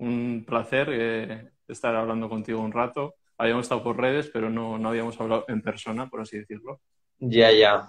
un 0.00 0.44
placer 0.46 0.88
eh, 0.92 1.50
estar 1.68 1.94
hablando 1.94 2.28
contigo 2.28 2.60
un 2.60 2.72
rato. 2.72 3.14
Habíamos 3.38 3.64
estado 3.64 3.82
por 3.82 3.98
redes, 3.98 4.30
pero 4.32 4.50
no, 4.50 4.78
no 4.78 4.90
habíamos 4.90 5.18
hablado 5.20 5.44
en 5.48 5.62
persona, 5.62 6.08
por 6.08 6.20
así 6.20 6.38
decirlo. 6.38 6.80
Ya, 7.18 7.50
ya. 7.52 7.88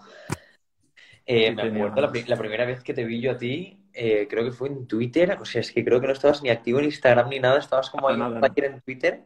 Eh, 1.25 1.51
me 1.51 1.63
acuerdo 1.63 2.01
la, 2.01 2.11
la, 2.27 2.37
primera 2.37 2.65
vez 2.65 2.83
que 2.83 2.93
te 2.93 3.05
vi 3.05 3.21
yo 3.21 3.31
a 3.31 3.37
ti, 3.37 3.81
eh, 3.93 4.27
creo 4.29 4.43
que 4.43 4.51
fue 4.51 4.69
en 4.69 4.87
Twitter. 4.87 5.37
O 5.39 5.45
sea, 5.45 5.61
es 5.61 5.71
que 5.71 5.83
creo 5.83 5.99
que 5.99 6.07
no 6.07 6.13
estabas 6.13 6.41
ni 6.43 6.49
activo 6.49 6.79
en 6.79 6.85
Instagram 6.85 7.29
ni 7.29 7.39
nada, 7.39 7.59
estabas 7.59 7.89
como 7.89 8.09
ahí 8.09 8.17
nada, 8.17 8.39
en 8.55 8.81
Twitter. 8.81 9.23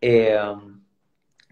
Eh, 0.00 0.38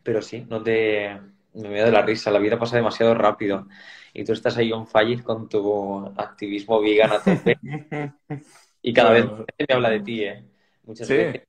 pero 0.02 0.22
sí, 0.22 0.46
no 0.48 0.62
te. 0.62 1.20
Me 1.54 1.80
da 1.80 1.86
de 1.86 1.92
la 1.92 2.02
risa, 2.02 2.30
la 2.30 2.38
vida 2.38 2.58
pasa 2.58 2.76
demasiado 2.76 3.14
rápido. 3.14 3.68
Y 4.14 4.24
tú 4.24 4.32
estás 4.32 4.56
ahí 4.56 4.72
on 4.72 4.86
fire 4.86 5.22
con 5.22 5.48
tu 5.48 6.06
activismo 6.16 6.80
vegan 6.80 7.12
a 7.12 7.18
tope. 7.18 7.58
y 8.82 8.92
cada 8.92 9.12
vez 9.12 9.26
me 9.26 9.74
habla 9.74 9.90
de 9.90 10.00
ti, 10.00 10.24
¿eh? 10.24 10.51
Muchas 10.84 11.08
veces 11.08 11.42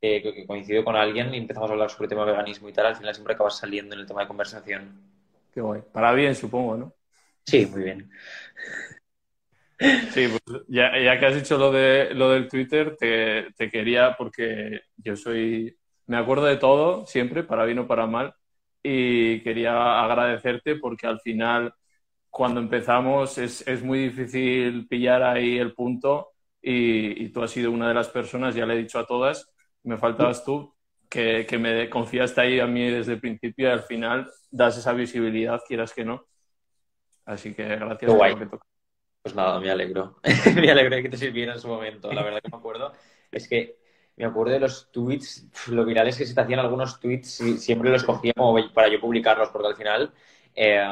que 0.00 0.46
coincido 0.46 0.82
con 0.82 0.96
alguien 0.96 1.34
y 1.34 1.38
empezamos 1.38 1.68
a 1.68 1.74
hablar 1.74 1.90
sobre 1.90 2.04
el 2.04 2.10
tema 2.10 2.24
de 2.24 2.32
veganismo 2.32 2.68
y 2.68 2.72
tal, 2.72 2.86
al 2.86 2.96
final 2.96 3.14
siempre 3.14 3.34
acabas 3.34 3.58
saliendo 3.58 3.94
en 3.94 4.00
el 4.00 4.06
tema 4.06 4.22
de 4.22 4.28
conversación. 4.28 5.02
Qué 5.52 5.60
guay. 5.60 5.82
Para 5.92 6.12
bien, 6.12 6.34
supongo, 6.34 6.76
¿no? 6.76 6.94
Sí, 7.44 7.66
muy 7.66 7.82
bien. 7.82 8.10
Sí, 10.12 10.28
pues 10.28 10.62
ya, 10.68 10.98
ya, 10.98 11.18
que 11.18 11.26
has 11.26 11.34
dicho 11.34 11.56
lo, 11.56 11.72
de, 11.72 12.14
lo 12.14 12.30
del 12.30 12.48
Twitter, 12.48 12.96
te, 12.96 13.50
te, 13.56 13.70
quería, 13.70 14.14
porque 14.16 14.80
yo 14.96 15.16
soy, 15.16 15.74
me 16.06 16.18
acuerdo 16.18 16.44
de 16.44 16.56
todo, 16.56 17.06
siempre, 17.06 17.44
para 17.44 17.64
bien 17.64 17.78
o 17.78 17.86
para 17.86 18.06
mal, 18.06 18.34
y 18.82 19.40
quería 19.40 20.02
agradecerte 20.02 20.76
porque 20.76 21.06
al 21.06 21.20
final, 21.20 21.72
cuando 22.28 22.60
empezamos, 22.60 23.38
es, 23.38 23.66
es 23.66 23.82
muy 23.82 24.00
difícil 24.08 24.86
pillar 24.86 25.22
ahí 25.22 25.58
el 25.58 25.72
punto 25.74 26.29
y, 26.62 27.24
y, 27.24 27.28
tú 27.30 27.42
has 27.42 27.50
sido 27.50 27.70
una 27.70 27.88
de 27.88 27.94
las 27.94 28.08
personas, 28.08 28.54
ya 28.54 28.66
le 28.66 28.74
he 28.74 28.78
dicho 28.78 28.98
a 28.98 29.06
todas, 29.06 29.50
me 29.82 29.96
faltabas 29.96 30.44
tú, 30.44 30.74
que, 31.08 31.46
que 31.46 31.58
me 31.58 31.90
confiaste 31.90 32.40
ahí 32.40 32.60
a 32.60 32.66
mí 32.66 32.88
desde 32.88 33.14
el 33.14 33.20
principio 33.20 33.68
y 33.68 33.72
al 33.72 33.82
final 33.82 34.30
das 34.50 34.78
esa 34.78 34.92
visibilidad, 34.92 35.60
quieras 35.66 35.92
que 35.92 36.04
no. 36.04 36.26
Así 37.24 37.52
que 37.52 37.64
gracias. 37.64 38.12
Guay. 38.12 38.36
Pues 39.22 39.34
nada, 39.34 39.60
me 39.60 39.70
alegro. 39.70 40.18
me 40.54 40.70
alegro 40.70 40.96
de 40.96 41.02
que 41.02 41.08
te 41.08 41.16
sirviera 41.16 41.52
en 41.52 41.60
su 41.60 41.68
momento. 41.68 42.12
La 42.12 42.22
verdad 42.22 42.40
que 42.42 42.50
me 42.50 42.56
acuerdo 42.56 42.92
es 43.30 43.48
que 43.48 43.78
me 44.16 44.24
acuerdo 44.24 44.52
de 44.52 44.60
los 44.60 44.90
tweets, 44.92 45.48
lo 45.68 45.84
virales 45.84 46.16
que 46.16 46.26
se 46.26 46.34
te 46.34 46.40
hacían 46.40 46.60
algunos 46.60 47.00
tweets 47.00 47.40
y 47.40 47.58
siempre 47.58 47.90
los 47.90 48.04
cogía 48.04 48.32
como 48.36 48.56
para 48.72 48.88
yo 48.88 49.00
publicarlos, 49.00 49.48
porque 49.50 49.68
al 49.68 49.76
final 49.76 50.12
eh, 50.54 50.82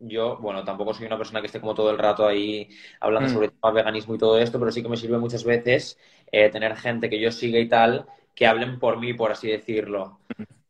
yo, 0.00 0.36
bueno, 0.38 0.64
tampoco 0.64 0.94
soy 0.94 1.06
una 1.06 1.18
persona 1.18 1.40
que 1.40 1.46
esté 1.46 1.60
como 1.60 1.74
todo 1.74 1.90
el 1.90 1.98
rato 1.98 2.26
ahí 2.26 2.68
hablando 3.00 3.28
mm. 3.28 3.32
sobre 3.32 3.46
el 3.46 3.74
veganismo 3.74 4.14
y 4.14 4.18
todo 4.18 4.38
esto, 4.38 4.58
pero 4.58 4.70
sí 4.70 4.82
que 4.82 4.88
me 4.88 4.96
sirve 4.96 5.18
muchas 5.18 5.44
veces 5.44 5.98
eh, 6.30 6.48
tener 6.50 6.76
gente 6.76 7.10
que 7.10 7.20
yo 7.20 7.32
siga 7.32 7.58
y 7.58 7.68
tal, 7.68 8.06
que 8.34 8.46
hablen 8.46 8.78
por 8.78 8.98
mí, 8.98 9.14
por 9.14 9.32
así 9.32 9.48
decirlo. 9.48 10.20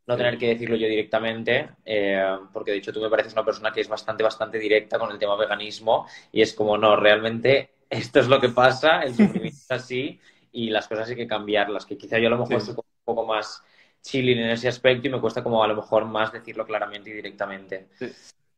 No 0.06 0.16
tener 0.16 0.38
que 0.38 0.48
decirlo 0.48 0.76
yo 0.76 0.88
directamente, 0.88 1.68
eh, 1.84 2.38
porque 2.52 2.70
de 2.70 2.78
hecho 2.78 2.94
tú 2.94 3.02
me 3.02 3.10
pareces 3.10 3.34
una 3.34 3.44
persona 3.44 3.70
que 3.70 3.82
es 3.82 3.88
bastante, 3.88 4.22
bastante 4.22 4.58
directa 4.58 4.98
con 4.98 5.10
el 5.10 5.18
tema 5.18 5.36
veganismo 5.36 6.06
y 6.32 6.40
es 6.40 6.54
como, 6.54 6.78
no, 6.78 6.96
realmente 6.96 7.70
esto 7.90 8.20
es 8.20 8.28
lo 8.28 8.40
que 8.40 8.48
pasa, 8.48 9.02
el 9.02 9.14
sufrimiento 9.14 9.58
es 9.58 9.70
así 9.70 10.18
y 10.52 10.70
las 10.70 10.88
cosas 10.88 11.10
hay 11.10 11.16
que 11.16 11.26
cambiarlas, 11.26 11.84
que 11.84 11.98
quizá 11.98 12.18
yo 12.18 12.28
a 12.28 12.30
lo 12.30 12.38
mejor 12.38 12.62
soy 12.62 12.74
un 12.74 12.84
poco 13.04 13.26
más 13.26 13.62
chilling 14.00 14.38
en 14.38 14.50
ese 14.50 14.68
aspecto 14.68 15.08
y 15.08 15.10
me 15.10 15.20
cuesta 15.20 15.42
como 15.42 15.62
a 15.62 15.68
lo 15.68 15.76
mejor 15.76 16.06
más 16.06 16.32
decirlo 16.32 16.64
claramente 16.64 17.10
y 17.10 17.12
directamente. 17.12 17.88
Sí. 17.98 18.10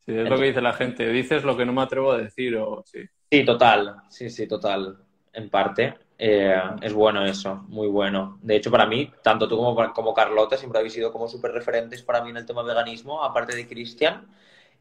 Sí, 0.06 0.12
es 0.16 0.28
lo 0.28 0.38
que 0.38 0.44
dice 0.46 0.60
la 0.60 0.72
gente. 0.72 1.08
Dices 1.08 1.44
lo 1.44 1.56
que 1.56 1.64
no 1.64 1.72
me 1.72 1.82
atrevo 1.82 2.12
a 2.12 2.18
decir 2.18 2.56
o 2.56 2.82
sí. 2.84 3.00
Sí, 3.30 3.44
total. 3.44 4.02
Sí, 4.08 4.28
sí, 4.30 4.46
total. 4.48 4.98
En 5.32 5.48
parte. 5.50 5.94
Eh, 6.18 6.54
es 6.82 6.92
bueno 6.92 7.24
eso, 7.24 7.64
muy 7.68 7.88
bueno. 7.88 8.38
De 8.42 8.56
hecho, 8.56 8.70
para 8.70 8.86
mí, 8.86 9.10
tanto 9.22 9.48
tú 9.48 9.56
como, 9.56 9.92
como 9.94 10.12
Carlota 10.14 10.56
siempre 10.56 10.78
habéis 10.80 10.94
sido 10.94 11.12
como 11.12 11.28
súper 11.28 11.52
referentes 11.52 12.02
para 12.02 12.22
mí 12.22 12.30
en 12.30 12.38
el 12.38 12.46
tema 12.46 12.62
veganismo, 12.62 13.22
aparte 13.22 13.56
de 13.56 13.66
Cristian. 13.68 14.26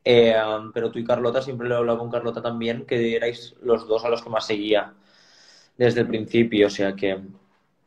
Eh, 0.04 0.36
pero 0.74 0.92
tú 0.92 1.00
y 1.00 1.06
Carlota, 1.06 1.42
siempre 1.42 1.68
lo 1.68 1.76
he 1.76 1.78
hablado 1.78 2.00
con 2.00 2.10
Carlota 2.10 2.42
también, 2.42 2.86
que 2.86 3.16
erais 3.16 3.56
los 3.62 3.88
dos 3.88 4.04
a 4.06 4.10
los 4.10 4.22
que 4.24 4.30
más 4.30 4.48
seguía 4.48 4.94
desde 5.78 6.02
el 6.02 6.08
principio, 6.08 6.68
o 6.68 6.70
sea 6.70 6.96
que... 6.96 7.20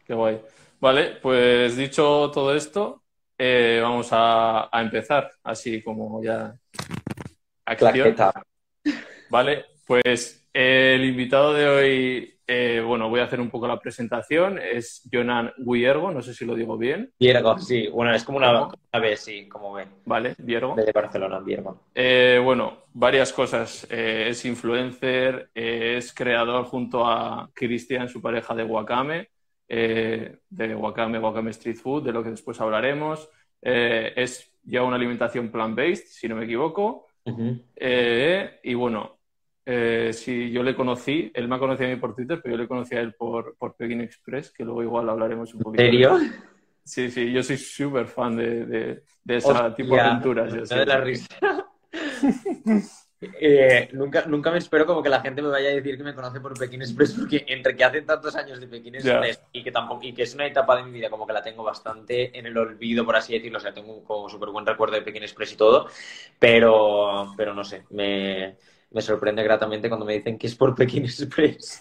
Qué 0.06 0.14
guay. 0.14 0.40
Vale, 0.80 1.16
pues 1.22 1.76
dicho 1.76 2.30
todo 2.32 2.54
esto, 2.54 3.02
eh, 3.38 3.80
vamos 3.82 4.08
a, 4.12 4.68
a 4.76 4.82
empezar, 4.82 5.30
así 5.44 5.82
como 5.82 6.22
ya 6.22 6.54
acción. 7.64 8.16
Vale, 9.30 9.64
pues 9.86 10.42
el 10.52 11.04
invitado 11.04 11.54
de 11.54 11.66
hoy, 11.66 12.40
eh, 12.46 12.82
bueno, 12.86 13.08
voy 13.08 13.20
a 13.20 13.24
hacer 13.24 13.40
un 13.40 13.48
poco 13.48 13.66
la 13.66 13.80
presentación, 13.80 14.58
es 14.58 15.08
Jonan 15.10 15.52
Guillergo, 15.56 16.10
no 16.10 16.20
sé 16.20 16.34
si 16.34 16.44
lo 16.44 16.54
digo 16.54 16.76
bien. 16.76 17.10
Viergo, 17.18 17.56
sí, 17.58 17.88
bueno, 17.88 18.14
es 18.14 18.22
como 18.22 18.36
una, 18.36 18.68
vez, 19.00 19.20
sí, 19.20 19.48
como 19.48 19.72
ven. 19.72 19.88
Vale, 20.04 20.34
Viergo. 20.38 20.74
De 20.74 20.92
Barcelona, 20.92 21.40
Viergo. 21.40 21.84
Eh, 21.94 22.38
bueno, 22.44 22.82
varias 22.92 23.32
cosas. 23.32 23.86
Eh, 23.90 24.26
es 24.28 24.44
influencer, 24.44 25.50
es 25.54 26.12
creador 26.12 26.66
junto 26.66 27.06
a 27.06 27.48
Cristian, 27.54 28.10
su 28.10 28.20
pareja 28.20 28.54
de 28.54 28.64
Wakame, 28.64 29.30
de 29.66 30.74
Wakame, 30.76 31.18
Wakame 31.18 31.50
Street 31.52 31.76
Food, 31.76 32.04
de 32.04 32.12
lo 32.12 32.22
que 32.22 32.30
después 32.30 32.60
hablaremos. 32.60 33.30
es 33.62 34.52
ya 34.64 34.82
una 34.82 34.96
alimentación 34.96 35.50
plant-based, 35.50 36.08
si 36.08 36.28
no 36.28 36.36
me 36.36 36.44
equivoco. 36.44 37.06
Eh, 37.76 38.60
y 38.62 38.74
bueno, 38.74 39.18
eh, 39.64 40.10
si 40.12 40.50
yo 40.50 40.62
le 40.62 40.74
conocí, 40.74 41.30
él 41.34 41.48
me 41.48 41.56
ha 41.56 41.58
conocido 41.58 41.88
a 41.88 41.94
mí 41.94 42.00
por 42.00 42.14
Twitter, 42.14 42.40
pero 42.42 42.56
yo 42.56 42.62
le 42.62 42.68
conocí 42.68 42.94
a 42.94 43.00
él 43.00 43.14
por, 43.14 43.56
por 43.56 43.76
Pekin 43.76 44.00
Express, 44.00 44.52
que 44.52 44.64
luego 44.64 44.82
igual 44.82 45.08
hablaremos 45.08 45.54
un 45.54 45.60
poquito. 45.60 45.82
¿En 45.82 45.92
serio? 45.92 46.18
Sí, 46.84 47.10
sí, 47.10 47.32
yo 47.32 47.42
soy 47.42 47.56
súper 47.58 48.06
fan 48.06 48.36
de, 48.36 48.66
de, 48.66 49.02
de 49.24 49.36
ese 49.36 49.54
tipo 49.76 49.94
de 49.94 50.00
aventuras. 50.00 50.52
Yo 50.52 50.76
de 50.76 50.86
la 50.86 51.00
risa. 51.00 51.26
Eh, 53.40 53.88
nunca, 53.92 54.24
nunca 54.26 54.50
me 54.50 54.58
espero 54.58 54.84
como 54.84 55.00
que 55.02 55.08
la 55.08 55.20
gente 55.20 55.42
me 55.42 55.48
vaya 55.48 55.68
a 55.68 55.72
decir 55.72 55.96
que 55.96 56.02
me 56.02 56.14
conoce 56.14 56.40
por 56.40 56.58
Pekín 56.58 56.82
Express, 56.82 57.12
porque 57.18 57.44
entre 57.46 57.76
que 57.76 57.84
hace 57.84 58.02
tantos 58.02 58.34
años 58.34 58.58
de 58.58 58.66
Pekín 58.66 58.96
Express 58.96 59.40
y 59.52 59.62
que 59.62 59.70
tampoco 59.70 60.02
y 60.02 60.12
que 60.12 60.24
es 60.24 60.34
una 60.34 60.46
etapa 60.46 60.76
de 60.76 60.82
mi 60.82 60.90
vida 60.90 61.08
como 61.08 61.26
que 61.26 61.32
la 61.32 61.42
tengo 61.42 61.62
bastante 61.62 62.36
en 62.36 62.46
el 62.46 62.56
olvido, 62.56 63.04
por 63.04 63.14
así 63.14 63.32
decirlo, 63.34 63.58
o 63.58 63.60
sea, 63.60 63.72
tengo 63.72 64.02
como 64.02 64.28
súper 64.28 64.48
buen 64.50 64.66
recuerdo 64.66 64.96
de 64.96 65.02
Pekín 65.02 65.22
Express 65.22 65.52
y 65.52 65.56
todo, 65.56 65.88
pero, 66.38 67.32
pero 67.36 67.54
no 67.54 67.62
sé, 67.62 67.84
me, 67.90 68.56
me 68.90 69.00
sorprende 69.00 69.44
gratamente 69.44 69.88
cuando 69.88 70.04
me 70.04 70.14
dicen 70.14 70.36
que 70.36 70.48
es 70.48 70.56
por 70.56 70.74
Pekín 70.74 71.04
Express. 71.04 71.80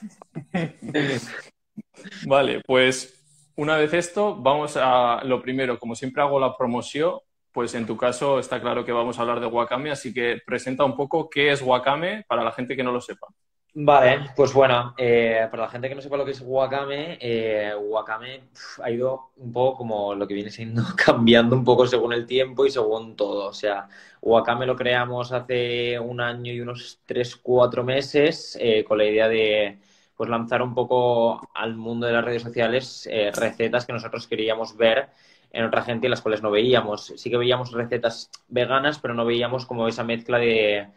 vale, 2.28 2.62
pues 2.68 3.18
una 3.56 3.78
vez 3.78 3.94
esto, 3.94 4.36
vamos 4.36 4.78
a 4.78 5.24
lo 5.24 5.42
primero, 5.42 5.80
como 5.80 5.96
siempre 5.96 6.22
hago 6.22 6.40
la 6.40 6.56
promoción, 6.56 7.20
pues 7.52 7.74
en 7.76 7.86
tu 7.86 7.98
caso 7.98 8.40
está 8.40 8.62
claro 8.62 8.86
que 8.86 8.92
vamos 8.92 9.18
a 9.18 9.22
hablar 9.22 9.40
de 9.40 9.48
Wakame, 9.48 9.92
así 9.92 10.14
que 10.14 10.40
presenta 10.46 10.86
un 10.86 10.96
poco 10.96 11.30
qué 11.30 11.52
es 11.52 11.62
Wakame 11.62 12.26
para 12.28 12.44
la 12.44 12.52
gente 12.52 12.76
que 12.76 12.84
no 12.84 12.92
lo 12.92 13.02
sepa. 13.02 13.28
Vale, 13.74 14.32
pues 14.36 14.52
bueno, 14.52 14.94
eh, 14.98 15.48
para 15.50 15.64
la 15.64 15.70
gente 15.70 15.88
que 15.88 15.96
no 15.96 16.02
sepa 16.02 16.18
lo 16.18 16.26
que 16.26 16.32
es 16.32 16.42
Wakame, 16.46 17.18
eh, 17.22 17.74
Wakame 17.74 18.50
ha 18.84 18.92
ido 18.92 19.32
un 19.38 19.54
poco 19.54 19.78
como 19.78 20.14
lo 20.14 20.28
que 20.28 20.34
viene 20.34 20.50
siendo 20.50 20.84
cambiando 21.06 21.56
un 21.56 21.64
poco 21.64 21.88
según 21.88 22.12
el 22.12 22.26
tiempo 22.26 22.66
y 22.66 22.70
según 22.70 23.16
todo. 23.16 23.48
O 23.48 23.54
sea, 23.54 23.88
Wakame 24.22 24.66
lo 24.66 24.76
creamos 24.76 25.32
hace 25.32 25.98
un 25.98 26.20
año 26.20 26.52
y 26.52 26.60
unos 26.60 27.00
3, 27.06 27.38
4 27.38 27.84
meses 27.86 28.58
eh, 28.60 28.84
con 28.84 28.98
la 28.98 29.06
idea 29.06 29.30
de 29.30 29.80
pues 30.22 30.30
lanzar 30.30 30.62
un 30.62 30.76
poco 30.76 31.42
al 31.56 31.76
mundo 31.76 32.06
de 32.06 32.14
las 32.14 32.24
redes 32.24 32.44
sociales 32.44 33.10
eh, 33.12 33.32
recetas 33.34 33.88
que 33.88 33.94
nosotros 33.94 34.28
queríamos 34.28 34.78
ver 34.78 35.10
en 35.54 35.66
otra 35.66 35.84
gente 35.84 36.08
y 36.08 36.10
las 36.10 36.22
cuales 36.22 36.42
no 36.42 36.52
veíamos. 36.52 37.14
Sí 37.16 37.30
que 37.30 37.38
veíamos 37.38 37.72
recetas 37.72 38.32
veganas, 38.48 39.00
pero 39.00 39.14
no 39.14 39.26
veíamos 39.26 39.66
como 39.66 39.88
esa 39.88 40.04
mezcla 40.04 40.38
de 40.38 40.88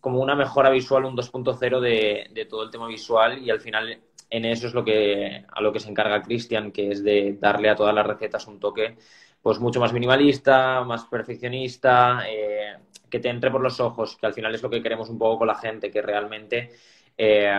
como 0.00 0.20
una 0.20 0.34
mejora 0.36 0.70
visual, 0.70 1.04
un 1.04 1.16
2.0 1.16 1.80
de, 1.80 2.28
de 2.32 2.44
todo 2.46 2.62
el 2.62 2.70
tema 2.70 2.86
visual 2.86 3.38
y 3.38 3.50
al 3.50 3.60
final 3.60 4.00
en 4.30 4.44
eso 4.44 4.66
es 4.66 4.74
lo 4.74 4.84
que 4.84 5.44
a 5.48 5.60
lo 5.60 5.72
que 5.72 5.80
se 5.80 5.90
encarga 5.90 6.22
Cristian, 6.22 6.72
que 6.72 6.90
es 6.90 7.02
de 7.02 7.36
darle 7.40 7.70
a 7.70 7.76
todas 7.76 7.94
las 7.94 8.06
recetas 8.06 8.46
un 8.46 8.60
toque 8.60 8.96
pues 9.42 9.60
mucho 9.60 9.78
más 9.78 9.92
minimalista, 9.92 10.82
más 10.82 11.04
perfeccionista, 11.04 12.24
eh, 12.28 12.76
que 13.08 13.20
te 13.20 13.28
entre 13.28 13.50
por 13.50 13.60
los 13.60 13.78
ojos, 13.78 14.16
que 14.16 14.26
al 14.26 14.34
final 14.34 14.52
es 14.54 14.62
lo 14.62 14.70
que 14.70 14.82
queremos 14.82 15.08
un 15.08 15.18
poco 15.18 15.38
con 15.38 15.46
la 15.46 15.54
gente, 15.54 15.90
que 15.90 16.02
realmente 16.02 16.70
eh, 17.16 17.54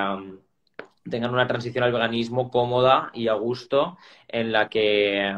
tengan 1.10 1.34
una 1.34 1.48
transición 1.48 1.86
al 1.86 1.94
veganismo 1.94 2.52
cómoda 2.52 3.10
y 3.14 3.30
a 3.30 3.34
gusto, 3.34 3.98
en 4.28 4.52
la 4.52 4.68
que 4.68 5.34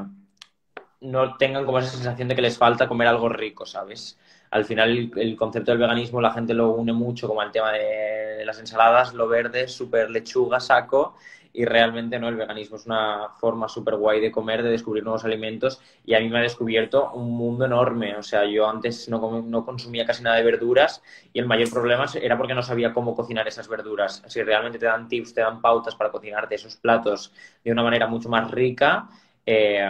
no 1.01 1.37
tengan 1.37 1.65
como 1.65 1.79
esa 1.79 1.91
sensación 1.91 2.27
de 2.27 2.35
que 2.35 2.41
les 2.41 2.57
falta 2.57 2.87
comer 2.87 3.07
algo 3.07 3.29
rico, 3.29 3.65
¿sabes? 3.65 4.17
al 4.51 4.65
final 4.65 5.11
el, 5.15 5.35
concepto 5.35 5.71
del 5.71 5.79
veganismo 5.79 6.21
la 6.21 6.31
gente 6.31 6.53
lo 6.53 6.71
une 6.71 6.93
mucho 6.93 7.27
como 7.27 7.41
al 7.41 7.51
tema 7.51 7.71
de 7.71 8.43
las 8.45 8.59
ensaladas, 8.59 9.13
lo 9.13 9.27
verde, 9.27 9.67
súper 9.67 10.09
lechuga, 10.09 10.59
saco, 10.59 11.15
y 11.51 11.65
realmente 11.65 12.19
no, 12.19 12.29
el 12.29 12.35
veganismo 12.35 12.77
es 12.77 12.85
una 12.85 13.29
forma 13.39 13.67
súper 13.67 13.95
guay 13.95 14.21
de 14.21 14.31
comer, 14.31 14.63
de 14.63 14.69
descubrir 14.69 15.03
nuevos 15.03 15.25
alimentos 15.25 15.81
y 16.05 16.13
a 16.13 16.19
mí 16.19 16.29
me 16.29 16.39
ha 16.39 16.41
descubierto 16.41 17.11
un 17.13 17.31
mundo 17.31 17.65
enorme. 17.65 18.15
O 18.15 18.23
sea, 18.23 18.45
yo 18.45 18.69
antes 18.69 19.09
no, 19.09 19.41
no 19.41 19.65
consumía 19.65 20.05
casi 20.05 20.23
nada 20.23 20.35
de 20.37 20.43
verduras 20.43 21.01
y 21.33 21.39
el 21.39 21.47
mayor 21.47 21.71
problema 21.71 22.05
era 22.21 22.37
porque 22.37 22.53
no 22.53 22.61
sabía 22.61 22.93
cómo 22.93 23.15
cocinar 23.15 23.47
esas 23.47 23.67
verduras. 23.67 24.23
Si 24.27 24.43
realmente 24.43 24.77
te 24.77 24.85
dan 24.85 25.07
tips, 25.07 25.33
te 25.33 25.41
dan 25.41 25.59
pautas 25.59 25.95
para 25.95 26.11
cocinarte 26.11 26.55
esos 26.55 26.75
platos 26.77 27.33
de 27.63 27.71
una 27.71 27.83
manera 27.83 28.05
mucho 28.07 28.29
más 28.29 28.49
rica, 28.51 29.09
eh, 29.43 29.83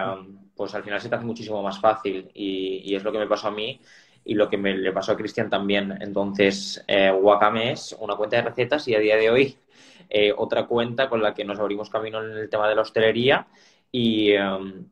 pues 0.59 0.75
al 0.75 0.83
final 0.83 0.99
se 0.99 1.07
te 1.07 1.15
hace 1.15 1.23
muchísimo 1.23 1.63
más 1.63 1.79
fácil 1.79 2.29
y, 2.33 2.93
es 2.93 3.01
lo 3.01 3.13
que 3.13 3.17
me 3.17 3.27
pasó 3.27 3.47
a 3.47 3.51
mí 3.51 3.79
y 4.25 4.33
lo 4.33 4.49
que 4.49 4.57
me 4.57 4.75
le 4.75 4.91
pasó 4.91 5.13
a 5.13 5.15
Cristian 5.15 5.49
también. 5.49 5.97
Entonces, 6.01 6.83
eh, 6.85 7.09
Wakame 7.11 7.71
es 7.71 7.95
una 7.97 8.17
cuenta 8.17 8.35
de 8.35 8.41
recetas 8.41 8.85
y 8.89 8.93
a 8.93 8.99
día 8.99 9.15
de 9.15 9.29
hoy 9.29 9.57
eh, 10.09 10.33
otra 10.35 10.67
cuenta 10.67 11.07
con 11.07 11.21
la 11.21 11.33
que 11.33 11.45
nos 11.45 11.57
abrimos 11.59 11.89
camino 11.89 12.21
en 12.21 12.37
el 12.37 12.49
tema 12.49 12.67
de 12.67 12.75
la 12.75 12.81
hostelería 12.81 13.47
y, 13.89 14.33
em, 14.33 14.85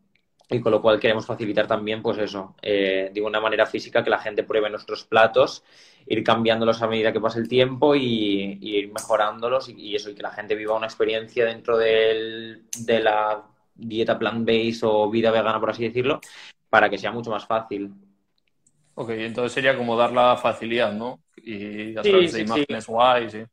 y 0.49 0.61
con 0.61 0.71
lo 0.71 0.81
cual 0.81 1.01
queremos 1.01 1.25
facilitar 1.25 1.67
también, 1.67 2.01
pues 2.01 2.17
eso, 2.17 2.55
eh, 2.61 3.11
de 3.13 3.21
una 3.21 3.41
manera 3.41 3.65
física 3.65 4.05
que 4.05 4.09
la 4.09 4.19
gente 4.19 4.43
pruebe 4.43 4.69
nuestros 4.69 5.03
platos, 5.03 5.65
ir 6.05 6.23
cambiándolos 6.23 6.81
a 6.81 6.87
medida 6.87 7.11
que 7.11 7.19
pasa 7.19 7.39
el 7.39 7.49
tiempo 7.49 7.93
y, 7.93 8.57
ir 8.61 8.93
mejorándolos 8.93 9.67
y, 9.67 9.97
eso, 9.97 10.11
y 10.11 10.15
que 10.15 10.23
la 10.23 10.31
gente 10.31 10.55
viva 10.55 10.77
una 10.77 10.87
experiencia 10.87 11.43
dentro 11.45 11.77
de 11.77 12.61
la 13.01 13.43
dieta 13.77 14.17
plant-based 14.17 14.83
o 14.83 15.09
vida 15.09 15.31
vegana, 15.31 15.59
por 15.59 15.69
así 15.69 15.83
decirlo, 15.83 16.19
para 16.69 16.89
que 16.89 16.97
sea 16.97 17.11
mucho 17.11 17.31
más 17.31 17.45
fácil. 17.45 17.93
Ok, 18.95 19.09
entonces 19.11 19.53
sería 19.53 19.77
como 19.77 19.95
dar 19.95 20.11
la 20.11 20.35
facilidad, 20.37 20.91
¿no? 20.91 21.21
Y 21.35 21.95
a 21.95 22.01
través 22.01 22.33
de 22.33 22.41
imágenes 22.41 22.87
guays, 22.87 23.31
sí. 23.31 23.43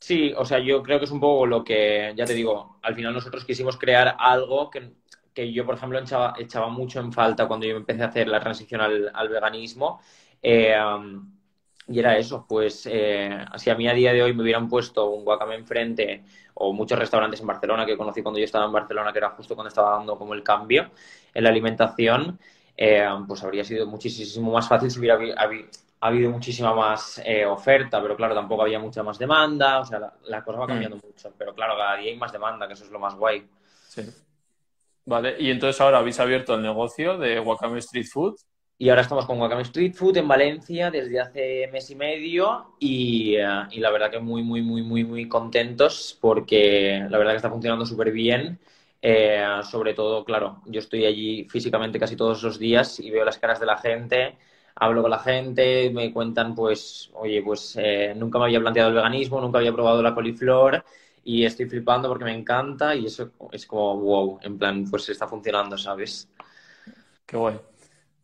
Sí, 0.00 0.34
o 0.36 0.44
sea, 0.44 0.58
yo 0.58 0.82
creo 0.82 0.98
que 0.98 1.06
es 1.06 1.10
un 1.10 1.20
poco 1.20 1.46
lo 1.46 1.64
que, 1.64 2.12
ya 2.14 2.26
te 2.26 2.34
digo, 2.34 2.78
al 2.82 2.94
final 2.94 3.14
nosotros 3.14 3.44
quisimos 3.44 3.78
crear 3.78 4.16
algo 4.18 4.68
que, 4.68 4.92
que 5.32 5.50
yo, 5.50 5.64
por 5.64 5.76
ejemplo, 5.76 5.98
echaba, 5.98 6.34
echaba, 6.38 6.68
mucho 6.68 7.00
en 7.00 7.10
falta 7.10 7.48
cuando 7.48 7.64
yo 7.64 7.76
empecé 7.76 8.02
a 8.02 8.08
hacer 8.08 8.28
la 8.28 8.38
transición 8.38 8.82
al, 8.82 9.10
al 9.14 9.28
veganismo. 9.30 10.00
Eh, 10.42 10.76
y 11.86 11.98
era 11.98 12.16
eso, 12.16 12.46
pues 12.48 12.88
eh, 12.90 13.44
si 13.56 13.70
a 13.70 13.74
mí 13.74 13.86
a 13.88 13.92
día 13.92 14.12
de 14.12 14.22
hoy 14.22 14.32
me 14.32 14.42
hubieran 14.42 14.68
puesto 14.68 15.10
un 15.10 15.24
guacamole 15.24 15.58
enfrente 15.58 16.24
o 16.54 16.72
muchos 16.72 16.98
restaurantes 16.98 17.40
en 17.40 17.46
Barcelona 17.46 17.84
que 17.84 17.96
conocí 17.96 18.22
cuando 18.22 18.38
yo 18.38 18.44
estaba 18.44 18.64
en 18.64 18.72
Barcelona, 18.72 19.12
que 19.12 19.18
era 19.18 19.30
justo 19.30 19.54
cuando 19.54 19.68
estaba 19.68 19.96
dando 19.98 20.16
como 20.16 20.34
el 20.34 20.42
cambio 20.42 20.90
en 21.34 21.44
la 21.44 21.50
alimentación, 21.50 22.38
eh, 22.76 23.06
pues 23.28 23.42
habría 23.42 23.64
sido 23.64 23.86
muchísimo 23.86 24.52
más 24.52 24.68
fácil 24.68 24.90
si 24.90 24.98
hubiera 24.98 25.18
ha 26.04 26.08
habido 26.08 26.30
muchísima 26.30 26.74
más 26.74 27.18
eh, 27.24 27.46
oferta, 27.46 28.00
pero 28.02 28.14
claro, 28.14 28.34
tampoco 28.34 28.60
había 28.60 28.78
mucha 28.78 29.02
más 29.02 29.18
demanda, 29.18 29.80
o 29.80 29.86
sea, 29.86 30.12
la, 30.26 30.44
cosa 30.44 30.58
va 30.58 30.66
cambiando 30.66 30.98
mm. 30.98 31.00
mucho, 31.02 31.32
pero 31.38 31.54
claro, 31.54 31.78
cada 31.78 31.96
día 31.96 32.10
hay 32.10 32.18
más 32.18 32.30
demanda, 32.30 32.66
que 32.66 32.74
eso 32.74 32.84
es 32.84 32.90
lo 32.90 32.98
más 32.98 33.14
guay. 33.14 33.48
Sí. 33.88 34.02
Vale, 35.06 35.36
y 35.38 35.50
entonces 35.50 35.80
ahora 35.80 35.98
habéis 35.98 36.20
abierto 36.20 36.56
el 36.56 36.62
negocio 36.62 37.16
de 37.16 37.40
Wakame 37.40 37.78
Street 37.78 38.06
Food. 38.12 38.36
Y 38.76 38.88
ahora 38.88 39.02
estamos 39.02 39.24
con 39.26 39.40
Wakame 39.40 39.62
Street 39.62 39.94
Food 39.94 40.16
en 40.18 40.28
Valencia 40.28 40.90
desde 40.90 41.20
hace 41.20 41.68
mes 41.72 41.88
y 41.90 41.94
medio 41.94 42.74
y, 42.80 43.36
eh, 43.36 43.46
y 43.70 43.80
la 43.80 43.90
verdad 43.90 44.10
que 44.10 44.18
muy, 44.18 44.42
muy, 44.42 44.62
muy, 44.62 44.82
muy, 44.82 45.04
muy 45.04 45.28
contentos 45.28 46.18
porque 46.20 47.06
la 47.08 47.18
verdad 47.18 47.32
que 47.32 47.36
está 47.36 47.50
funcionando 47.50 47.86
súper 47.86 48.10
bien. 48.12 48.58
Eh, 49.00 49.44
sobre 49.70 49.94
todo, 49.94 50.24
claro, 50.24 50.62
yo 50.66 50.80
estoy 50.80 51.04
allí 51.04 51.44
físicamente 51.48 51.98
casi 51.98 52.16
todos 52.16 52.42
los 52.42 52.58
días 52.58 52.98
y 53.00 53.10
veo 53.10 53.24
las 53.24 53.38
caras 53.38 53.60
de 53.60 53.66
la 53.66 53.76
gente 53.76 54.36
hablo 54.76 55.02
con 55.02 55.10
la 55.10 55.18
gente, 55.18 55.90
me 55.90 56.12
cuentan, 56.12 56.54
pues, 56.54 57.10
oye, 57.14 57.42
pues 57.42 57.76
eh, 57.78 58.14
nunca 58.16 58.38
me 58.38 58.46
había 58.46 58.60
planteado 58.60 58.88
el 58.90 58.96
veganismo, 58.96 59.40
nunca 59.40 59.58
había 59.58 59.72
probado 59.72 60.02
la 60.02 60.14
coliflor 60.14 60.84
y 61.22 61.44
estoy 61.44 61.66
flipando 61.66 62.08
porque 62.08 62.24
me 62.24 62.34
encanta 62.36 62.94
y 62.94 63.06
eso 63.06 63.30
es 63.52 63.66
como, 63.66 64.00
wow, 64.00 64.38
en 64.42 64.58
plan, 64.58 64.84
pues 64.90 65.08
está 65.08 65.26
funcionando, 65.28 65.78
¿sabes? 65.78 66.28
Qué 67.26 67.36
guay. 67.36 67.60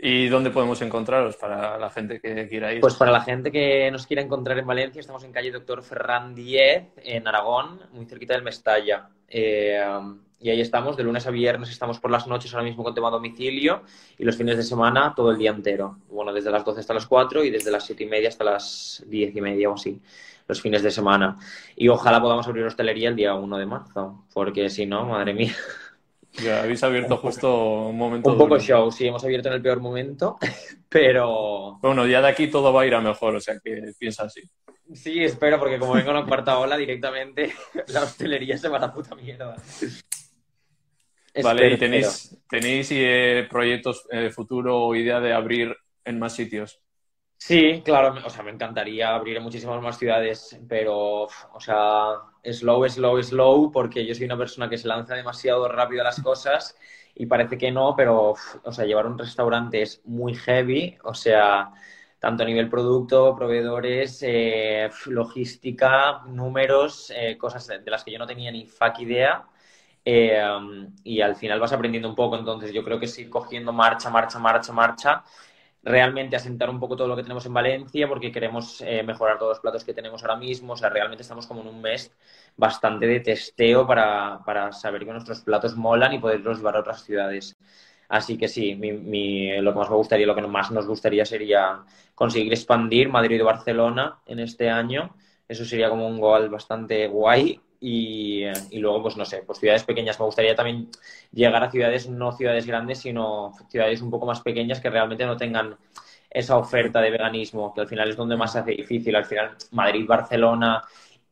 ¿Y 0.02 0.28
dónde 0.28 0.50
podemos 0.50 0.80
encontraros 0.80 1.36
para 1.36 1.76
la 1.76 1.90
gente 1.90 2.20
que 2.20 2.48
quiera 2.48 2.72
ir? 2.72 2.80
Pues 2.80 2.94
para 2.94 3.12
la 3.12 3.20
gente 3.20 3.52
que 3.52 3.90
nos 3.90 4.06
quiera 4.06 4.22
encontrar 4.22 4.58
en 4.58 4.66
Valencia, 4.66 4.98
estamos 4.98 5.22
en 5.24 5.32
calle 5.32 5.50
Doctor 5.50 5.82
Ferran 5.82 6.34
10, 6.34 6.92
en 7.04 7.28
Aragón, 7.28 7.80
muy 7.92 8.06
cerquita 8.06 8.32
del 8.32 8.42
Mestalla. 8.42 9.10
Eh, 9.28 9.78
y 10.40 10.48
ahí 10.48 10.60
estamos, 10.62 10.96
de 10.96 11.02
lunes 11.02 11.26
a 11.26 11.30
viernes 11.30 11.68
estamos 11.68 12.00
por 12.00 12.10
las 12.10 12.26
noches 12.26 12.54
ahora 12.54 12.64
mismo 12.64 12.82
con 12.82 12.94
tema 12.94 13.10
domicilio 13.10 13.82
y 14.16 14.24
los 14.24 14.36
fines 14.36 14.56
de 14.56 14.62
semana 14.62 15.12
todo 15.14 15.32
el 15.32 15.36
día 15.36 15.50
entero. 15.50 15.98
Bueno, 16.08 16.32
desde 16.32 16.50
las 16.50 16.64
12 16.64 16.80
hasta 16.80 16.94
las 16.94 17.06
4 17.06 17.44
y 17.44 17.50
desde 17.50 17.70
las 17.70 17.84
7 17.84 18.02
y 18.02 18.06
media 18.06 18.30
hasta 18.30 18.44
las 18.44 19.04
10 19.06 19.36
y 19.36 19.40
media 19.42 19.68
o 19.68 19.74
así, 19.74 20.00
los 20.48 20.62
fines 20.62 20.82
de 20.82 20.90
semana. 20.90 21.36
Y 21.76 21.88
ojalá 21.88 22.22
podamos 22.22 22.48
abrir 22.48 22.64
hostelería 22.64 23.10
el 23.10 23.16
día 23.16 23.34
1 23.34 23.58
de 23.58 23.66
marzo, 23.66 24.24
porque 24.32 24.70
si 24.70 24.86
no, 24.86 25.04
madre 25.04 25.34
mía. 25.34 25.52
Ya 26.34 26.62
habéis 26.62 26.82
abierto 26.82 27.16
justo 27.16 27.88
un 27.88 27.96
momento. 27.96 28.30
Un 28.30 28.38
poco 28.38 28.58
show, 28.58 28.90
sí, 28.90 29.06
hemos 29.06 29.24
abierto 29.24 29.48
en 29.48 29.54
el 29.54 29.62
peor 29.62 29.80
momento, 29.80 30.38
pero. 30.88 31.78
Bueno, 31.80 32.06
ya 32.06 32.20
de 32.22 32.28
aquí 32.28 32.46
todo 32.48 32.72
va 32.72 32.82
a 32.82 32.86
ir 32.86 32.94
a 32.94 33.00
mejor, 33.00 33.36
o 33.36 33.40
sea 33.40 33.58
que 33.62 33.92
piensa 33.98 34.24
así. 34.24 34.42
Sí, 34.92 35.22
espero, 35.22 35.58
porque 35.58 35.78
como 35.78 35.94
vengo 35.94 36.10
a 36.10 36.14
la 36.14 36.24
cuarta 36.24 36.58
ola, 36.58 36.76
directamente 36.76 37.52
la 37.88 38.02
hostelería 38.02 38.58
se 38.58 38.68
va 38.68 38.78
a 38.78 38.80
la 38.80 38.92
puta 38.92 39.14
mierda. 39.14 39.54
Vale, 41.42 41.74
¿y 41.74 41.78
tenéis, 41.78 42.36
tenéis 42.48 42.88
eh, 42.92 43.46
proyectos 43.48 44.06
eh, 44.10 44.30
futuro 44.30 44.78
o 44.80 44.94
idea 44.96 45.20
de 45.20 45.32
abrir 45.32 45.76
en 46.04 46.18
más 46.18 46.34
sitios? 46.34 46.80
Sí, 47.36 47.82
claro, 47.84 48.14
o 48.24 48.30
sea, 48.30 48.42
me 48.42 48.50
encantaría 48.50 49.14
abrir 49.14 49.36
en 49.36 49.42
muchísimas 49.42 49.80
más 49.80 49.98
ciudades, 49.98 50.58
pero, 50.68 51.22
o 51.22 51.60
sea, 51.60 52.14
slow, 52.44 52.88
slow, 52.88 53.22
slow, 53.22 53.72
porque 53.72 54.06
yo 54.06 54.14
soy 54.14 54.26
una 54.26 54.36
persona 54.38 54.68
que 54.68 54.78
se 54.78 54.88
lanza 54.88 55.14
demasiado 55.14 55.68
rápido 55.68 56.02
a 56.02 56.04
las 56.04 56.20
cosas 56.20 56.76
y 57.14 57.26
parece 57.26 57.58
que 57.58 57.70
no, 57.70 57.94
pero, 57.96 58.34
o 58.64 58.72
sea, 58.72 58.84
llevar 58.84 59.06
un 59.06 59.18
restaurante 59.18 59.82
es 59.82 60.00
muy 60.04 60.34
heavy, 60.34 60.96
o 61.04 61.14
sea, 61.14 61.72
tanto 62.18 62.42
a 62.42 62.46
nivel 62.46 62.68
producto, 62.68 63.34
proveedores, 63.36 64.22
eh, 64.22 64.90
logística, 65.06 66.22
números, 66.26 67.12
eh, 67.16 67.36
cosas 67.38 67.66
de 67.66 67.90
las 67.90 68.04
que 68.04 68.12
yo 68.12 68.18
no 68.18 68.26
tenía 68.26 68.50
ni 68.50 68.66
fuck 68.66 68.98
idea. 69.00 69.44
Eh, 70.04 70.40
y 71.04 71.20
al 71.20 71.36
final 71.36 71.60
vas 71.60 71.72
aprendiendo 71.72 72.08
un 72.08 72.14
poco, 72.14 72.36
entonces 72.38 72.72
yo 72.72 72.82
creo 72.84 72.98
que 72.98 73.06
sí, 73.06 73.28
cogiendo 73.28 73.72
marcha, 73.72 74.10
marcha, 74.10 74.38
marcha, 74.38 74.72
marcha, 74.72 75.24
realmente 75.82 76.36
asentar 76.36 76.68
un 76.68 76.78
poco 76.78 76.96
todo 76.96 77.08
lo 77.08 77.16
que 77.16 77.22
tenemos 77.22 77.46
en 77.46 77.54
Valencia 77.54 78.06
porque 78.08 78.30
queremos 78.30 78.80
eh, 78.82 79.02
mejorar 79.02 79.38
todos 79.38 79.52
los 79.52 79.60
platos 79.60 79.84
que 79.84 79.94
tenemos 79.94 80.22
ahora 80.22 80.36
mismo, 80.36 80.74
o 80.74 80.76
sea, 80.76 80.90
realmente 80.90 81.22
estamos 81.22 81.46
como 81.46 81.62
en 81.62 81.68
un 81.68 81.80
mes 81.80 82.12
bastante 82.56 83.06
de 83.06 83.20
testeo 83.20 83.86
para, 83.86 84.40
para 84.44 84.72
saber 84.72 85.04
que 85.04 85.12
nuestros 85.12 85.40
platos 85.40 85.76
molan 85.76 86.12
y 86.12 86.18
poderlos 86.18 86.58
llevar 86.58 86.76
a 86.76 86.80
otras 86.80 87.02
ciudades. 87.04 87.56
Así 88.08 88.36
que 88.36 88.48
sí, 88.48 88.74
mi, 88.74 89.60
lo 89.60 89.72
que 89.72 89.78
más 89.78 89.88
me 89.90 89.96
gustaría, 89.96 90.26
lo 90.26 90.34
que 90.34 90.42
más 90.42 90.70
nos 90.72 90.86
gustaría 90.86 91.24
sería 91.24 91.84
conseguir 92.14 92.52
expandir 92.52 93.08
Madrid 93.08 93.38
y 93.38 93.42
Barcelona 93.42 94.20
en 94.26 94.40
este 94.40 94.68
año. 94.68 95.14
Eso 95.48 95.64
sería 95.64 95.88
como 95.88 96.08
un 96.08 96.20
gol 96.20 96.48
bastante 96.48 97.06
guay 97.06 97.60
y, 97.80 98.44
luego, 98.72 99.02
pues 99.02 99.16
no 99.16 99.24
sé, 99.24 99.42
pues 99.46 99.58
ciudades 99.58 99.84
pequeñas. 99.84 100.18
Me 100.20 100.26
gustaría 100.26 100.54
también 100.54 100.90
llegar 101.32 101.64
a 101.64 101.70
ciudades, 101.70 102.08
no 102.08 102.32
ciudades 102.32 102.66
grandes, 102.66 102.98
sino 102.98 103.54
ciudades 103.70 104.02
un 104.02 104.10
poco 104.10 104.26
más 104.26 104.40
pequeñas 104.40 104.80
que 104.80 104.90
realmente 104.90 105.24
no 105.24 105.36
tengan 105.36 105.76
esa 106.28 106.58
oferta 106.58 107.00
de 107.00 107.10
veganismo, 107.10 107.72
que 107.74 107.80
al 107.80 107.88
final 107.88 108.10
es 108.10 108.16
donde 108.16 108.36
más 108.36 108.52
se 108.52 108.58
hace 108.58 108.72
difícil. 108.72 109.16
Al 109.16 109.24
final, 109.24 109.56
Madrid, 109.72 110.04
Barcelona 110.06 110.82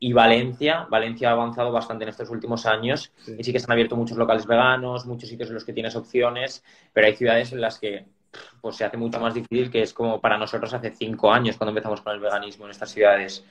y 0.00 0.12
Valencia. 0.12 0.86
Valencia 0.88 1.28
ha 1.28 1.32
avanzado 1.32 1.70
bastante 1.70 2.04
en 2.04 2.10
estos 2.10 2.30
últimos 2.30 2.64
años 2.64 3.12
y 3.26 3.44
sí 3.44 3.52
que 3.52 3.58
se 3.58 3.66
han 3.66 3.72
abierto 3.72 3.96
muchos 3.96 4.16
locales 4.16 4.46
veganos, 4.46 5.06
muchos 5.06 5.28
sitios 5.28 5.50
en 5.50 5.54
los 5.54 5.64
que 5.64 5.72
tienes 5.72 5.96
opciones, 5.96 6.64
pero 6.92 7.06
hay 7.06 7.14
ciudades 7.14 7.52
en 7.52 7.60
las 7.60 7.78
que 7.78 8.06
pues 8.60 8.76
se 8.76 8.84
hace 8.84 8.96
mucho 8.96 9.20
más 9.20 9.34
difícil, 9.34 9.70
que 9.70 9.82
es 9.82 9.92
como 9.92 10.20
para 10.20 10.38
nosotros 10.38 10.72
hace 10.72 10.90
cinco 10.90 11.32
años 11.32 11.56
cuando 11.56 11.70
empezamos 11.70 12.00
con 12.00 12.14
el 12.14 12.20
veganismo 12.20 12.64
en 12.66 12.70
estas 12.70 12.90
ciudades. 12.90 13.44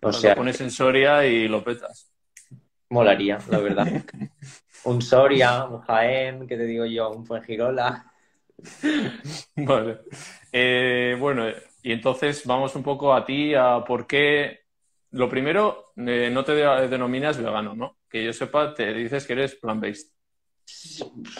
O 0.00 0.12
sea, 0.12 0.30
lo 0.30 0.36
pones 0.36 0.60
en 0.60 0.70
Soria 0.70 1.24
y 1.24 1.46
lo 1.46 1.62
petas. 1.62 2.12
Molaría, 2.92 3.38
la 3.48 3.58
verdad. 3.58 3.86
un 4.84 5.00
Soria, 5.00 5.64
un 5.64 5.80
Jaén, 5.80 6.46
¿qué 6.46 6.58
te 6.58 6.64
digo 6.64 6.84
yo? 6.84 7.10
Un 7.10 7.24
Fuengirola. 7.24 8.12
vale. 9.56 10.00
Eh, 10.52 11.16
bueno, 11.18 11.46
y 11.82 11.92
entonces 11.92 12.46
vamos 12.46 12.76
un 12.76 12.82
poco 12.82 13.14
a 13.14 13.24
ti, 13.24 13.54
a 13.54 13.82
por 13.82 14.06
qué. 14.06 14.60
Lo 15.12 15.26
primero, 15.28 15.92
eh, 15.96 16.28
no 16.30 16.44
te 16.44 16.54
denominas 16.54 17.38
vegano, 17.38 17.74
¿no? 17.74 17.96
Que 18.10 18.24
yo 18.24 18.32
sepa, 18.34 18.74
te 18.74 18.92
dices 18.92 19.26
que 19.26 19.32
eres 19.32 19.58
plant-based. 19.58 20.12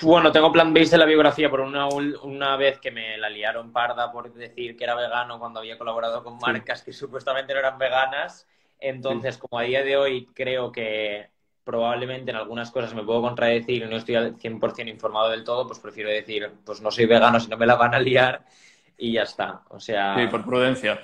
Bueno, 0.00 0.32
tengo 0.32 0.50
plant-based 0.50 0.94
en 0.94 1.00
la 1.00 1.06
biografía 1.06 1.50
por 1.50 1.60
una, 1.60 1.86
una 1.86 2.56
vez 2.56 2.78
que 2.78 2.90
me 2.90 3.18
la 3.18 3.28
liaron 3.28 3.72
parda 3.72 4.10
por 4.10 4.32
decir 4.32 4.74
que 4.74 4.84
era 4.84 4.94
vegano 4.94 5.38
cuando 5.38 5.60
había 5.60 5.76
colaborado 5.76 6.24
con 6.24 6.38
marcas 6.38 6.82
que 6.82 6.94
supuestamente 6.94 7.52
no 7.52 7.58
eran 7.58 7.76
veganas. 7.76 8.46
Entonces, 8.78 9.38
como 9.38 9.58
a 9.58 9.62
día 9.62 9.84
de 9.84 9.96
hoy 9.96 10.26
creo 10.34 10.72
que 10.72 11.31
probablemente 11.64 12.30
en 12.30 12.36
algunas 12.36 12.70
cosas 12.70 12.94
me 12.94 13.04
puedo 13.04 13.22
contradecir 13.22 13.82
y 13.82 13.86
no 13.86 13.96
estoy 13.96 14.16
al 14.16 14.36
100% 14.36 14.88
informado 14.90 15.30
del 15.30 15.44
todo, 15.44 15.66
pues 15.66 15.78
prefiero 15.78 16.10
decir, 16.10 16.50
pues 16.64 16.80
no 16.80 16.90
soy 16.90 17.06
vegano 17.06 17.38
si 17.40 17.48
no 17.48 17.56
me 17.56 17.66
la 17.66 17.76
van 17.76 17.94
a 17.94 18.00
liar. 18.00 18.44
y 18.98 19.12
ya 19.12 19.22
está. 19.22 19.62
O 19.70 19.80
sea. 19.80 20.16
Sí, 20.16 20.26
por 20.28 20.44
prudencia. 20.44 21.00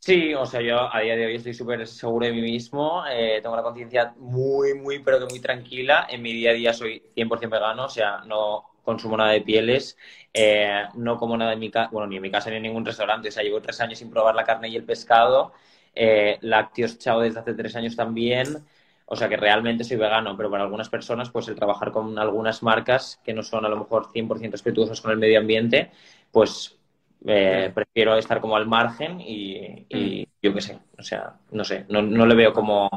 Sí, 0.00 0.32
o 0.32 0.46
sea, 0.46 0.60
yo 0.60 0.94
a 0.94 1.00
día 1.00 1.16
de 1.16 1.26
hoy 1.26 1.34
estoy 1.34 1.52
súper 1.54 1.86
seguro 1.86 2.26
de 2.26 2.32
mí 2.32 2.40
mismo, 2.40 3.04
eh, 3.10 3.40
tengo 3.42 3.56
la 3.56 3.62
conciencia 3.62 4.14
muy, 4.16 4.74
muy, 4.74 5.00
pero 5.00 5.18
que 5.18 5.26
muy 5.26 5.40
tranquila. 5.40 6.06
En 6.08 6.22
mi 6.22 6.32
día 6.32 6.50
a 6.52 6.54
día 6.54 6.72
soy 6.72 7.02
100% 7.14 7.50
vegano, 7.50 7.86
o 7.86 7.88
sea, 7.88 8.18
no 8.26 8.70
consumo 8.84 9.16
nada 9.18 9.32
de 9.32 9.42
pieles, 9.42 9.98
eh, 10.32 10.84
no 10.94 11.18
como 11.18 11.36
nada 11.36 11.52
en 11.52 11.58
mi 11.58 11.70
casa, 11.70 11.90
bueno, 11.92 12.06
ni 12.06 12.16
en 12.16 12.22
mi 12.22 12.30
casa 12.30 12.48
ni 12.48 12.56
en 12.56 12.62
ningún 12.62 12.86
restaurante, 12.86 13.28
o 13.28 13.32
sea, 13.32 13.42
llevo 13.42 13.60
tres 13.60 13.80
años 13.82 13.98
sin 13.98 14.08
probar 14.10 14.34
la 14.34 14.44
carne 14.44 14.68
y 14.70 14.76
el 14.76 14.84
pescado, 14.84 15.52
eh, 15.94 16.38
lácteos 16.40 16.98
chao 16.98 17.20
desde 17.20 17.40
hace 17.40 17.52
tres 17.54 17.76
años 17.76 17.96
también, 17.96 18.64
o 19.10 19.16
sea 19.16 19.28
que 19.28 19.36
realmente 19.36 19.84
soy 19.84 19.96
vegano, 19.96 20.36
pero 20.36 20.50
para 20.50 20.64
algunas 20.64 20.88
personas, 20.88 21.30
pues 21.30 21.48
el 21.48 21.54
trabajar 21.54 21.90
con 21.90 22.18
algunas 22.18 22.62
marcas 22.62 23.20
que 23.24 23.32
no 23.32 23.42
son 23.42 23.64
a 23.64 23.68
lo 23.68 23.78
mejor 23.78 24.08
100% 24.12 24.50
respetuosas 24.50 25.00
con 25.00 25.10
el 25.10 25.18
medio 25.18 25.40
ambiente, 25.40 25.90
pues 26.30 26.78
eh, 27.26 27.72
prefiero 27.74 28.16
estar 28.16 28.40
como 28.40 28.56
al 28.56 28.66
margen 28.66 29.20
y, 29.20 29.86
y 29.88 30.22
mm. 30.22 30.32
yo 30.42 30.54
qué 30.54 30.60
sé, 30.60 30.78
o 30.98 31.02
sea, 31.02 31.34
no 31.52 31.64
sé, 31.64 31.86
no, 31.88 32.02
no 32.02 32.26
le 32.26 32.34
veo 32.34 32.52
como 32.52 32.88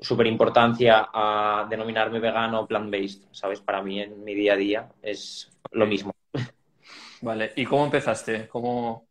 súper 0.00 0.26
importancia 0.26 1.08
a 1.12 1.66
denominarme 1.68 2.18
vegano 2.20 2.60
o 2.60 2.68
plant-based, 2.68 3.28
¿sabes? 3.32 3.60
Para 3.60 3.82
mí 3.82 4.00
en 4.00 4.22
mi 4.22 4.34
día 4.34 4.54
a 4.54 4.56
día 4.56 4.88
es 5.02 5.50
lo 5.72 5.86
mismo. 5.86 6.12
Vale, 7.22 7.52
¿y 7.56 7.64
cómo 7.64 7.84
empezaste? 7.84 8.48
¿Cómo... 8.48 9.03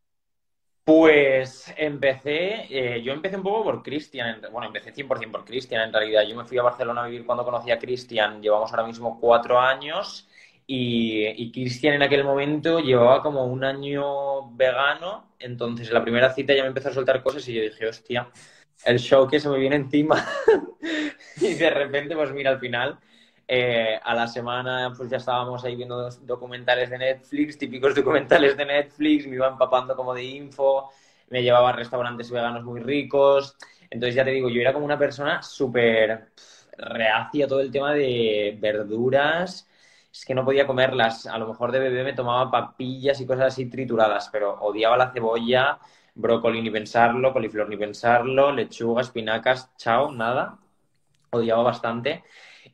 Pues 0.86 1.74
empecé, 1.78 2.66
eh, 2.70 3.02
yo 3.02 3.14
empecé 3.14 3.38
un 3.38 3.44
poco 3.44 3.64
por 3.64 3.84
Cristian, 3.84 4.42
bueno, 4.52 4.68
empecé 4.68 4.92
100% 4.94 5.32
por 5.32 5.46
Cristian 5.46 5.82
en 5.82 5.94
realidad. 5.94 6.24
Yo 6.28 6.36
me 6.36 6.44
fui 6.44 6.58
a 6.58 6.64
Barcelona 6.64 7.04
a 7.04 7.08
vivir 7.08 7.26
cuando 7.26 7.46
conocí 7.46 7.72
a 7.72 7.80
Cristian, 7.80 8.42
llevamos 8.42 8.70
ahora 8.72 8.86
mismo 8.86 9.18
cuatro 9.18 9.58
años 9.58 10.28
y, 10.68 11.52
Cristian 11.54 11.94
en 11.96 12.04
aquel 12.04 12.26
momento 12.26 12.80
llevaba 12.80 13.22
como 13.22 13.46
un 13.46 13.64
año 13.64 14.52
vegano, 14.56 15.34
entonces 15.40 15.88
en 15.88 15.94
la 15.94 16.04
primera 16.04 16.34
cita 16.34 16.54
ya 16.54 16.64
me 16.64 16.70
empezó 16.70 16.90
a 16.90 16.94
soltar 16.94 17.24
cosas 17.24 17.48
y 17.48 17.54
yo 17.54 17.62
dije, 17.62 17.88
hostia, 17.88 18.30
el 18.86 19.00
show 19.00 19.28
que 19.28 19.40
se 19.40 19.50
me 19.50 19.60
viene 19.60 19.78
encima. 19.78 20.26
y 21.38 21.54
de 21.54 21.70
repente, 21.70 22.16
pues 22.16 22.34
mira, 22.34 22.52
al 22.52 22.60
final, 22.60 23.00
eh, 23.48 24.00
a 24.04 24.16
la 24.16 24.28
semana, 24.28 24.94
pues 24.96 25.10
ya 25.10 25.18
estábamos 25.18 25.64
ahí 25.64 25.76
viendo 25.76 26.10
documentales 26.22 26.90
de 26.90 26.98
Netflix, 26.98 27.58
típicos 27.58 27.96
documentales 27.96 28.56
de 28.58 28.66
Netflix, 28.66 29.28
me 29.28 29.36
iba 29.36 29.48
empapando 29.48 29.96
como 29.96 30.14
de 30.14 30.24
info, 30.24 30.90
me 31.30 31.44
llevaba 31.44 31.70
a 31.70 31.74
restaurantes 31.74 32.32
veganos 32.32 32.64
muy 32.64 32.82
ricos. 32.82 33.56
Entonces, 33.90 34.16
ya 34.16 34.26
te 34.26 34.32
digo, 34.32 34.50
yo 34.50 34.62
era 34.62 34.74
como 34.74 34.86
una 34.86 34.98
persona 34.98 35.42
súper 35.42 36.30
reacia 36.78 37.48
todo 37.48 37.62
el 37.62 37.72
tema 37.72 37.94
de 37.94 38.58
verduras 38.60 39.68
es 40.14 40.26
que 40.26 40.36
no 40.36 40.46
podía 40.46 40.68
comerlas. 40.68 41.26
A 41.26 41.38
lo 41.40 41.48
mejor 41.48 41.72
de 41.72 41.80
bebé 41.80 42.04
me 42.04 42.14
tomaba 42.14 42.52
papillas 42.52 43.20
y 43.20 43.26
cosas 43.26 43.48
así 43.48 43.66
trituradas, 43.70 44.30
pero 44.32 44.54
odiaba 44.62 44.96
la 44.96 45.12
cebolla, 45.12 45.80
brócoli 46.14 46.62
ni 46.62 46.70
pensarlo, 46.70 47.34
coliflor 47.34 47.68
ni 47.68 47.78
pensarlo, 47.78 48.52
lechuga, 48.52 49.02
espinacas, 49.02 49.76
chao, 49.78 50.12
nada. 50.12 50.60
Odiaba 51.32 51.64
bastante. 51.64 52.24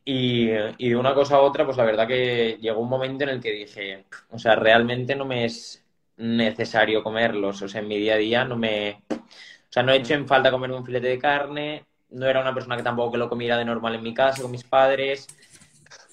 Y, 0.04 0.46
de 0.46 0.96
una 0.96 1.14
cosa 1.14 1.36
a 1.36 1.40
otra, 1.40 1.64
pues 1.64 1.76
la 1.76 1.84
verdad 1.84 2.08
que 2.08 2.58
llegó 2.60 2.80
un 2.80 2.88
momento 2.88 3.24
en 3.24 3.30
el 3.30 3.40
que 3.40 3.52
dije, 3.52 4.06
o 4.30 4.38
sea, 4.38 4.56
realmente 4.56 5.14
no 5.14 5.24
me 5.24 5.44
es 5.44 5.84
necesario 6.16 7.02
comerlos. 7.02 7.62
O 7.62 7.68
sea, 7.68 7.80
en 7.80 7.88
mi 7.88 7.98
día 7.98 8.14
a 8.14 8.18
día 8.18 8.44
no 8.44 8.56
me... 8.56 9.02
O 9.10 9.72
sea, 9.72 9.82
no 9.82 9.92
he 9.92 9.98
hecho 9.98 10.14
en 10.14 10.26
falta 10.26 10.50
comer 10.50 10.72
un 10.72 10.84
filete 10.84 11.06
de 11.08 11.18
carne, 11.18 11.84
no 12.10 12.26
era 12.26 12.40
una 12.40 12.52
persona 12.52 12.76
que 12.76 12.82
tampoco 12.82 13.12
que 13.12 13.18
lo 13.18 13.28
comiera 13.28 13.56
de 13.56 13.64
normal 13.64 13.94
en 13.94 14.02
mi 14.02 14.12
casa 14.12 14.42
con 14.42 14.50
mis 14.50 14.64
padres 14.64 15.28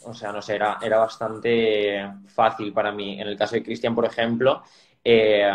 o 0.07 0.13
sea, 0.13 0.31
no 0.31 0.41
sé, 0.41 0.55
era, 0.55 0.77
era 0.81 0.97
bastante 0.97 2.09
fácil 2.27 2.71
para 2.73 2.91
mí. 2.91 3.19
En 3.19 3.27
el 3.27 3.37
caso 3.37 3.55
de 3.55 3.63
Cristian, 3.63 3.93
por 3.93 4.05
ejemplo, 4.05 4.63
eh, 5.03 5.49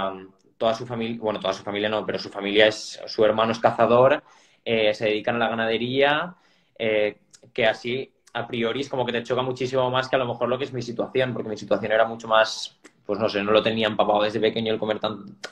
toda 0.59 0.75
su 0.75 0.87
familia, 0.87 1.19
bueno, 1.21 1.41
toda 1.41 1.55
su 1.55 1.63
familia 1.63 1.89
no, 1.89 2.05
pero 2.05 2.19
su 2.19 2.29
familia 2.29 2.67
es, 2.67 3.01
su 3.07 3.25
hermano 3.25 3.53
es 3.53 3.59
cazador, 3.59 4.23
eh, 4.65 4.95
se 4.95 5.07
dedican 5.07 5.37
a 5.37 5.39
la 5.39 5.49
ganadería, 5.49 6.35
eh, 6.79 7.19
que 7.53 7.67
así 7.67 8.12
a 8.33 8.47
priori 8.47 8.81
es 8.81 8.89
como 8.89 9.05
que 9.05 9.13
te 9.13 9.23
choca 9.23 9.43
muchísimo 9.43 9.91
más 9.91 10.09
que 10.09 10.17
a 10.17 10.19
lo 10.19 10.27
mejor 10.27 10.49
lo 10.49 10.59
que 10.59 10.65
es 10.65 10.73
mi 10.73 10.83
situación, 10.83 11.33
porque 11.33 11.51
mi 11.51 11.57
situación 11.57 11.93
era 11.93 12.07
mucho 12.07 12.29
más, 12.29 12.79
pues 13.05 13.19
no 13.19 13.29
sé, 13.29 13.43
no 13.43 13.53
lo 13.53 13.63
tenía 13.63 13.89
empapado 13.89 14.23
desde 14.23 14.41
pequeño 14.41 14.73
el 14.73 14.79
comer 14.79 15.01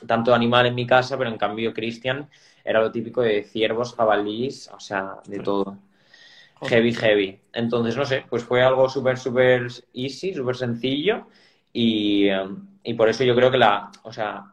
tanto 0.07 0.33
animal 0.33 0.65
en 0.65 0.75
mi 0.75 0.87
casa, 0.87 1.17
pero 1.17 1.29
en 1.29 1.37
cambio 1.37 1.73
Cristian 1.73 2.29
era 2.63 2.81
lo 2.81 2.91
típico 2.91 3.21
de 3.21 3.43
ciervos, 3.43 3.93
jabalís, 3.93 4.69
o 4.73 4.79
sea, 4.79 5.17
de 5.25 5.39
todo. 5.39 5.77
Heavy, 6.63 6.93
heavy. 6.93 7.39
Entonces, 7.53 7.97
no 7.97 8.05
sé, 8.05 8.23
pues 8.29 8.43
fue 8.43 8.61
algo 8.61 8.87
súper, 8.87 9.17
súper 9.17 9.67
easy, 9.93 10.33
súper 10.33 10.55
sencillo 10.55 11.25
y, 11.73 12.29
um, 12.29 12.67
y, 12.83 12.93
por 12.93 13.09
eso 13.09 13.23
yo 13.23 13.35
creo 13.35 13.49
que 13.49 13.57
la, 13.57 13.91
o 14.03 14.13
sea, 14.13 14.45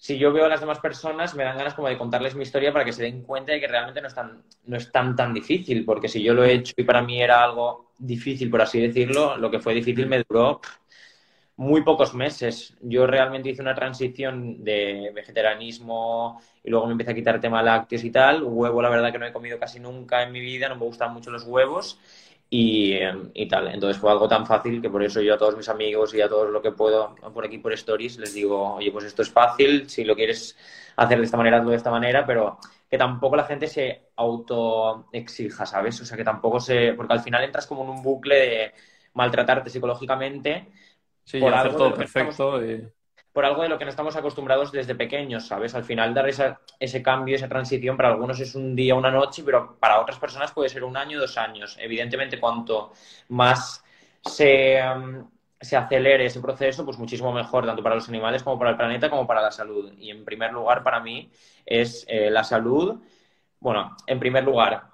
si 0.00 0.16
yo 0.16 0.32
veo 0.32 0.46
a 0.46 0.48
las 0.48 0.60
demás 0.60 0.80
personas, 0.80 1.34
me 1.34 1.44
dan 1.44 1.58
ganas 1.58 1.74
como 1.74 1.86
de 1.86 1.98
contarles 1.98 2.34
mi 2.34 2.42
historia 2.42 2.72
para 2.72 2.86
que 2.86 2.92
se 2.92 3.02
den 3.02 3.22
cuenta 3.22 3.52
de 3.52 3.60
que 3.60 3.68
realmente 3.68 4.00
no 4.00 4.08
es 4.08 4.14
tan, 4.14 4.42
no 4.64 4.76
es 4.78 4.90
tan, 4.90 5.14
tan 5.14 5.34
difícil, 5.34 5.84
porque 5.84 6.08
si 6.08 6.22
yo 6.22 6.32
lo 6.32 6.42
he 6.42 6.54
hecho 6.54 6.72
y 6.78 6.84
para 6.84 7.02
mí 7.02 7.22
era 7.22 7.44
algo 7.44 7.90
difícil, 7.98 8.48
por 8.50 8.62
así 8.62 8.80
decirlo, 8.80 9.36
lo 9.36 9.50
que 9.50 9.60
fue 9.60 9.74
difícil 9.74 10.06
me 10.06 10.24
duró 10.26 10.62
muy 11.56 11.82
pocos 11.82 12.14
meses. 12.14 12.74
Yo 12.80 13.06
realmente 13.06 13.50
hice 13.50 13.60
una 13.60 13.74
transición 13.74 14.64
de 14.64 15.12
vegetarianismo 15.14 16.40
y 16.64 16.70
luego 16.70 16.86
me 16.86 16.92
empecé 16.92 17.10
a 17.10 17.14
quitar 17.14 17.38
tema 17.38 17.62
lácteos 17.62 18.02
y 18.02 18.10
tal. 18.10 18.42
Huevo, 18.42 18.80
la 18.80 18.88
verdad 18.88 19.12
que 19.12 19.18
no 19.18 19.26
he 19.26 19.32
comido 19.34 19.58
casi 19.58 19.80
nunca 19.80 20.22
en 20.22 20.32
mi 20.32 20.40
vida, 20.40 20.70
no 20.70 20.76
me 20.76 20.86
gustan 20.86 21.12
mucho 21.12 21.30
los 21.30 21.44
huevos 21.44 21.98
y, 22.50 22.98
y, 23.32 23.48
tal. 23.48 23.68
Entonces 23.68 24.00
fue 24.00 24.10
algo 24.10 24.28
tan 24.28 24.44
fácil 24.44 24.82
que 24.82 24.90
por 24.90 25.02
eso 25.02 25.20
yo 25.20 25.34
a 25.34 25.38
todos 25.38 25.56
mis 25.56 25.68
amigos 25.68 26.12
y 26.14 26.20
a 26.20 26.28
todos 26.28 26.50
lo 26.50 26.60
que 26.60 26.72
puedo 26.72 27.14
por 27.32 27.44
aquí 27.44 27.58
por 27.58 27.72
stories 27.72 28.18
les 28.18 28.34
digo, 28.34 28.74
oye, 28.74 28.90
pues 28.90 29.04
esto 29.04 29.22
es 29.22 29.30
fácil, 29.30 29.88
si 29.88 30.04
lo 30.04 30.16
quieres 30.16 30.56
hacer 30.96 31.18
de 31.18 31.24
esta 31.24 31.36
manera, 31.36 31.58
hazlo 31.58 31.70
de 31.70 31.76
esta 31.76 31.90
manera, 31.90 32.26
pero 32.26 32.58
que 32.90 32.98
tampoco 32.98 33.36
la 33.36 33.44
gente 33.44 33.68
se 33.68 34.10
autoexija, 34.16 35.64
¿sabes? 35.64 36.00
O 36.00 36.04
sea, 36.04 36.16
que 36.16 36.24
tampoco 36.24 36.58
se... 36.58 36.92
Porque 36.94 37.12
al 37.12 37.20
final 37.20 37.44
entras 37.44 37.66
como 37.68 37.84
en 37.84 37.90
un 37.90 38.02
bucle 38.02 38.34
de 38.34 38.72
maltratarte 39.14 39.70
psicológicamente 39.70 40.66
Sí, 41.30 41.38
por 41.38 41.54
algo 41.54 41.76
todo 41.76 41.94
perfecto. 41.94 42.60
Por 43.32 43.44
algo 43.44 43.62
de 43.62 43.68
lo 43.68 43.78
que 43.78 43.84
no 43.84 43.90
estamos 43.90 44.16
acostumbrados 44.16 44.72
desde 44.72 44.94
pequeños, 44.94 45.46
¿sabes? 45.46 45.74
Al 45.74 45.84
final 45.84 46.12
dar 46.12 46.28
ese 46.28 47.02
cambio, 47.02 47.36
esa 47.36 47.48
transición, 47.48 47.96
para 47.96 48.08
algunos 48.08 48.40
es 48.40 48.54
un 48.56 48.74
día, 48.74 48.94
una 48.96 49.10
noche, 49.10 49.42
pero 49.44 49.76
para 49.78 50.00
otras 50.00 50.18
personas 50.18 50.52
puede 50.52 50.68
ser 50.68 50.82
un 50.82 50.96
año, 50.96 51.20
dos 51.20 51.38
años. 51.38 51.76
Evidentemente, 51.80 52.40
cuanto 52.40 52.92
más 53.28 53.84
se, 54.22 54.82
mm, 54.82 55.24
se 55.60 55.76
acelere 55.76 56.26
ese 56.26 56.40
proceso, 56.40 56.84
pues 56.84 56.98
muchísimo 56.98 57.32
mejor, 57.32 57.66
tanto 57.66 57.82
para 57.82 57.94
los 57.94 58.08
animales 58.08 58.42
como 58.42 58.58
para 58.58 58.70
el 58.70 58.76
planeta, 58.76 59.08
como 59.10 59.26
para 59.26 59.42
la 59.42 59.52
salud. 59.52 59.92
Y 59.96 60.10
en 60.10 60.24
primer 60.24 60.52
lugar, 60.52 60.82
para 60.82 61.00
mí, 61.00 61.30
es 61.64 62.04
eh, 62.08 62.30
la 62.30 62.42
salud. 62.44 63.00
Bueno, 63.60 63.96
en 64.06 64.18
primer 64.18 64.44
lugar, 64.44 64.89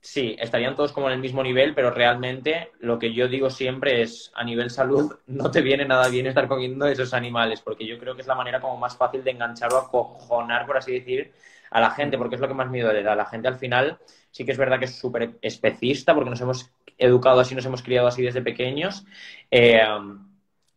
sí, 0.00 0.36
estarían 0.38 0.76
todos 0.76 0.92
como 0.92 1.08
en 1.08 1.14
el 1.14 1.20
mismo 1.20 1.42
nivel, 1.42 1.74
pero 1.74 1.90
realmente 1.90 2.72
lo 2.80 2.98
que 2.98 3.12
yo 3.12 3.28
digo 3.28 3.50
siempre 3.50 4.02
es, 4.02 4.30
a 4.34 4.44
nivel 4.44 4.70
salud, 4.70 5.16
no 5.26 5.50
te 5.50 5.60
viene 5.62 5.84
nada 5.84 6.08
bien 6.08 6.26
estar 6.26 6.48
comiendo 6.48 6.86
esos 6.86 7.14
animales, 7.14 7.60
porque 7.60 7.86
yo 7.86 7.98
creo 7.98 8.14
que 8.14 8.22
es 8.22 8.28
la 8.28 8.34
manera 8.34 8.60
como 8.60 8.76
más 8.76 8.96
fácil 8.96 9.24
de 9.24 9.30
enganchar 9.32 9.72
o 9.72 9.78
acojonar, 9.78 10.66
por 10.66 10.76
así 10.76 10.92
decir, 10.92 11.32
a 11.70 11.80
la 11.80 11.90
gente, 11.90 12.16
porque 12.18 12.36
es 12.36 12.40
lo 12.40 12.48
que 12.48 12.54
más 12.54 12.70
miedo 12.70 12.92
le 12.92 13.02
da. 13.02 13.14
La 13.14 13.26
gente 13.26 13.48
al 13.48 13.58
final 13.58 13.98
sí 14.30 14.44
que 14.44 14.52
es 14.52 14.58
verdad 14.58 14.78
que 14.78 14.86
es 14.86 14.98
súper 14.98 15.38
especista, 15.42 16.14
porque 16.14 16.30
nos 16.30 16.40
hemos 16.40 16.70
educado 16.96 17.40
así, 17.40 17.54
nos 17.54 17.66
hemos 17.66 17.82
criado 17.82 18.08
así 18.08 18.22
desde 18.22 18.42
pequeños. 18.42 19.04
Eh, 19.50 19.80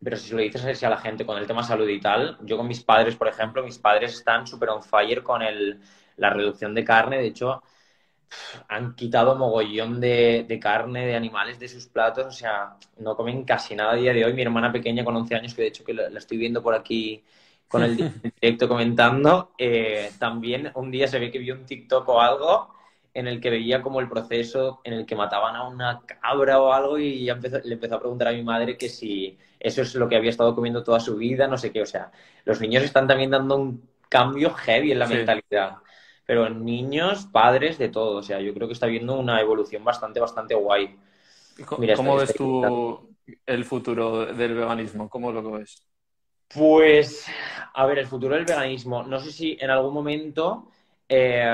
pero 0.02 0.16
si 0.16 0.28
se 0.28 0.34
lo 0.34 0.42
dices 0.42 0.82
a 0.82 0.90
la 0.90 0.96
gente 0.98 1.24
con 1.24 1.38
el 1.38 1.46
tema 1.46 1.62
salud 1.62 1.88
y 1.88 2.00
tal, 2.00 2.36
yo 2.42 2.56
con 2.56 2.66
mis 2.66 2.82
padres, 2.82 3.14
por 3.16 3.28
ejemplo, 3.28 3.62
mis 3.62 3.78
padres 3.78 4.14
están 4.14 4.46
súper 4.46 4.70
on 4.70 4.82
fire 4.82 5.22
con 5.22 5.42
la 6.16 6.30
reducción 6.30 6.74
de 6.74 6.84
carne. 6.84 7.18
De 7.18 7.26
hecho, 7.28 7.62
han 8.68 8.94
quitado 8.94 9.36
mogollón 9.36 10.00
de, 10.00 10.58
carne 10.60 11.06
de 11.06 11.16
animales 11.16 11.58
de 11.58 11.68
sus 11.68 11.86
platos, 11.86 12.26
o 12.26 12.32
sea, 12.32 12.76
no 12.98 13.16
comen 13.16 13.44
casi 13.44 13.74
nada 13.74 13.92
a 13.92 13.96
día 13.96 14.12
de 14.12 14.24
hoy. 14.24 14.32
Mi 14.32 14.42
hermana 14.42 14.72
pequeña 14.72 15.04
con 15.04 15.16
11 15.16 15.34
años, 15.34 15.54
que 15.54 15.62
de 15.62 15.68
hecho 15.68 15.84
que 15.84 15.94
la, 15.94 16.06
estoy 16.18 16.38
viendo 16.38 16.62
por 16.62 16.74
aquí 16.74 17.22
con 17.68 17.82
el 17.82 17.96
directo 18.40 18.68
comentando, 18.68 19.52
eh, 19.58 20.12
también 20.18 20.70
un 20.74 20.90
día 20.90 21.08
se 21.08 21.18
ve 21.18 21.30
que 21.30 21.38
vio 21.38 21.54
un 21.54 21.66
TikTok 21.66 22.08
o 22.08 22.20
algo 22.20 22.74
en 23.14 23.26
el 23.26 23.40
que 23.40 23.50
veía 23.50 23.82
como 23.82 24.00
el 24.00 24.08
proceso 24.08 24.80
en 24.84 24.94
el 24.94 25.06
que 25.06 25.14
mataban 25.14 25.54
a 25.54 25.68
una 25.68 26.00
cabra 26.00 26.60
o 26.60 26.72
algo 26.72 26.98
y 26.98 27.26
ya 27.26 27.34
le 27.34 27.74
empezó 27.74 27.96
a 27.96 28.00
preguntar 28.00 28.28
a 28.28 28.32
mi 28.32 28.42
madre 28.42 28.78
que 28.78 28.88
si 28.88 29.38
eso 29.60 29.82
es 29.82 29.94
lo 29.94 30.08
que 30.08 30.16
había 30.16 30.30
estado 30.30 30.54
comiendo 30.54 30.82
toda 30.82 30.98
su 30.98 31.16
vida, 31.16 31.46
no 31.46 31.58
sé 31.58 31.72
qué, 31.72 31.82
o 31.82 31.86
sea, 31.86 32.10
los 32.44 32.60
niños 32.60 32.82
están 32.82 33.06
también 33.06 33.30
dando 33.30 33.56
un 33.56 33.86
cambio 34.08 34.50
heavy 34.54 34.92
en 34.92 34.98
la 34.98 35.06
mentalidad 35.06 35.76
pero 36.32 36.48
niños, 36.48 37.26
padres, 37.30 37.76
de 37.76 37.90
todo. 37.90 38.16
O 38.16 38.22
sea, 38.22 38.40
yo 38.40 38.54
creo 38.54 38.66
que 38.66 38.72
está 38.72 38.86
viendo 38.86 39.18
una 39.18 39.38
evolución 39.38 39.84
bastante, 39.84 40.18
bastante 40.18 40.54
guay. 40.54 40.96
¿Cómo, 41.66 42.16
ves 42.16 42.32
tú 42.34 43.14
el 43.44 43.66
futuro 43.66 44.24
del 44.24 44.54
veganismo? 44.54 45.10
¿Cómo 45.10 45.30
lo 45.30 45.42
ves? 45.50 45.86
Pues, 46.48 47.26
a 47.74 47.84
ver, 47.84 47.98
el 47.98 48.06
futuro 48.06 48.34
del 48.34 48.46
veganismo. 48.46 49.02
No 49.02 49.20
sé 49.20 49.30
si 49.30 49.58
en 49.60 49.68
algún 49.68 49.92
momento 49.92 50.70
eh, 51.06 51.46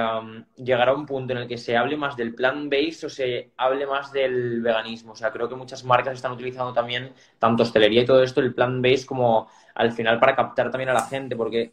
llegará 0.55 0.93
a 0.93 0.95
un 0.95 1.07
punto 1.07 1.33
en 1.33 1.41
el 1.41 1.49
que 1.49 1.59
se 1.59 1.77
hable 1.77 1.97
más 1.97 2.17
del 2.17 2.37
plant-based 2.37 3.07
o 3.07 3.11
se 3.11 3.51
hable 3.57 3.85
más 3.85 4.13
del 4.13 4.63
veganismo. 4.63 5.11
O 5.11 5.17
sea, 5.17 5.33
creo 5.33 5.49
que 5.49 5.57
muchas 5.57 5.83
marcas 5.83 6.15
están 6.15 6.31
utilizando 6.31 6.73
también, 6.73 7.13
tanto 7.41 7.65
hostelería 7.65 8.03
y 8.03 8.07
todo 8.07 8.23
esto, 8.23 8.41
el 8.41 8.55
plant-based 8.55 9.07
como 9.07 9.49
al 9.75 9.91
final 9.91 10.21
para 10.21 10.37
captar 10.37 10.71
también 10.71 10.91
a 10.91 10.95
la 10.95 11.03
gente, 11.03 11.35
porque 11.35 11.73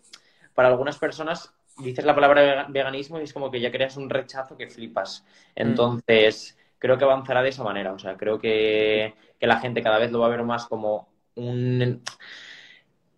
para 0.56 0.70
algunas 0.70 0.98
personas 0.98 1.54
dices 1.78 2.06
la 2.06 2.16
palabra 2.16 2.68
veganismo 2.70 3.20
y 3.20 3.24
es 3.24 3.34
como 3.34 3.52
que 3.52 3.60
ya 3.60 3.72
creas 3.72 3.98
un 3.98 4.10
rechazo 4.10 4.58
que 4.58 4.68
flipas. 4.68 5.24
Mm. 5.56 5.62
Entonces, 5.62 6.58
creo 6.80 6.98
que 6.98 7.04
avanzará 7.04 7.42
de 7.42 7.50
esa 7.50 7.64
manera. 7.64 7.94
O 7.94 8.00
sea, 8.00 8.16
creo 8.18 8.40
que, 8.40 9.14
que 9.40 9.48
la 9.48 9.60
gente 9.60 9.82
cada 9.82 10.00
vez 10.00 10.12
lo 10.12 10.20
va 10.20 10.28
a 10.28 10.30
ver 10.30 10.44
más 10.44 10.66
como 10.66 11.10
un, 11.36 12.02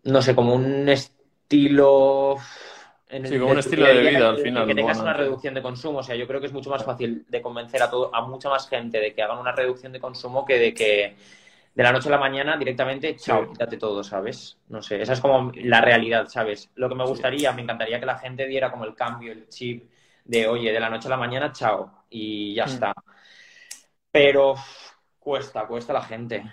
no 0.03 0.21
sé, 0.21 0.35
como 0.35 0.55
un 0.55 0.89
estilo 0.89 2.37
sí, 3.09 3.39
como 3.39 3.51
un 3.51 3.59
estilo 3.59 3.85
de 3.85 4.09
vida 4.09 4.29
al 4.29 4.37
final. 4.37 4.67
Que 4.67 4.75
tengas 4.75 4.99
una 4.99 5.13
reducción 5.13 5.53
de 5.53 5.61
consumo. 5.61 5.99
O 5.99 6.03
sea, 6.03 6.15
yo 6.15 6.27
creo 6.27 6.39
que 6.39 6.47
es 6.47 6.53
mucho 6.53 6.69
más 6.69 6.83
fácil 6.83 7.25
de 7.27 7.41
convencer 7.41 7.81
a, 7.81 7.89
todo, 7.89 8.13
a 8.13 8.25
mucha 8.25 8.49
más 8.49 8.67
gente 8.67 8.99
de 8.99 9.13
que 9.13 9.21
hagan 9.21 9.37
una 9.37 9.51
reducción 9.51 9.91
de 9.91 9.99
consumo 9.99 10.45
que 10.45 10.59
de 10.59 10.73
que 10.73 11.15
de 11.77 11.83
la 11.83 11.91
noche 11.91 12.07
a 12.07 12.11
la 12.13 12.17
mañana 12.17 12.57
directamente, 12.57 13.15
chao, 13.17 13.51
quítate 13.51 13.77
todo, 13.77 14.03
¿sabes? 14.03 14.57
No 14.69 14.81
sé, 14.81 14.99
esa 14.99 15.13
es 15.13 15.21
como 15.21 15.51
la 15.57 15.79
realidad, 15.79 16.25
¿sabes? 16.27 16.71
Lo 16.73 16.89
que 16.89 16.95
me 16.95 17.05
gustaría, 17.05 17.51
me 17.51 17.61
encantaría 17.61 17.99
que 17.99 18.05
la 18.07 18.17
gente 18.17 18.47
diera 18.47 18.71
como 18.71 18.83
el 18.83 18.95
cambio, 18.95 19.31
el 19.31 19.47
chip 19.47 19.87
de, 20.25 20.47
oye, 20.47 20.71
de 20.71 20.79
la 20.79 20.89
noche 20.89 21.07
a 21.07 21.11
la 21.11 21.17
mañana, 21.17 21.51
chao, 21.51 22.05
y 22.09 22.55
ya 22.55 22.65
mm. 22.65 22.69
está. 22.69 22.93
Pero 24.09 24.55
cuesta, 25.19 25.67
cuesta 25.67 25.93
la 25.93 26.01
gente. 26.01 26.51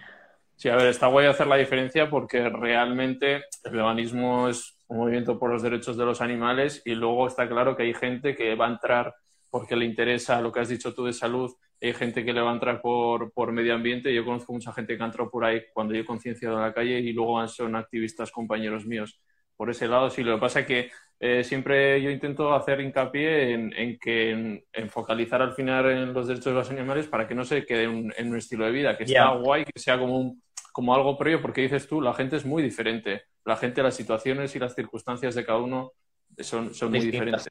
Sí, 0.57 0.69
a 0.69 0.76
ver, 0.76 0.88
está 0.88 1.07
guay 1.07 1.25
hacer 1.25 1.47
la 1.47 1.57
diferencia 1.57 2.11
porque 2.11 2.47
realmente 2.50 3.45
el 3.64 3.73
veganismo 3.73 4.50
es 4.50 4.76
un 4.88 4.99
movimiento 4.99 5.38
por 5.38 5.50
los 5.50 5.62
derechos 5.62 5.97
de 5.97 6.04
los 6.04 6.21
animales 6.21 6.83
y 6.85 6.95
luego 6.95 7.28
está 7.28 7.49
claro 7.49 7.75
que 7.75 7.85
hay 7.85 7.95
gente 7.95 8.37
que 8.37 8.57
va 8.57 8.66
a 8.66 8.73
entrar 8.73 9.14
porque 9.49 9.75
le 9.75 9.87
interesa 9.87 10.43
lo 10.43 10.52
que 10.52 10.61
has 10.61 10.69
dicho 10.69 10.93
tú 10.93 11.07
de 11.07 11.14
salud, 11.14 11.50
hay 11.87 11.95
gente 11.95 12.25
que 12.25 12.33
le 12.33 12.41
va 12.41 12.50
a 12.50 12.55
entrar 12.55 12.81
por, 12.81 13.33
por 13.33 13.53
medio 13.53 13.75
ambiente. 13.75 14.14
Yo 14.14 14.25
conozco 14.25 14.53
mucha 14.53 14.73
gente 14.73 14.97
que 14.97 15.03
ha 15.03 15.07
entrado 15.07 15.31
por 15.31 15.45
ahí 15.45 15.62
cuando 15.73 15.95
yo 15.95 16.00
he 16.00 16.05
concienciado 16.05 16.61
la 16.61 16.73
calle 16.73 16.99
y 17.00 17.12
luego 17.12 17.47
son 17.49 17.76
activistas 17.76 18.31
compañeros 18.31 18.87
míos. 18.87 19.21
Por 19.57 19.71
ese 19.71 19.87
lado, 19.87 20.11
sí, 20.11 20.23
lo 20.23 20.35
que 20.35 20.41
pasa 20.41 20.61
es 20.61 20.67
que 20.67 20.91
eh, 21.21 21.45
siempre 21.45 22.03
yo 22.03 22.11
intento 22.11 22.55
hacer 22.55 22.81
hincapié 22.81 23.53
en, 23.53 23.99
que 23.99 24.62
en, 24.73 24.91
focalizar 24.91 25.43
al 25.43 25.53
final 25.53 25.91
en 25.91 26.12
los 26.12 26.26
derechos 26.26 26.47
de 26.47 26.59
los 26.59 26.71
animales 26.71 27.07
para 27.07 27.29
que 27.29 27.35
no 27.35 27.45
se 27.45 27.64
quede 27.64 27.85
en 27.85 28.29
un 28.29 28.37
estilo 28.37 28.64
de 28.64 28.73
vida, 28.73 28.97
que 28.97 29.07
sea 29.07 29.31
guay, 29.31 29.64
que 29.64 29.79
sea 29.79 29.99
como 29.99 30.19
un, 30.19 30.43
como 30.73 30.95
algo 30.95 31.17
previo, 31.17 31.41
porque 31.41 31.61
dices 31.61 31.87
tú, 31.87 32.00
la 32.00 32.14
gente 32.14 32.37
es 32.37 32.45
muy 32.45 32.62
diferente. 32.62 33.23
La 33.45 33.57
gente, 33.57 33.83
las 33.83 33.95
situaciones 33.95 34.57
y 34.57 34.59
las 34.59 34.75
circunstancias 34.75 35.35
de 35.35 35.45
cada 35.45 35.59
uno 35.59 35.93
son, 36.38 36.75
son 36.75 36.91
muy 36.91 37.00
diferentes. 37.00 37.47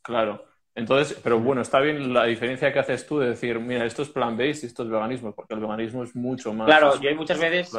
Claro. 0.00 0.51
Entonces, 0.74 1.20
pero 1.22 1.38
bueno, 1.38 1.60
está 1.60 1.80
bien 1.80 2.14
la 2.14 2.24
diferencia 2.24 2.72
que 2.72 2.78
haces 2.78 3.06
tú 3.06 3.18
de 3.18 3.28
decir, 3.30 3.58
mira, 3.60 3.84
esto 3.84 4.02
es 4.02 4.08
plant-based 4.08 4.62
y 4.62 4.66
esto 4.66 4.84
es 4.84 4.88
veganismo, 4.88 5.32
porque 5.32 5.52
el 5.52 5.60
veganismo 5.60 6.02
es 6.02 6.16
mucho 6.16 6.54
más. 6.54 6.66
Claro, 6.66 6.98
yo 6.98 7.10
hay 7.10 7.14
muchas 7.14 7.38
veces 7.38 7.70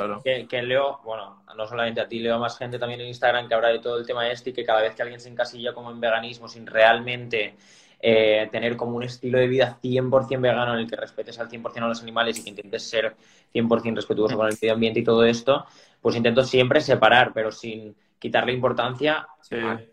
que, 0.47 0.61
leo, 0.61 0.99
bueno, 1.03 1.43
no 1.57 1.65
solamente 1.65 2.01
a 2.01 2.07
ti, 2.07 2.19
leo 2.19 2.35
a 2.35 2.39
más 2.39 2.55
gente 2.55 2.77
también 2.77 3.01
en 3.01 3.07
Instagram 3.07 3.47
que 3.47 3.55
habla 3.55 3.69
de 3.69 3.79
todo 3.79 3.97
el 3.97 4.05
tema 4.05 4.29
este 4.29 4.51
y 4.51 4.53
que 4.53 4.63
cada 4.63 4.81
vez 4.81 4.93
que 4.93 5.01
alguien 5.01 5.19
se 5.19 5.29
encasilla 5.29 5.73
como 5.73 5.89
en 5.89 5.99
veganismo 5.99 6.47
sin 6.47 6.67
realmente 6.67 7.55
eh, 7.99 8.47
tener 8.51 8.77
como 8.77 8.97
un 8.97 9.03
estilo 9.03 9.39
de 9.39 9.47
vida 9.47 9.79
100% 9.81 10.39
vegano 10.39 10.73
en 10.75 10.81
el 10.81 10.87
que 10.87 10.95
respetes 10.95 11.39
al 11.39 11.49
100% 11.49 11.77
a 11.77 11.87
los 11.87 12.01
animales 12.03 12.37
y 12.37 12.43
que 12.43 12.49
intentes 12.51 12.83
ser 12.83 13.15
100% 13.55 13.95
respetuoso 13.95 14.37
con 14.37 14.47
el 14.47 14.57
medio 14.61 14.73
ambiente 14.73 14.99
y 14.99 15.03
todo 15.03 15.23
esto, 15.25 15.65
pues 15.99 16.15
intento 16.15 16.43
siempre 16.43 16.79
separar, 16.79 17.31
pero 17.33 17.51
sin 17.51 17.95
quitarle 18.23 18.53
importancia 18.53 19.27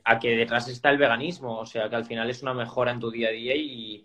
a, 0.04 0.18
que 0.20 0.37
detrás 0.37 0.68
está 0.68 0.90
el 0.90 0.99
veganismo, 0.99 1.58
o 1.58 1.66
sea, 1.66 1.90
que 1.90 1.96
al 1.96 2.04
final 2.04 2.30
es 2.30 2.42
una 2.42 2.54
mejora 2.54 2.92
en 2.92 3.00
tu 3.00 3.10
día 3.10 3.26
a 3.26 3.32
día 3.32 3.56
y, 3.56 4.04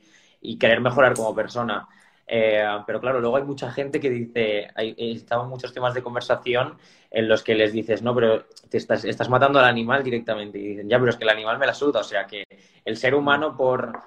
querer 0.59 0.81
mejorar 0.81 1.13
como 1.13 1.35
persona. 1.35 1.87
Eh, 2.25 2.65
pero 2.87 2.99
claro, 2.99 3.19
luego 3.19 3.37
hay 3.37 3.43
mucha 3.43 3.71
gente 3.71 3.99
que 3.99 4.09
dice, 4.09 4.67
hay, 4.73 4.95
estaban 4.97 5.47
muchos 5.47 5.71
temas 5.71 5.93
de 5.93 6.01
conversación 6.01 6.75
en 7.11 7.27
los 7.27 7.43
que 7.43 7.53
les 7.53 7.71
dices, 7.71 8.01
no, 8.01 8.15
pero 8.15 8.45
te 8.67 8.77
estás, 8.77 9.05
estás 9.05 9.29
matando 9.29 9.59
al 9.59 9.65
animal 9.65 10.03
directamente. 10.03 10.57
Y 10.57 10.69
dicen, 10.69 10.89
ya, 10.89 10.97
pero 10.97 11.11
es 11.11 11.17
que 11.17 11.23
el 11.23 11.29
animal 11.29 11.59
me 11.59 11.67
la 11.67 11.75
suda. 11.75 11.99
O 11.99 12.03
sea, 12.03 12.25
que 12.25 12.45
el 12.83 12.97
ser 12.97 13.13
humano 13.13 13.55
por 13.55 14.01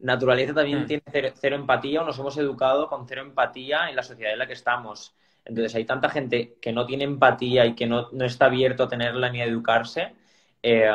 naturaleza 0.00 0.52
también 0.52 0.82
mm. 0.82 0.86
tiene 0.86 1.32
cero, 1.40 1.56
empatía 1.56 2.02
o 2.02 2.04
nos 2.04 2.18
hemos 2.18 2.36
educado 2.36 2.88
con 2.88 3.08
cero 3.08 3.22
empatía 3.22 3.88
en 3.88 3.96
la 3.96 4.02
sociedad 4.02 4.34
en 4.34 4.38
la 4.38 4.46
que 4.46 4.52
estamos. 4.52 5.14
Entonces 5.44 5.74
hay 5.74 5.84
tanta 5.84 6.08
gente 6.08 6.56
que 6.60 6.72
no 6.72 6.86
tiene 6.86 7.04
empatía 7.04 7.66
y 7.66 7.74
que 7.74 7.86
no, 7.86 8.08
está 8.20 8.46
abierto 8.46 8.84
a 8.84 8.88
tenerla 8.88 9.30
ni 9.30 9.40
a 9.40 9.44
educarse, 9.44 10.14
eh, 10.62 10.88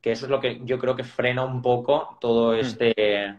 que 0.00 0.12
eso 0.12 0.26
es 0.26 0.30
lo 0.30 0.40
que 0.40 0.60
yo 0.64 0.78
creo 0.78 0.96
que 0.96 1.04
frena 1.04 1.44
un 1.44 1.62
poco 1.62 2.18
todo 2.20 2.52
mm. 2.52 2.58
este, 2.58 3.36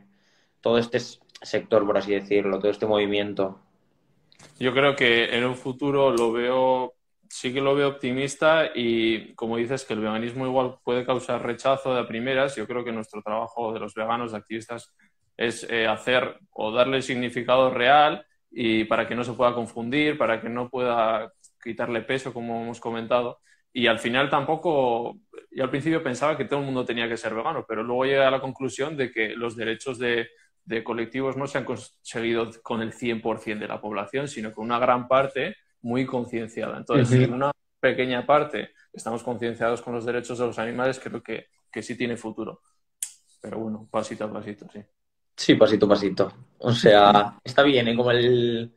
todo 0.62 0.78
este 0.78 1.00
sector, 1.42 1.86
por 1.86 1.98
así 1.98 2.14
decirlo, 2.14 2.60
todo 2.60 2.72
este 2.72 2.88
movimiento. 2.88 3.60
Yo 4.60 4.74
creo 4.74 4.96
que 4.96 5.36
en 5.36 5.46
un 5.46 5.56
futuro 5.56 6.12
lo 6.12 6.32
veo, 6.32 6.96
sí 7.30 7.54
que 7.54 7.62
lo 7.62 7.76
veo 7.76 7.90
optimista 7.90 8.72
y 8.74 9.34
como 9.36 9.58
dices 9.58 9.84
que 9.86 9.94
el 9.94 10.00
veganismo 10.00 10.46
igual 10.46 10.78
puede 10.84 11.06
causar 11.06 11.46
rechazo 11.46 11.94
de 11.94 12.04
primeras, 12.06 12.56
yo 12.56 12.66
creo 12.66 12.84
que 12.84 12.92
nuestro 12.92 13.22
trabajo 13.22 13.74
de 13.74 13.80
los 13.80 13.94
veganos, 13.94 14.32
de 14.32 14.38
activistas, 14.38 14.94
es 15.38 15.68
eh, 15.70 15.86
hacer 15.86 16.40
o 16.52 16.72
darle 16.72 17.02
significado 17.02 17.70
real 17.70 18.26
y 18.58 18.86
para 18.86 19.06
que 19.06 19.16
no 19.16 19.26
se 19.26 19.34
pueda 19.34 19.54
confundir, 19.54 20.18
para 20.18 20.40
que 20.40 20.48
no 20.48 20.70
pueda 20.70 21.34
quitarle 21.62 22.04
peso, 22.04 22.34
como 22.34 22.62
hemos 22.62 22.80
comentado. 22.80 23.40
Y 23.74 23.88
al 23.88 24.00
final 24.00 24.30
tampoco, 24.30 25.18
yo 25.52 25.64
al 25.66 25.70
principio 25.70 26.02
pensaba 26.02 26.38
que 26.38 26.46
todo 26.46 26.62
el 26.62 26.66
mundo 26.66 26.86
tenía 26.86 27.10
que 27.10 27.18
ser 27.18 27.36
vegano, 27.36 27.66
pero 27.68 27.84
luego 27.84 28.06
llegué 28.06 28.24
a 28.24 28.32
la 28.32 28.40
conclusión 28.40 28.96
de 28.96 29.12
que 29.12 29.36
los 29.36 29.58
derechos 29.58 30.00
de, 30.00 30.30
de 30.64 30.86
colectivos 30.86 31.36
no 31.36 31.48
se 31.48 31.58
han 31.58 31.66
conseguido 31.66 32.50
con 32.64 32.82
el 32.82 32.94
100% 32.94 33.60
de 33.60 33.68
la 33.68 33.82
población, 33.82 34.30
sino 34.30 34.54
con 34.54 34.64
una 34.64 34.80
gran 34.80 35.10
parte 35.10 35.58
muy 35.82 36.06
concienciada. 36.06 36.78
Entonces, 36.78 37.12
en 37.12 37.34
una 37.34 37.52
pequeña 37.82 38.26
parte 38.26 38.70
estamos 38.94 39.22
concienciados 39.22 39.82
con 39.82 39.94
los 39.94 40.06
derechos 40.06 40.40
de 40.40 40.46
los 40.46 40.58
animales, 40.60 40.98
creo 41.04 41.22
que, 41.22 41.48
que 41.70 41.84
sí 41.84 41.98
tiene 41.98 42.16
futuro. 42.16 42.62
Pero 43.42 43.60
bueno, 43.60 43.86
pasito 43.92 44.24
a 44.24 44.32
pasito, 44.32 44.66
sí. 44.72 44.80
Sí, 45.36 45.56
pasito 45.56 45.86
a 45.86 45.90
pasito. 45.90 46.34
O 46.60 46.72
sea, 46.72 47.38
está 47.44 47.64
bien, 47.64 47.88
¿eh? 47.88 47.96
Como 47.96 48.12
el, 48.12 48.74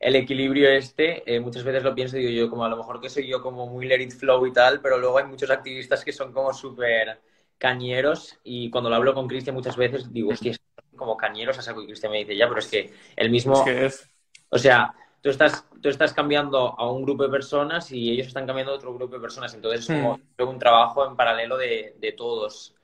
equilibrio 0.00 0.68
este, 0.70 1.22
eh, 1.32 1.40
muchas 1.40 1.64
veces 1.64 1.82
lo 1.82 1.94
pienso 1.94 2.18
y 2.18 2.26
digo 2.26 2.46
yo, 2.46 2.50
como 2.50 2.64
a 2.64 2.68
lo 2.68 2.76
mejor 2.76 3.00
que 3.00 3.08
soy 3.08 3.26
yo 3.26 3.40
como 3.40 3.66
muy 3.66 3.86
let 3.86 4.02
it 4.02 4.12
flow 4.12 4.46
y 4.46 4.52
tal, 4.52 4.80
pero 4.80 4.98
luego 4.98 5.18
hay 5.18 5.24
muchos 5.24 5.50
activistas 5.50 6.04
que 6.04 6.12
son 6.12 6.32
como 6.32 6.52
súper 6.52 7.20
cañeros 7.58 8.38
y 8.44 8.68
cuando 8.68 8.90
lo 8.90 8.96
hablo 8.96 9.14
con 9.14 9.28
Cristian 9.28 9.54
muchas 9.54 9.76
veces 9.76 10.12
digo, 10.12 10.32
es 10.32 10.40
que 10.40 10.56
como 10.96 11.16
cañeros 11.16 11.58
a 11.58 11.62
saco 11.62 11.82
y 11.82 11.86
Cristian 11.86 12.12
me 12.12 12.18
dice, 12.18 12.36
ya, 12.36 12.46
pero 12.48 12.60
es 12.60 12.66
que 12.66 12.92
el 13.16 13.30
mismo... 13.30 13.66
Es 13.66 14.10
O 14.50 14.58
sea, 14.58 14.94
tú 15.22 15.30
estás, 15.30 15.64
tú 15.80 15.88
estás 15.88 16.12
cambiando 16.12 16.78
a 16.78 16.90
un 16.90 17.02
grupo 17.02 17.22
de 17.22 17.30
personas 17.30 17.90
y 17.90 18.10
ellos 18.10 18.26
están 18.26 18.46
cambiando 18.46 18.72
a 18.72 18.76
otro 18.76 18.94
grupo 18.94 19.14
de 19.14 19.20
personas, 19.20 19.54
entonces 19.54 19.80
es 19.80 19.86
como 19.86 20.18
hmm. 20.18 20.48
un 20.48 20.58
trabajo 20.58 21.06
en 21.08 21.16
paralelo 21.16 21.56
de, 21.56 21.96
de 21.98 22.12
todos. 22.12 22.74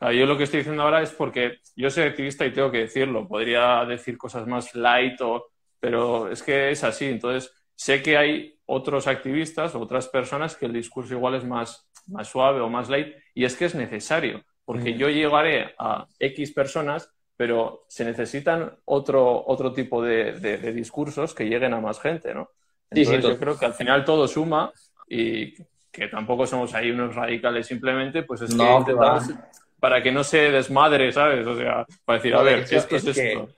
Yo 0.00 0.24
lo 0.24 0.38
que 0.38 0.44
estoy 0.44 0.60
diciendo 0.60 0.82
ahora 0.82 1.02
es 1.02 1.12
porque 1.12 1.58
yo 1.76 1.90
soy 1.90 2.04
activista 2.04 2.46
y 2.46 2.52
tengo 2.52 2.70
que 2.70 2.78
decirlo. 2.78 3.28
Podría 3.28 3.84
decir 3.84 4.16
cosas 4.16 4.46
más 4.46 4.74
light, 4.74 5.20
o, 5.20 5.48
pero 5.78 6.30
es 6.30 6.42
que 6.42 6.70
es 6.70 6.82
así. 6.84 7.06
Entonces, 7.06 7.52
sé 7.74 8.02
que 8.02 8.16
hay 8.16 8.60
otros 8.72 9.08
activistas 9.08 9.74
otras 9.74 10.06
personas 10.06 10.54
que 10.54 10.66
el 10.66 10.72
discurso 10.72 11.14
igual 11.14 11.34
es 11.34 11.44
más, 11.44 11.90
más 12.06 12.28
suave 12.28 12.60
o 12.60 12.68
más 12.68 12.88
light 12.88 13.16
y 13.34 13.44
es 13.44 13.56
que 13.56 13.64
es 13.64 13.74
necesario, 13.74 14.44
porque 14.64 14.94
yo 14.94 15.08
llegaré 15.08 15.74
a 15.76 16.06
X 16.20 16.52
personas, 16.52 17.10
pero 17.36 17.84
se 17.88 18.04
necesitan 18.04 18.72
otro, 18.84 19.44
otro 19.44 19.72
tipo 19.72 20.02
de, 20.02 20.32
de, 20.34 20.72
discursos 20.72 21.34
que 21.34 21.48
lleguen 21.48 21.74
a 21.74 21.80
más 21.80 22.00
gente, 22.00 22.32
¿no? 22.32 22.50
Entonces, 22.90 23.24
yo 23.24 23.38
creo 23.38 23.58
que 23.58 23.66
al 23.66 23.74
final 23.74 24.04
todo 24.04 24.28
suma 24.28 24.72
y 25.08 25.54
que 25.90 26.06
tampoco 26.08 26.46
somos 26.46 26.72
ahí 26.74 26.90
unos 26.90 27.14
radicales 27.14 27.66
simplemente, 27.66 28.22
pues 28.22 28.42
es 28.42 28.54
que 28.54 28.94
para 29.80 30.02
que 30.02 30.12
no 30.12 30.22
se 30.22 30.50
desmadre, 30.50 31.10
¿sabes? 31.10 31.46
O 31.46 31.56
sea, 31.56 31.86
para 32.04 32.18
decir, 32.18 32.34
a 32.34 32.42
ver, 32.42 32.60
esto 32.70 32.96
es, 32.96 33.04
esto. 33.06 33.48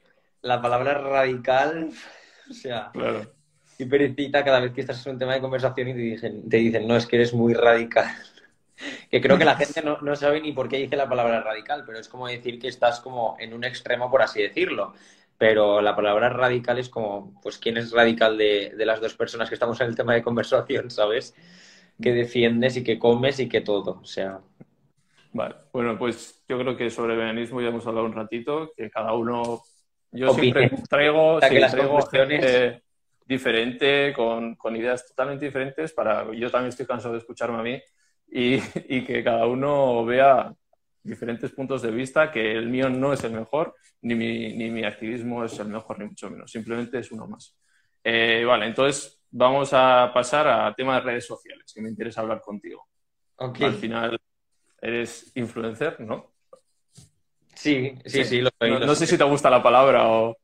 La 0.41 0.63
palabra 0.63 0.95
radical, 0.95 1.91
o 2.51 2.55
sea, 2.55 2.91
claro. 2.93 3.33
hipercita 3.79 4.45
cada 4.45 4.61
vez 4.61 4.73
que 4.73 4.81
estás 4.81 5.05
en 5.07 5.15
un 5.15 5.19
tema 5.19 5.35
de 5.35 5.41
conversación 5.41 5.89
y 5.89 5.95
te 5.95 5.99
dicen, 5.99 6.49
te 6.49 6.57
dicen, 6.59 6.87
no, 6.87 6.97
es 6.97 7.07
que 7.07 7.17
eres 7.17 7.35
muy 7.35 7.55
radical. 7.55 8.07
que 9.11 9.21
creo 9.21 9.37
que 9.39 9.45
la 9.45 9.57
gente 9.57 9.83
no, 9.83 10.01
no, 10.01 10.17
sabe 10.17 10.41
ni 10.41 10.53
por 10.53 10.69
qué 10.69 10.79
dice 10.79 10.97
la 10.97 11.09
palabra 11.09 11.41
radical, 11.43 11.83
pero 11.85 11.99
es 11.99 12.09
como 12.09 12.29
decir 12.29 12.59
que 12.59 12.69
estás 12.69 13.01
como 13.01 13.37
en 13.39 13.53
un 13.53 13.65
extremo, 13.65 14.11
por 14.11 14.23
así 14.23 14.41
decirlo. 14.41 14.95
Pero 15.39 15.81
la 15.81 15.97
palabra 15.97 16.29
radical 16.29 16.79
es 16.79 16.89
como, 16.89 17.41
pues, 17.43 17.59
¿quién 17.59 17.77
es 17.77 17.91
radical 17.91 18.39
de, 18.39 18.75
de 18.77 18.87
las 18.87 19.01
dos 19.01 19.15
personas 19.15 19.49
que 19.49 19.57
estamos 19.57 19.81
en 19.81 19.89
el 19.89 19.97
tema 19.97 20.15
de 20.15 20.23
conversación, 20.23 20.91
¿sabes? 20.91 21.35
Que 22.01 22.13
defiendes 22.13 22.77
y 22.77 22.85
que 22.85 22.99
comes 22.99 23.41
y 23.41 23.49
que 23.49 23.61
todo. 23.61 23.99
O 24.03 24.05
sea, 24.05 24.41
Vale, 25.33 25.55
bueno, 25.73 25.99
pues 25.99 26.45
yo 26.47 26.59
creo 26.59 26.77
que 26.77 26.91
sobre 26.91 27.17
veganismo 27.17 27.61
ya 27.61 27.69
hemos 27.69 27.87
hablado 27.87 28.07
un 28.07 28.13
ratito, 28.13 28.73
que 28.77 28.91
cada 28.91 29.15
uno, 29.15 29.63
yo 30.11 30.35
siempre 30.35 30.71
traigo, 30.89 31.41
gente 32.11 32.83
diferente, 33.25 34.13
con, 34.15 34.57
con, 34.57 34.77
ideas 34.77 35.07
totalmente 35.07 35.47
diferentes, 35.47 35.93
para, 35.93 36.31
yo 36.35 36.51
también 36.51 36.69
estoy 36.69 36.85
cansado 36.85 37.15
de 37.15 37.21
escucharme 37.21 37.59
a 37.59 37.63
mí 37.63 37.83
y, 38.29 38.57
y 38.89 39.05
que 39.05 39.25
cada 39.25 39.47
uno 39.47 40.05
vea 40.05 40.53
diferentes 41.03 41.51
puntos 41.53 41.81
de 41.81 41.91
vista, 41.91 42.31
que 42.31 42.53
el 42.53 42.69
mío 42.69 42.91
no 42.91 43.15
es 43.15 43.25
el 43.25 43.33
mejor, 43.33 43.75
ni 44.03 44.15
mi, 44.15 44.55
ni 44.55 44.71
mi 44.71 44.85
activismo 44.85 45.45
es 45.45 45.59
el 45.59 45.69
mejor, 45.69 45.99
ni 45.99 46.07
mucho 46.07 46.31
menos. 46.31 46.51
Simplemente 46.51 46.99
es 46.99 47.11
uno 47.11 47.27
más. 47.27 47.57
Eh, 48.05 48.45
vale, 48.47 48.67
entonces 48.67 49.21
vamos 49.31 49.71
a 49.73 50.11
pasar 50.13 50.47
a 50.49 50.75
tema 50.75 50.97
de 50.97 51.01
redes 51.01 51.27
sociales, 51.27 51.73
que 51.75 51.81
me 51.81 51.89
interesa 51.89 52.21
hablar 52.21 52.41
contigo. 52.41 52.87
Al 53.39 53.75
final 53.75 54.19
eres 54.83 55.31
influencer, 55.37 56.01
¿no? 56.01 56.33
Sí, 57.55 57.97
sí, 58.05 58.25
sí. 58.25 58.41
no, 58.41 58.95
sé 58.97 59.07
si 59.07 59.17
te 59.17 59.25
gusta 59.25 59.49
la 59.49 59.63
palabra 59.63 60.09
o... 60.09 60.37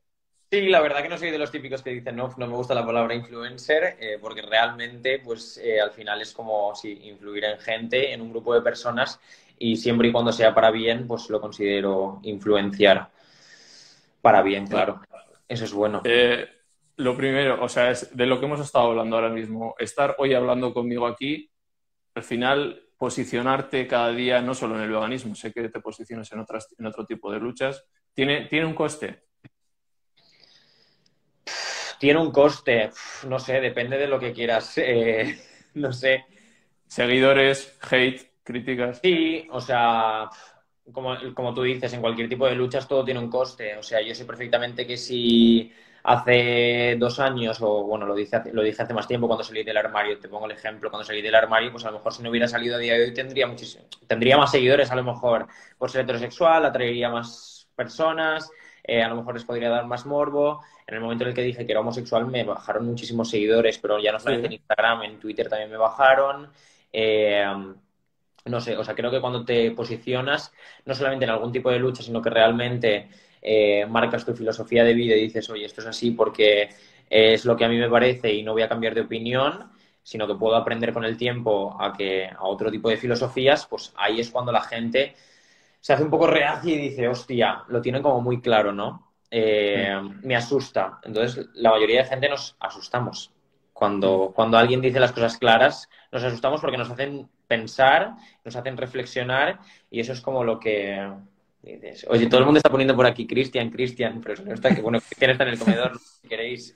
Sí, 0.49 0.67
la 0.67 0.79
verdad 0.79 1.03
que 1.03 1.09
no 1.09 1.17
soy 1.17 1.29
de 1.29 1.37
los 1.37 1.51
típicos 1.51 1.83
que 1.83 1.91
dicen 1.91 2.15
no, 2.15 2.33
no 2.37 2.47
me 2.47 2.55
gusta 2.55 2.73
la 2.73 2.85
palabra 2.85 3.13
influencer, 3.13 3.97
eh, 3.99 4.17
porque 4.19 4.41
realmente, 4.41 5.19
pues 5.19 5.57
eh, 5.57 5.79
al 5.79 5.91
final 5.91 6.21
es 6.21 6.31
como 6.31 6.73
si 6.73 7.07
influir 7.07 7.43
en 7.43 7.59
gente, 7.59 8.13
en 8.13 8.21
un 8.21 8.31
grupo 8.31 8.55
de 8.55 8.61
personas, 8.61 9.19
y 9.59 9.75
siempre 9.75 10.07
y 10.07 10.11
cuando 10.11 10.31
sea 10.31 10.55
para 10.55 10.71
bien, 10.71 11.05
pues 11.05 11.29
lo 11.29 11.41
considero 11.41 12.19
influenciar 12.23 13.09
para 14.21 14.41
bien, 14.41 14.65
claro. 14.65 15.01
Eso 15.47 15.65
es 15.65 15.73
bueno. 15.73 16.01
Eh, 16.05 16.47
lo 16.95 17.15
primero, 17.15 17.63
o 17.63 17.69
sea, 17.69 17.91
es 17.91 18.15
de 18.15 18.25
lo 18.25 18.39
que 18.39 18.45
hemos 18.45 18.61
estado 18.61 18.87
hablando 18.87 19.17
ahora 19.17 19.29
mismo, 19.29 19.75
estar 19.77 20.15
hoy 20.17 20.33
hablando 20.33 20.73
conmigo 20.73 21.05
aquí, 21.05 21.51
al 22.15 22.23
final 22.23 22.88
posicionarte 22.99 23.87
cada 23.87 24.11
día, 24.11 24.41
no 24.41 24.53
solo 24.53 24.75
en 24.75 24.81
el 24.83 24.91
veganismo, 24.91 25.33
sé 25.33 25.53
que 25.53 25.69
te 25.69 25.79
posicionas 25.79 26.29
en, 26.33 26.39
otras, 26.39 26.67
en 26.77 26.85
otro 26.85 27.05
tipo 27.05 27.31
de 27.31 27.39
luchas, 27.39 27.85
¿tiene, 28.13 28.45
¿tiene 28.47 28.65
un 28.65 28.73
coste? 28.73 29.23
Tiene 31.97 32.19
un 32.19 32.29
coste, 32.29 32.91
no 33.25 33.39
sé, 33.39 33.61
depende 33.61 33.97
de 33.97 34.07
lo 34.07 34.19
que 34.19 34.33
quieras, 34.33 34.77
eh, 34.77 35.39
no 35.75 35.93
sé. 35.93 36.25
Seguidores, 36.87 37.79
hate, 37.89 38.33
críticas. 38.43 38.99
Sí, 39.01 39.47
o 39.49 39.61
sea, 39.61 40.29
como, 40.91 41.15
como 41.33 41.53
tú 41.53 41.63
dices, 41.63 41.93
en 41.93 42.01
cualquier 42.01 42.27
tipo 42.27 42.47
de 42.47 42.55
luchas 42.55 42.85
todo 42.85 43.05
tiene 43.05 43.21
un 43.21 43.29
coste. 43.29 43.77
O 43.77 43.83
sea, 43.83 44.01
yo 44.01 44.13
sé 44.13 44.25
perfectamente 44.25 44.85
que 44.85 44.97
si 44.97 45.71
hace 46.09 46.95
dos 46.97 47.19
años, 47.19 47.61
o 47.61 47.83
bueno, 47.83 48.07
lo 48.07 48.15
dije, 48.15 48.41
lo 48.51 48.63
dije 48.63 48.81
hace 48.81 48.95
más 48.95 49.07
tiempo 49.07 49.27
cuando 49.27 49.43
salí 49.43 49.63
del 49.63 49.77
armario, 49.77 50.17
te 50.17 50.27
pongo 50.27 50.47
el 50.47 50.53
ejemplo, 50.53 50.89
cuando 50.89 51.05
salí 51.05 51.21
del 51.21 51.35
armario, 51.35 51.71
pues 51.71 51.85
a 51.85 51.91
lo 51.91 51.97
mejor 51.97 52.13
si 52.13 52.23
no 52.23 52.31
hubiera 52.31 52.47
salido 52.47 52.77
a 52.77 52.79
día 52.79 52.95
de 52.95 53.03
hoy 53.03 53.13
tendría 53.13 53.45
muchísimo, 53.45 53.85
tendría 54.07 54.35
más 54.35 54.49
seguidores 54.49 54.89
a 54.89 54.95
lo 54.95 55.03
mejor 55.03 55.47
por 55.77 55.91
ser 55.91 56.01
heterosexual, 56.01 56.65
atraería 56.65 57.09
más 57.09 57.69
personas, 57.75 58.49
eh, 58.83 59.03
a 59.03 59.09
lo 59.09 59.17
mejor 59.17 59.35
les 59.35 59.43
podría 59.43 59.69
dar 59.69 59.85
más 59.85 60.07
morbo. 60.07 60.61
En 60.87 60.95
el 60.95 61.01
momento 61.01 61.25
en 61.25 61.29
el 61.29 61.35
que 61.35 61.43
dije 61.43 61.63
que 61.63 61.71
era 61.71 61.81
homosexual 61.81 62.25
me 62.25 62.43
bajaron 62.43 62.87
muchísimos 62.87 63.29
seguidores, 63.29 63.77
pero 63.77 63.99
ya 63.99 64.11
no 64.11 64.19
solamente 64.19 64.47
en 64.47 64.53
Instagram, 64.53 65.03
en 65.03 65.19
Twitter 65.19 65.47
también 65.47 65.69
me 65.69 65.77
bajaron. 65.77 66.49
Eh, 66.91 67.45
no 68.45 68.61
sé, 68.61 68.75
o 68.75 68.83
sea, 68.83 68.95
creo 68.95 69.11
que 69.11 69.21
cuando 69.21 69.45
te 69.45 69.69
posicionas, 69.71 70.51
no 70.85 70.95
solamente 70.95 71.25
en 71.25 71.31
algún 71.31 71.51
tipo 71.51 71.69
de 71.69 71.77
lucha, 71.77 72.01
sino 72.01 72.19
que 72.19 72.31
realmente 72.31 73.09
eh, 73.41 73.85
marcas 73.85 74.25
tu 74.25 74.33
filosofía 74.33 74.83
de 74.83 74.93
vida 74.93 75.15
y 75.15 75.21
dices, 75.21 75.49
oye, 75.49 75.65
esto 75.65 75.81
es 75.81 75.87
así 75.87 76.11
porque 76.11 76.69
es 77.09 77.45
lo 77.45 77.55
que 77.55 77.65
a 77.65 77.69
mí 77.69 77.77
me 77.77 77.89
parece 77.89 78.33
y 78.33 78.43
no 78.43 78.53
voy 78.53 78.61
a 78.61 78.69
cambiar 78.69 78.93
de 78.93 79.01
opinión, 79.01 79.71
sino 80.03 80.27
que 80.27 80.35
puedo 80.35 80.55
aprender 80.55 80.93
con 80.93 81.05
el 81.05 81.17
tiempo 81.17 81.77
a, 81.79 81.93
que, 81.93 82.27
a 82.27 82.43
otro 82.43 82.71
tipo 82.71 82.89
de 82.89 82.97
filosofías, 82.97 83.65
pues 83.65 83.93
ahí 83.95 84.19
es 84.19 84.29
cuando 84.29 84.51
la 84.51 84.61
gente 84.61 85.15
se 85.79 85.93
hace 85.93 86.03
un 86.03 86.09
poco 86.09 86.27
reacia 86.27 86.73
y 86.73 86.77
dice, 86.77 87.07
hostia, 87.07 87.63
lo 87.69 87.81
tienen 87.81 88.01
como 88.01 88.21
muy 88.21 88.41
claro, 88.41 88.71
¿no? 88.71 89.13
Eh, 89.31 89.99
me 90.23 90.35
asusta. 90.35 90.99
Entonces, 91.03 91.47
la 91.53 91.71
mayoría 91.71 92.03
de 92.03 92.09
gente 92.09 92.29
nos 92.29 92.55
asustamos. 92.59 93.31
Cuando, 93.71 94.33
cuando 94.35 94.57
alguien 94.57 94.81
dice 94.81 94.99
las 94.99 95.13
cosas 95.13 95.37
claras, 95.37 95.87
nos 96.11 96.23
asustamos 96.23 96.59
porque 96.59 96.77
nos 96.77 96.89
hacen 96.89 97.29
pensar, 97.47 98.15
nos 98.43 98.55
hacen 98.55 98.75
reflexionar 98.75 99.59
y 99.89 100.01
eso 100.01 100.11
es 100.11 100.21
como 100.21 100.43
lo 100.43 100.59
que, 100.59 101.09
oye, 102.07 102.27
todo 102.27 102.39
el 102.39 102.45
mundo 102.45 102.57
está 102.57 102.69
poniendo 102.69 102.95
por 102.95 103.05
aquí 103.05 103.27
Cristian, 103.27 103.69
Cristian, 103.69 104.21
pero 104.21 104.43
no 104.43 104.53
está, 104.53 104.73
que 104.73 104.81
bueno, 104.81 104.99
Cristian 104.99 105.31
está 105.31 105.43
en 105.43 105.49
el 105.49 105.59
comedor, 105.59 105.99
si 106.21 106.27
queréis. 106.27 106.75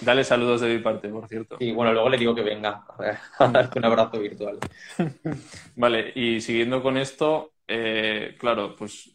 Dale 0.00 0.22
saludos 0.22 0.60
de 0.60 0.76
mi 0.76 0.78
parte, 0.82 1.08
por 1.08 1.26
cierto. 1.26 1.56
Y 1.58 1.72
bueno, 1.72 1.92
luego 1.92 2.08
le 2.08 2.16
digo 2.16 2.34
que 2.34 2.42
venga 2.42 2.84
a 3.38 3.48
darte 3.48 3.78
un 3.78 3.84
abrazo 3.84 4.20
virtual. 4.20 4.58
vale, 5.76 6.12
y 6.14 6.40
siguiendo 6.40 6.82
con 6.82 6.96
esto, 6.96 7.54
eh, 7.66 8.36
claro, 8.38 8.76
pues 8.76 9.10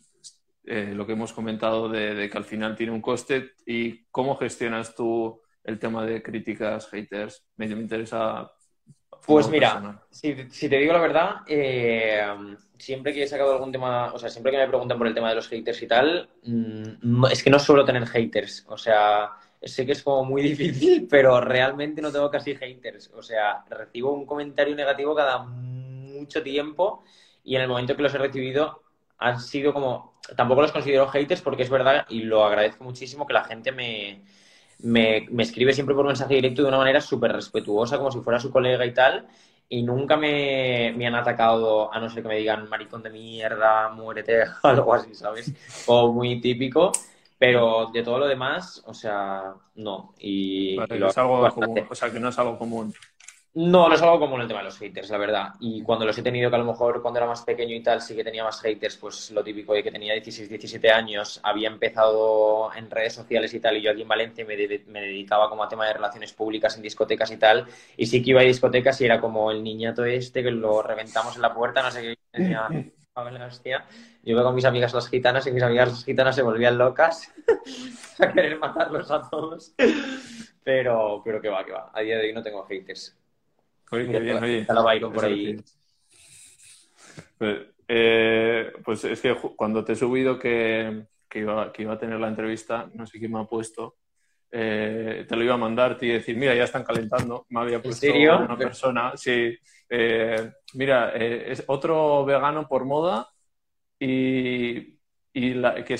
eh, 0.65 0.91
lo 0.93 1.05
que 1.05 1.13
hemos 1.13 1.33
comentado 1.33 1.89
de, 1.89 2.29
que 2.29 2.37
al 2.37 2.45
final 2.45 2.75
tiene 2.75 2.91
un 2.91 3.01
coste 3.01 3.51
y 3.65 4.05
cómo 4.11 4.35
gestionas 4.35 4.95
tú 4.95 5.41
el 5.63 5.79
tema 5.79 6.05
de 6.05 6.21
críticas, 6.21 6.89
haters. 6.89 7.45
Me, 7.55 7.67
me 7.67 7.81
interesa 7.81 8.51
pues 9.25 9.47
mira, 9.47 10.01
si, 10.09 10.33
te 10.33 10.77
digo 10.77 10.93
la 10.93 10.99
verdad, 10.99 11.35
eh, 11.47 12.21
siempre 12.77 13.13
que 13.13 13.23
he 13.23 13.27
sacado 13.27 13.53
algún 13.53 13.71
tema, 13.71 14.13
o 14.13 14.19
sea, 14.19 14.29
siempre 14.29 14.51
que 14.51 14.57
me 14.57 14.67
preguntan 14.67 14.97
por 14.97 15.07
el 15.07 15.13
tema 15.13 15.29
de 15.29 15.35
los 15.35 15.47
haters 15.47 15.81
y 15.81 15.87
tal, 15.87 16.29
mm, 16.43 17.25
es 17.31 17.43
que 17.43 17.49
no 17.49 17.59
suelo 17.59 17.85
tener 17.85 18.05
haters. 18.05 18.65
O 18.67 18.77
sea, 18.77 19.31
sé 19.61 19.85
que 19.85 19.93
es 19.93 20.03
como 20.03 20.25
muy 20.25 20.41
difícil, 20.55 21.07
pero 21.09 21.39
realmente 21.39 22.01
no 22.01 22.11
tengo 22.11 22.29
casi 22.29 22.55
haters. 22.55 23.11
O 23.15 23.21
sea, 23.21 23.63
recibo 23.69 24.11
un 24.13 24.25
comentario 24.25 24.75
negativo 24.75 25.15
cada 25.15 25.39
mucho 25.39 26.43
tiempo 26.43 27.03
y 27.43 27.55
en 27.55 27.61
el 27.61 27.67
momento 27.67 27.95
que 27.95 28.03
los 28.03 28.13
he 28.13 28.17
recibido 28.17 28.83
han 29.19 29.39
sido 29.39 29.73
como, 29.73 30.19
tampoco 30.35 30.61
los 30.61 30.71
considero 30.71 31.07
haters 31.07 31.41
porque 31.41 31.63
es 31.63 31.69
verdad 31.69 32.05
y 32.09 32.23
lo 32.23 32.43
agradezco 32.43 32.83
muchísimo 32.83 33.25
que 33.25 33.33
la 33.33 33.43
gente 33.45 33.71
me 33.71 34.23
me, 34.79 35.27
escribe 35.39 35.73
siempre 35.73 35.95
por 35.95 36.05
mensaje 36.05 36.35
directo 36.35 36.61
de 36.61 36.67
una 36.67 36.77
manera 36.77 37.01
súper 37.01 37.31
respetuosa, 37.31 37.97
como 37.97 38.11
si 38.11 38.19
fuera 38.19 38.39
su 38.39 38.51
colega 38.51 38.85
y 38.85 38.93
tal, 38.93 39.27
y 39.69 39.83
nunca 39.83 40.17
me, 40.17 40.89
han 41.05 41.15
atacado, 41.15 41.93
a 41.93 41.99
no 41.99 42.09
ser 42.09 42.23
que 42.23 42.29
me 42.29 42.37
digan 42.37 42.69
maricón 42.69 43.03
de 43.03 43.09
mierda, 43.09 43.89
muérete, 43.89 44.43
algo 44.63 44.93
así, 44.93 45.15
¿sabes? 45.15 45.53
O 45.87 46.11
muy 46.11 46.39
típico, 46.41 46.91
pero 47.37 47.89
de 47.93 48.03
todo 48.03 48.19
lo 48.19 48.27
demás, 48.27 48.83
o 48.85 48.93
sea, 48.93 49.53
no. 49.75 50.13
Y, 50.19 50.77
es 50.79 51.17
algo 51.17 51.49
común, 51.49 51.87
o 51.89 51.95
sea, 51.95 52.11
que 52.11 52.19
no 52.19 52.29
es 52.29 52.39
algo 52.39 52.57
común. 52.57 52.93
No, 53.55 53.87
no 53.87 53.93
es 53.93 54.01
algo 54.01 54.19
como 54.19 54.41
el 54.41 54.47
tema 54.47 54.61
de 54.61 54.65
los 54.65 54.79
haters, 54.79 55.11
la 55.11 55.17
verdad. 55.19 55.53
Y 55.59 55.83
cuando 55.83 56.05
los 56.05 56.17
he 56.17 56.23
tenido, 56.23 56.49
que 56.49 56.55
a 56.55 56.59
lo 56.59 56.65
mejor 56.65 57.03
cuando 57.03 57.19
era 57.19 57.27
más 57.27 57.43
pequeño 57.43 57.75
y 57.75 57.83
tal, 57.83 58.01
sí 58.01 58.15
que 58.15 58.23
tenía 58.23 58.43
más 58.43 58.59
haters, 58.61 58.97
pues 58.97 59.29
lo 59.29 59.43
típico 59.43 59.75
de 59.75 59.83
que 59.83 59.91
tenía 59.91 60.13
16, 60.13 60.49
17 60.49 60.89
años, 60.89 61.39
había 61.43 61.67
empezado 61.67 62.73
en 62.73 62.89
redes 62.89 63.13
sociales 63.13 63.53
y 63.53 63.59
tal, 63.59 63.77
y 63.77 63.83
yo 63.83 63.91
aquí 63.91 64.01
en 64.01 64.07
Valencia 64.07 64.43
me, 64.43 64.55
me 64.87 65.01
dedicaba 65.01 65.49
como 65.49 65.63
a 65.63 65.69
tema 65.69 65.85
de 65.85 65.93
relaciones 65.93 66.33
públicas 66.33 66.75
en 66.77 66.81
discotecas 66.81 67.29
y 67.29 67.37
tal, 67.37 67.67
y 67.95 68.07
sí 68.07 68.23
que 68.23 68.31
iba 68.31 68.41
a 68.41 68.43
discotecas 68.43 68.99
y 69.01 69.05
era 69.05 69.21
como 69.21 69.51
el 69.51 69.63
niñato 69.63 70.03
este 70.03 70.41
que 70.41 70.49
lo 70.49 70.81
reventamos 70.81 71.35
en 71.35 71.43
la 71.43 71.53
puerta, 71.53 71.83
no 71.83 71.91
sé 71.91 72.01
qué 72.01 72.17
tenía. 72.31 72.67
Yo 74.23 74.31
iba 74.31 74.41
con 74.41 74.55
mis 74.55 74.65
amigas 74.65 74.91
las 74.95 75.07
gitanas 75.07 75.45
y 75.45 75.51
mis 75.51 75.61
amigas 75.61 75.89
las 75.89 76.03
gitanas 76.03 76.35
se 76.35 76.41
volvían 76.41 76.79
locas 76.79 77.31
a 78.19 78.31
querer 78.31 78.57
matarlos 78.57 79.11
a 79.11 79.21
todos. 79.29 79.75
Pero, 80.63 81.21
pero 81.23 81.39
que 81.39 81.49
va, 81.49 81.63
que 81.63 81.73
va. 81.73 81.91
A 81.93 82.01
día 82.01 82.17
de 82.17 82.23
hoy 82.23 82.33
no 82.33 82.41
tengo 82.41 82.63
haters. 82.63 83.15
Pues, 87.37 87.59
eh, 87.87 88.71
pues, 88.83 89.03
es 89.05 89.21
que 89.21 89.35
cuando 89.55 89.83
te 89.83 89.93
he 89.93 89.95
subido 89.95 90.39
que, 90.39 91.05
iba, 91.33 91.71
que 91.71 91.81
iba 91.81 91.93
a 91.93 91.99
tener 91.99 92.19
la 92.19 92.27
entrevista, 92.27 92.89
no 92.93 93.05
sé 93.05 93.19
quién 93.19 93.31
me 93.31 93.41
ha 93.41 93.45
puesto, 93.45 93.95
eh, 94.51 95.25
te 95.27 95.35
lo 95.35 95.43
iba 95.43 95.55
a 95.55 95.57
mandar 95.57 95.97
y 96.01 96.07
decir, 96.07 96.37
mira, 96.37 96.55
ya 96.55 96.63
están 96.63 96.83
calentando. 96.83 97.45
Me 97.49 97.61
había 97.61 97.81
puesto 97.81 98.13
una 98.13 98.57
persona, 98.57 99.13
sí. 99.15 99.57
Eh, 99.89 100.51
mira, 100.75 101.11
es 101.15 101.63
otro 101.67 102.23
vegano 102.25 102.67
por 102.67 102.85
moda 102.85 103.27
y, 103.99 104.97
que, 105.33 105.99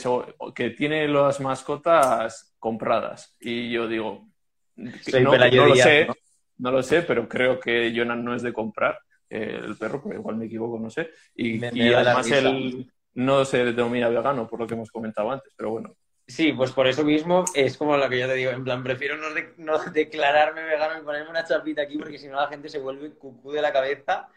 que 0.56 0.70
tiene 0.72 1.08
las 1.08 1.40
mascotas 1.40 2.56
compradas. 2.60 3.36
Y 3.40 3.72
yo 3.72 3.88
digo, 3.88 4.28
no, 4.76 5.66
lo 5.68 5.76
sé, 5.76 6.06
no 6.06 6.14
lo 6.58 6.84
sé, 6.84 7.02
pero 7.04 7.28
creo 7.28 7.60
que 7.60 7.94
Jonan 7.96 8.24
no 8.24 8.36
es 8.36 8.42
de 8.42 8.54
comprar 8.54 9.00
eh, 9.30 9.60
el 9.63 9.76
perro, 9.76 10.02
pero 10.04 10.20
igual 10.20 10.36
me 10.36 10.46
equivoco, 10.46 10.80
no 10.80 10.89
sé. 10.89 11.12
Y, 11.36 11.63
además 11.63 12.30
él 12.32 12.92
no 13.16 13.46
se 13.46 13.66
denomina 13.66 14.10
vegano, 14.10 14.48
por 14.48 14.60
lo 14.60 14.68
que 14.68 14.74
hemos 14.74 14.92
comentado 14.92 15.32
antes, 15.32 15.54
pero 15.56 15.72
bueno. 15.72 15.96
Sí, 16.26 16.54
pues 16.54 16.72
por 16.72 16.88
eso 16.88 17.04
mismo 17.04 17.44
es 17.54 17.78
como 17.78 17.98
lo 17.98 18.10
que 18.10 18.20
yo 18.20 18.28
te 18.28 18.36
digo, 18.36 18.52
en 18.52 18.63
plan, 18.63 18.82
prefiero 18.82 19.18
no, 19.58 19.80
declararme 19.92 20.63
vegano 20.63 21.00
y 21.00 21.04
ponerme 21.04 21.30
una 21.30 21.44
chapita 21.44 21.82
aquí 21.82 21.98
porque 21.98 22.18
si 22.18 22.28
no 22.28 22.38
la 22.38 22.48
gente 22.48 22.70
se 22.70 22.80
vuelve 22.80 23.12
cucú 23.12 23.52
de 23.52 23.62
la 23.62 23.74
cabeza. 23.74 24.30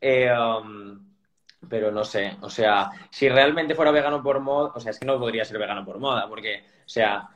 Eh, 0.00 0.30
um, 0.32 1.14
pero 1.68 1.90
no 1.90 2.04
sé, 2.04 2.36
o 2.40 2.50
sea, 2.50 2.90
si 3.10 3.28
realmente 3.28 3.74
fuera 3.74 3.90
vegano 3.90 4.22
por 4.22 4.40
moda, 4.40 4.72
o 4.74 4.80
sea, 4.80 4.90
es 4.90 4.98
que 4.98 5.06
no 5.06 5.18
podría 5.18 5.44
ser 5.44 5.58
vegano 5.58 5.84
por 5.84 5.98
moda, 5.98 6.28
porque, 6.28 6.64
o 6.84 6.88
sea, 6.88 7.28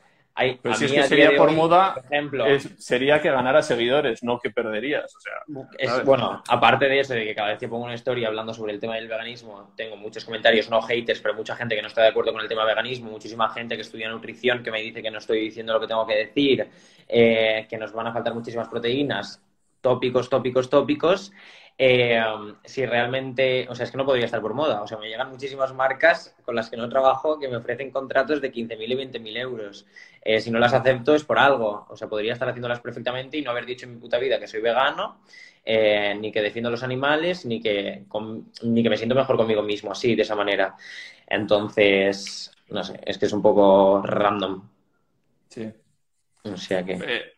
pero 0.63 0.75
si 0.75 0.85
es 0.85 0.93
que 0.93 1.03
sería 1.03 1.37
por 1.37 1.51
moda, 1.53 2.01
ejemplo, 2.11 2.45
sería 2.79 3.21
que 3.21 3.31
ganara 3.31 3.63
seguidores, 3.63 4.23
no 4.23 4.39
que 4.39 4.51
perderías. 4.51 5.15
O 5.17 5.21
sea, 5.21 6.03
bueno, 6.05 6.43
aparte 6.49 6.89
de 6.89 7.01
eso, 7.01 7.15
de 7.15 7.25
que 7.25 7.35
cada 7.35 7.49
vez 7.49 7.59
que 7.59 7.69
pongo 7.69 7.85
una 7.85 7.95
historia 7.95 8.29
hablando 8.29 8.55
sobre 8.55 8.73
el 8.73 8.81
tema 8.81 8.95
del 8.95 9.09
veganismo, 9.09 9.73
tengo 9.77 9.97
muchos 9.97 10.25
comentarios, 10.25 10.71
no 10.71 10.81
haters, 10.83 11.21
pero 11.21 11.35
mucha 11.35 11.57
gente 11.57 11.75
que 11.75 11.83
no 11.83 11.89
está 11.89 12.03
de 12.03 12.09
acuerdo 12.09 12.33
con 12.33 12.41
el 12.41 12.49
tema 12.49 12.65
veganismo, 12.65 13.11
muchísima 13.11 13.49
gente 13.51 13.75
que 13.75 13.83
estudia 13.83 14.09
nutrición 14.09 14.63
que 14.63 14.71
me 14.71 14.81
dice 14.81 15.03
que 15.03 15.11
no 15.11 15.19
estoy 15.19 15.41
diciendo 15.41 15.73
lo 15.73 15.81
que 15.81 15.87
tengo 15.87 16.07
que 16.07 16.17
decir, 16.17 16.69
eh, 17.09 17.67
que 17.69 17.77
nos 17.77 17.93
van 17.93 18.07
a 18.07 18.13
faltar 18.13 18.35
muchísimas 18.35 18.69
proteínas. 18.69 19.43
tópicos, 19.81 20.29
tópicos, 20.29 20.69
tópicos, 20.69 21.33
eh, 21.81 22.21
si 22.65 22.85
realmente, 22.85 23.69
o 23.69 23.75
sea, 23.77 23.85
es 23.85 23.93
que 23.93 23.97
no 23.97 24.05
podría 24.05 24.25
estar 24.25 24.41
por 24.41 24.53
moda. 24.53 24.83
O 24.83 24.87
sea, 24.89 24.99
me 24.99 25.09
llegan 25.09 25.31
muchísimas 25.31 25.73
marcas 25.73 26.35
con 26.45 26.57
las 26.57 26.69
que 26.69 26.77
no 26.77 26.89
trabajo 26.89 27.39
que 27.39 27.47
me 27.47 27.57
ofrecen 27.57 27.93
contratos 27.93 28.41
de 28.41 28.53
15.000 28.53 28.93
y 28.93 28.97
20.000 28.97 29.37
euros. 29.37 29.87
Eh, 30.21 30.41
si 30.41 30.51
no 30.51 30.59
las 30.59 30.75
acepto 30.75 31.15
es 31.15 31.23
por 31.23 31.39
algo. 31.39 31.87
O 31.89 31.97
sea, 31.97 32.09
podría 32.09 32.33
estar 32.33 32.49
haciéndolas 32.49 32.81
perfectamente 32.81 33.39
y 33.39 33.43
no 33.43 33.53
haber 33.53 33.65
dicho 33.65 33.87
en 33.87 33.95
mi 33.95 34.01
puta 34.01 34.19
vida 34.19 34.41
que 34.41 34.49
soy 34.49 34.61
vegano, 34.61 35.21
eh, 35.65 36.17
ni 36.21 36.33
que 36.33 36.43
defiendo 36.43 36.69
los 36.69 36.83
animales, 36.83 37.47
ni 37.47 37.61
que, 37.61 38.05
ni 38.63 38.83
que 38.83 38.91
me 38.91 38.97
siento 38.97 39.15
mejor 39.15 39.37
conmigo 39.37 39.63
mismo, 39.63 39.93
así, 39.93 40.17
de 40.17 40.23
esa 40.23 40.35
manera. 40.35 40.75
Entonces, 41.29 42.51
no 42.71 42.83
sé, 42.83 42.99
es 43.07 43.19
que 43.19 43.27
es 43.27 43.33
un 43.33 43.43
poco 43.43 44.03
random. 44.03 44.69
Sí. 45.49 45.73
O 46.43 46.57
sea 46.57 46.85
que... 46.85 47.38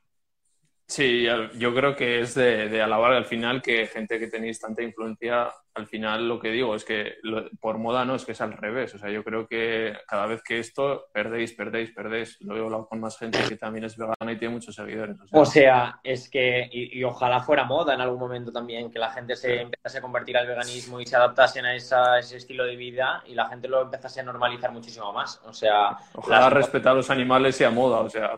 Sí, 0.91 1.25
yo 1.55 1.73
creo 1.73 1.95
que 1.95 2.19
es 2.19 2.35
de, 2.35 2.83
alabar 2.83 3.13
al 3.13 3.25
final 3.25 3.63
que 3.63 3.87
gente 3.87 4.19
que 4.19 4.27
tenéis 4.27 4.59
tanta 4.59 4.83
influencia, 4.83 5.49
al 5.75 5.87
final 5.87 6.27
lo 6.27 6.41
que 6.41 6.51
digo 6.51 6.75
es 6.75 6.85
que 6.85 7.15
por 7.61 7.79
moda 7.79 8.05
no, 8.05 8.17
es 8.17 8.25
que 8.25 8.33
es 8.33 8.41
al 8.41 8.55
revés. 8.55 8.93
O 8.97 8.99
sea, 8.99 9.09
yo 9.09 9.23
creo 9.23 9.47
que 9.47 9.97
cada 10.09 10.27
vez 10.27 10.43
que 10.43 10.59
esto 10.59 11.05
perdéis, 11.13 11.53
perdéis, 11.53 11.93
perdéis. 11.93 12.39
Lo 12.41 12.57
he 12.57 12.61
hablado 12.61 12.89
con 12.89 12.99
más 12.99 13.17
gente 13.17 13.39
que 13.49 13.57
también 13.57 13.85
es 13.85 13.97
vegana 13.97 14.33
y 14.33 14.37
tiene 14.37 14.55
muchos 14.55 14.75
seguidores. 14.75 15.17
O 15.31 15.45
sea, 15.45 16.01
es 16.03 16.29
que, 16.29 16.69
y, 16.73 17.05
ojalá 17.05 17.41
fuera 17.41 17.63
moda 17.63 17.95
en 17.95 18.01
algún 18.01 18.19
momento 18.19 18.51
también, 18.51 18.91
que 18.91 18.99
la 18.99 19.13
gente 19.13 19.37
se 19.37 19.61
empezase 19.61 19.99
a 19.99 20.03
convertir 20.03 20.37
al 20.39 20.49
veganismo 20.49 21.01
y 21.01 21.07
se 21.07 21.15
adaptasen 21.15 21.67
a, 21.67 21.77
ese 21.77 22.37
estilo 22.37 22.65
de 22.65 22.75
vida 22.75 23.23
y 23.29 23.35
la 23.35 23.49
gente 23.49 23.69
lo 23.69 23.83
empezase 23.83 24.19
a 24.19 24.25
normalizar 24.25 24.73
muchísimo 24.73 25.13
más. 25.13 25.41
O 25.45 25.53
sea, 25.53 25.97
ojalá 26.15 26.51
respetar 26.51 26.95
a 26.95 26.97
los 26.97 27.11
animales 27.11 27.55
sea 27.55 27.71
moda, 27.71 28.01
o 28.01 28.11
sea. 28.11 28.37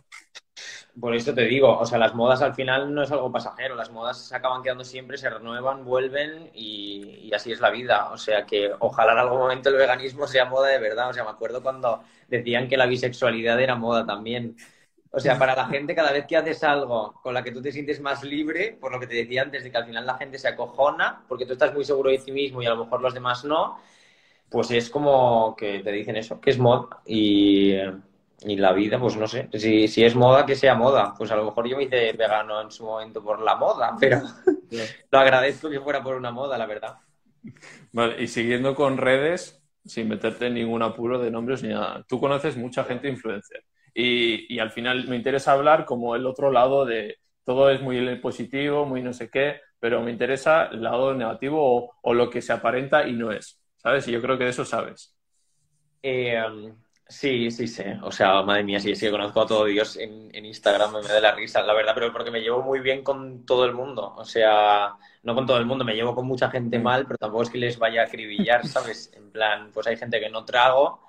Por 1.01 1.15
eso 1.15 1.33
te 1.35 1.43
digo, 1.43 1.79
o 1.79 1.87
sea, 1.87 1.99
las 1.99 2.15
modas 2.15 2.43
al 2.43 2.55
final 2.55 2.93
no 2.95 3.03
es 3.03 3.11
algo 3.11 3.33
pasajero, 3.33 3.75
las 3.75 3.91
modas 3.91 4.19
se 4.19 4.37
acaban 4.37 4.63
quedando 4.63 4.85
siempre, 4.85 5.17
se 5.17 5.31
renuevan, 5.31 5.85
vuelven 5.85 6.51
y, 6.55 7.33
así 7.35 7.51
es 7.53 7.61
la 7.61 7.71
vida. 7.71 8.11
O 8.11 8.19
sea 8.19 8.45
que 8.45 8.71
ojalá 8.79 9.13
en 9.13 9.19
algún 9.19 9.39
momento 9.39 9.71
el 9.71 9.77
veganismo 9.77 10.27
sea 10.27 10.45
moda 10.45 10.69
de 10.69 10.79
verdad. 10.79 11.09
O 11.09 11.13
sea, 11.15 11.25
me 11.25 11.31
acuerdo 11.31 11.63
cuando 11.63 12.03
decían 12.29 12.69
que 12.69 12.77
la 12.77 12.87
bisexualidad 12.87 13.59
era 13.61 13.75
moda 13.75 14.05
también. 14.05 14.57
O 15.11 15.21
sea, 15.21 15.39
para 15.39 15.55
la 15.55 15.67
gente, 15.67 15.95
cada 15.95 16.13
vez 16.13 16.27
que 16.27 16.37
haces 16.37 16.63
algo 16.65 17.15
con 17.23 17.35
la 17.35 17.43
que 17.43 17.53
tú 17.53 17.61
te 17.63 17.73
sientes 17.73 18.01
más 18.01 18.23
libre, 18.25 18.77
por 18.81 18.93
lo 18.93 19.01
que 19.01 19.07
te 19.07 19.15
decía 19.15 19.43
antes, 19.43 19.63
de 19.65 19.71
que 19.71 19.77
al 19.77 19.87
final 19.87 20.07
la 20.07 20.17
gente 20.17 20.39
se 20.39 20.49
acojona, 20.49 21.25
porque 21.29 21.47
tú 21.47 21.53
estás 21.53 21.75
muy 21.75 21.85
seguro 21.85 22.11
de 22.11 22.19
ti 22.19 22.33
mismo 22.33 22.63
y 22.63 22.67
a 22.67 22.71
lo 22.71 22.85
mejor 22.85 23.01
los 23.03 23.15
demás 23.15 23.45
no, 23.45 23.79
pues 24.51 24.71
es 24.71 24.91
como 24.91 25.57
que 25.57 25.81
te 25.81 25.93
dicen 25.93 26.17
eso, 26.17 26.41
que 26.41 26.51
es 26.51 26.59
moda. 26.59 27.01
Y 27.07 27.75
y 28.45 28.57
la 28.57 28.73
vida, 28.73 28.99
pues 28.99 29.17
no 29.17 29.27
sé, 29.27 29.49
si, 29.53 29.89
si 29.89 30.05
es 30.05 30.15
moda, 30.15 30.45
que 30.47 30.55
sea 30.55 30.75
moda. 30.75 31.15
Pues 31.17 31.31
a 31.31 31.37
lo 31.37 31.45
mejor 31.45 31.69
yo 31.69 31.77
me 31.77 31.85
hice 31.85 32.13
vegano 32.13 32.61
en 32.61 32.71
su 32.71 32.85
momento 32.85 33.23
por 33.23 33.41
la 33.41 33.57
moda, 33.57 33.97
pero 34.01 34.21
lo 35.11 35.19
agradezco 35.19 35.71
que 35.71 35.81
fuera 35.81 36.03
por 36.03 36.17
una 36.17 36.31
moda, 36.31 36.59
la 36.59 36.67
verdad. 36.67 36.97
Vale, 37.93 38.23
y 38.23 38.27
siguiendo 38.29 38.75
con 38.75 38.97
redes, 38.97 39.63
sin 39.85 40.09
meterte 40.09 40.47
en 40.47 40.55
ningún 40.55 40.83
apuro 40.83 41.19
de 41.19 41.31
nombres 41.31 41.63
ni 41.63 41.71
nada, 41.71 42.05
tú 42.09 42.21
conoces 42.21 42.57
mucha 42.57 42.85
gente 42.85 43.09
influencer. 43.09 43.65
Y, 43.95 44.53
y 44.55 44.59
al 44.59 44.71
final 44.71 45.07
me 45.09 45.17
interesa 45.17 45.53
hablar 45.53 45.85
como 45.85 46.17
el 46.17 46.27
otro 46.27 46.51
lado 46.51 46.85
de 46.87 47.19
todo 47.45 47.71
es 47.71 47.83
muy 47.83 48.17
positivo, 48.17 48.87
muy 48.87 49.03
no 49.03 49.13
sé 49.13 49.29
qué, 49.29 49.61
pero 49.79 50.01
me 50.01 50.13
interesa 50.13 50.67
el 50.67 50.83
lado 50.83 51.13
negativo 51.15 51.59
o, 51.61 51.93
o 52.03 52.15
lo 52.15 52.31
que 52.31 52.41
se 52.41 52.53
aparenta 52.53 53.07
y 53.07 53.13
no 53.13 53.33
es, 53.33 53.61
¿sabes? 53.77 54.07
Y 54.09 54.13
yo 54.13 54.23
creo 54.23 54.39
que 54.39 54.45
de 54.45 54.51
eso 54.51 54.65
sabes. 54.65 55.17
Eh, 56.03 56.41
Sí, 57.13 57.51
sí, 57.51 57.69
sí. 57.69 57.85
O 58.03 58.11
sea, 58.11 58.43
madre 58.43 58.65
mía, 58.65 58.81
sí, 58.81 58.95
sí, 58.97 59.11
conozco 59.11 59.43
a 59.43 59.47
todo 59.47 59.67
Dios 59.67 59.97
en, 59.99 60.33
Instagram, 60.45 60.95
me 60.95 61.03
da 61.03 61.21
la 61.21 61.35
risa, 61.35 61.63
la 61.63 61.75
verdad, 61.75 61.93
pero 61.95 62.11
porque 62.11 62.31
me 62.31 62.41
llevo 62.41 62.63
muy 62.63 62.81
bien 62.81 63.05
con 63.05 63.45
todo 63.45 63.67
el 63.67 63.75
mundo. 63.75 64.15
O 64.17 64.25
sea, 64.25 64.95
no 65.23 65.35
con 65.35 65.47
todo 65.47 65.59
el 65.59 65.67
mundo, 65.67 65.85
me 65.85 65.95
llevo 65.95 66.15
con 66.15 66.27
mucha 66.27 66.51
gente 66.51 66.79
mm. 66.79 66.83
mal, 66.83 67.05
pero 67.07 67.19
tampoco 67.19 67.43
es 67.43 67.51
que 67.51 67.59
les 67.59 67.79
vaya 67.79 68.03
a 68.03 68.05
acribillar, 68.07 68.67
¿sabes? 68.67 69.13
En 69.17 69.31
plan, 69.31 69.71
pues 69.73 69.87
hay 69.87 69.97
gente 69.97 70.21
que 70.21 70.31
no 70.31 70.45
trago 70.45 71.03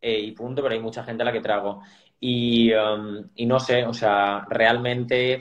eh, 0.00 0.20
y 0.20 0.32
punto, 0.32 0.62
pero 0.62 0.74
hay 0.74 0.80
mucha 0.80 1.02
gente 1.02 1.22
a 1.22 1.26
la 1.26 1.32
que 1.32 1.40
trago. 1.40 1.82
Y, 2.20 2.72
um, 2.74 3.28
y 3.34 3.46
no 3.46 3.58
sé, 3.58 3.84
o 3.84 3.94
sea, 3.94 4.46
realmente 4.48 5.40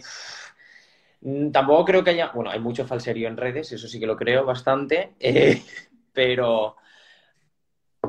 tampoco 1.51 1.85
creo 1.85 2.03
que 2.03 2.11
haya, 2.11 2.31
bueno, 2.33 2.49
hay 2.49 2.59
mucho 2.59 2.85
falserío 2.87 3.27
en 3.27 3.37
redes, 3.37 3.71
eso 3.71 3.87
sí 3.87 3.99
que 3.99 4.07
lo 4.07 4.15
creo 4.17 4.45
bastante, 4.45 5.13
eh, 5.19 5.61
pero 6.11 6.75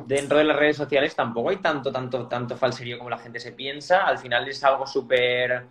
dentro 0.09 0.39
de 0.39 0.45
las 0.45 0.57
redes 0.57 0.77
sociales 0.77 1.15
tampoco 1.15 1.51
hay 1.51 1.59
tanto, 1.59 1.93
tanto, 1.93 2.27
tanto 2.27 2.57
falserío 2.57 2.99
como 2.99 3.11
la 3.11 3.19
gente 3.19 3.39
se 3.39 3.53
piensa. 3.53 4.07
Al 4.07 4.19
final 4.19 4.49
es 4.49 4.65
algo 4.65 4.87
súper 4.87 5.67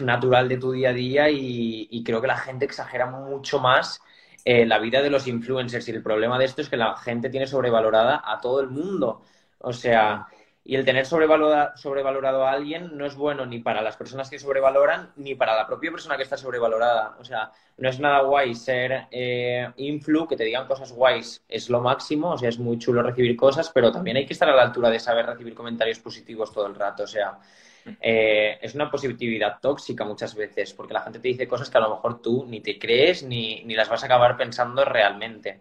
natural 0.00 0.48
de 0.48 0.58
tu 0.58 0.72
día 0.72 0.90
a 0.90 0.92
día 0.92 1.30
y, 1.30 2.02
creo 2.04 2.20
que 2.20 2.26
la 2.26 2.36
gente 2.36 2.64
exagera 2.64 3.06
mucho 3.06 3.60
más 3.60 4.00
eh, 4.44 4.66
la 4.66 4.78
vida 4.78 5.00
de 5.02 5.10
los 5.10 5.26
influencers. 5.28 5.88
Y 5.88 5.92
el 5.92 6.02
problema 6.02 6.38
de 6.38 6.46
esto 6.46 6.60
es 6.62 6.68
que 6.68 6.76
la 6.76 6.96
gente 6.96 7.30
tiene 7.30 7.46
sobrevalorada 7.46 8.22
a 8.24 8.40
todo 8.40 8.60
el 8.60 8.68
mundo. 8.68 9.22
O 9.58 9.72
sea, 9.72 10.26
y 10.68 10.74
el 10.74 10.84
tener 10.84 11.06
sobrevalorado 11.06 12.44
a 12.44 12.50
alguien 12.50 12.98
no 12.98 13.06
es 13.06 13.14
bueno 13.14 13.46
ni 13.46 13.60
para 13.60 13.82
las 13.82 13.96
personas 13.96 14.28
que 14.28 14.40
sobrevaloran 14.40 15.12
ni 15.14 15.36
para 15.36 15.54
la 15.54 15.64
propia 15.64 15.92
persona 15.92 16.16
que 16.16 16.24
está 16.24 16.36
sobrevalorada. 16.36 17.16
O 17.20 17.24
sea, 17.24 17.52
no 17.76 17.88
es 17.88 18.00
nada 18.00 18.22
guay 18.22 18.52
ser 18.56 19.06
eh, 19.12 19.70
influ, 19.76 20.26
que 20.26 20.36
te 20.36 20.42
digan 20.42 20.66
cosas 20.66 20.90
guays, 20.90 21.44
es 21.48 21.70
lo 21.70 21.80
máximo. 21.80 22.32
O 22.32 22.38
sea, 22.38 22.48
es 22.48 22.58
muy 22.58 22.80
chulo 22.80 23.00
recibir 23.04 23.36
cosas, 23.36 23.70
pero 23.72 23.92
también 23.92 24.16
hay 24.16 24.26
que 24.26 24.32
estar 24.32 24.48
a 24.48 24.56
la 24.56 24.62
altura 24.62 24.90
de 24.90 24.98
saber 24.98 25.26
recibir 25.26 25.54
comentarios 25.54 26.00
positivos 26.00 26.52
todo 26.52 26.66
el 26.66 26.74
rato. 26.74 27.04
O 27.04 27.06
sea, 27.06 27.38
eh, 28.00 28.58
es 28.60 28.74
una 28.74 28.90
positividad 28.90 29.60
tóxica 29.60 30.04
muchas 30.04 30.34
veces, 30.34 30.72
porque 30.72 30.94
la 30.94 31.02
gente 31.02 31.20
te 31.20 31.28
dice 31.28 31.46
cosas 31.46 31.70
que 31.70 31.78
a 31.78 31.82
lo 31.82 31.90
mejor 31.90 32.20
tú 32.20 32.44
ni 32.44 32.60
te 32.60 32.76
crees 32.76 33.22
ni, 33.22 33.62
ni 33.62 33.76
las 33.76 33.88
vas 33.88 34.02
a 34.02 34.06
acabar 34.06 34.36
pensando 34.36 34.84
realmente. 34.84 35.60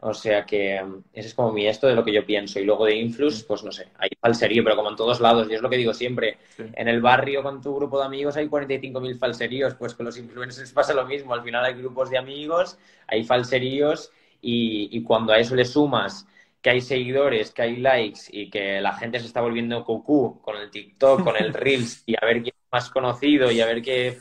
O 0.00 0.12
sea 0.12 0.44
que 0.44 0.82
mm, 0.82 1.04
ese 1.12 1.28
es 1.28 1.34
como 1.34 1.52
mi 1.52 1.66
esto 1.66 1.86
de 1.86 1.94
lo 1.94 2.04
que 2.04 2.12
yo 2.12 2.24
pienso. 2.24 2.60
Y 2.60 2.64
luego 2.64 2.84
de 2.84 2.96
Influx, 2.96 3.42
pues 3.44 3.62
no 3.64 3.72
sé, 3.72 3.88
hay 3.98 4.10
falserío, 4.20 4.62
pero 4.62 4.76
como 4.76 4.90
en 4.90 4.96
todos 4.96 5.20
lados. 5.20 5.48
Y 5.50 5.54
es 5.54 5.62
lo 5.62 5.70
que 5.70 5.76
digo 5.76 5.94
siempre. 5.94 6.38
En 6.58 6.88
el 6.88 7.00
barrio 7.00 7.42
con 7.42 7.60
tu 7.62 7.74
grupo 7.74 7.98
de 7.98 8.06
amigos 8.06 8.36
hay 8.36 8.48
45.000 8.48 9.18
falseríos. 9.18 9.74
Pues 9.74 9.94
con 9.94 10.06
los 10.06 10.18
influencers 10.18 10.72
pasa 10.72 10.94
lo 10.94 11.06
mismo. 11.06 11.34
Al 11.34 11.42
final 11.42 11.64
hay 11.64 11.74
grupos 11.74 12.10
de 12.10 12.18
amigos, 12.18 12.78
hay 13.06 13.24
falseríos. 13.24 14.12
Y, 14.42 15.02
cuando 15.02 15.32
a 15.32 15.38
eso 15.38 15.56
le 15.56 15.64
sumas 15.64 16.26
que 16.62 16.70
hay 16.70 16.80
seguidores, 16.80 17.50
que 17.52 17.62
hay 17.62 17.76
likes 17.76 18.20
y 18.30 18.50
que 18.50 18.80
la 18.80 18.92
gente 18.94 19.18
se 19.18 19.26
está 19.26 19.40
volviendo 19.40 19.84
cucú 19.84 20.40
con 20.42 20.56
el 20.56 20.70
TikTok, 20.70 21.24
con 21.24 21.36
el 21.36 21.52
Reels 21.54 22.02
y 22.06 22.14
a 22.14 22.24
ver 22.24 22.42
quién 22.42 22.54
es 22.56 22.72
más 22.72 22.90
conocido 22.90 23.50
y 23.50 23.60
a 23.60 23.66
ver 23.66 23.82
qué... 23.82 24.18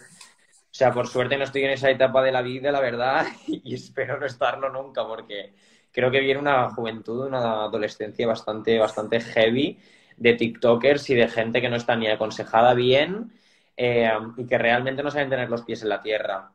O 0.75 0.77
sea, 0.77 0.91
por 0.91 1.07
suerte 1.07 1.37
no 1.37 1.45
estoy 1.45 1.63
en 1.63 1.69
esa 1.71 1.89
etapa 1.89 2.21
de 2.21 2.33
la 2.33 2.41
vida, 2.41 2.69
la 2.69 2.81
verdad, 2.81 3.25
y 3.47 3.73
espero 3.73 4.19
no 4.19 4.25
estarlo 4.25 4.69
nunca 4.69 5.07
porque 5.07 5.53
creo 5.89 6.11
que 6.11 6.19
viene 6.19 6.37
una 6.41 6.69
juventud, 6.71 7.27
una 7.27 7.63
adolescencia 7.63 8.27
bastante, 8.27 8.77
bastante 8.77 9.21
heavy 9.21 9.79
de 10.17 10.33
TikTokers 10.33 11.09
y 11.11 11.15
de 11.15 11.29
gente 11.29 11.61
que 11.61 11.69
no 11.69 11.77
está 11.77 11.95
ni 11.95 12.07
aconsejada 12.07 12.73
bien 12.73 13.31
eh, 13.77 14.11
y 14.35 14.45
que 14.45 14.57
realmente 14.57 15.01
no 15.01 15.11
saben 15.11 15.29
tener 15.29 15.49
los 15.49 15.61
pies 15.61 15.81
en 15.83 15.89
la 15.89 16.01
tierra. 16.01 16.51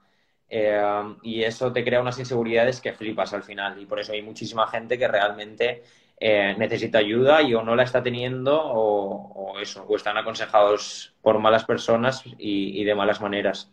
Eh, 0.50 0.82
y 1.22 1.42
eso 1.42 1.72
te 1.72 1.82
crea 1.82 2.02
unas 2.02 2.18
inseguridades 2.18 2.82
que 2.82 2.92
flipas 2.92 3.32
al 3.32 3.42
final. 3.42 3.80
Y 3.80 3.86
por 3.86 4.00
eso 4.00 4.12
hay 4.12 4.20
muchísima 4.20 4.66
gente 4.66 4.98
que 4.98 5.08
realmente 5.08 5.82
eh, 6.18 6.54
necesita 6.58 6.98
ayuda 6.98 7.40
y 7.40 7.54
o 7.54 7.62
no 7.62 7.74
la 7.74 7.84
está 7.84 8.02
teniendo 8.02 8.60
o, 8.62 9.58
eso, 9.60 9.86
o 9.88 9.96
están 9.96 10.18
aconsejados 10.18 11.14
por 11.22 11.38
malas 11.38 11.64
personas 11.64 12.22
y 12.38 12.84
de 12.84 12.94
malas 12.94 13.22
maneras. 13.22 13.72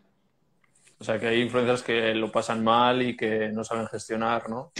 O 1.00 1.04
sea, 1.04 1.20
que 1.20 1.28
hay 1.28 1.42
influencers 1.42 1.84
que 1.84 2.14
lo 2.16 2.32
pasan 2.32 2.64
mal 2.64 3.02
y 3.02 3.16
que 3.16 3.50
no 3.50 3.64
saben 3.64 3.88
gestionar, 3.88 4.50
¿no? 4.50 4.72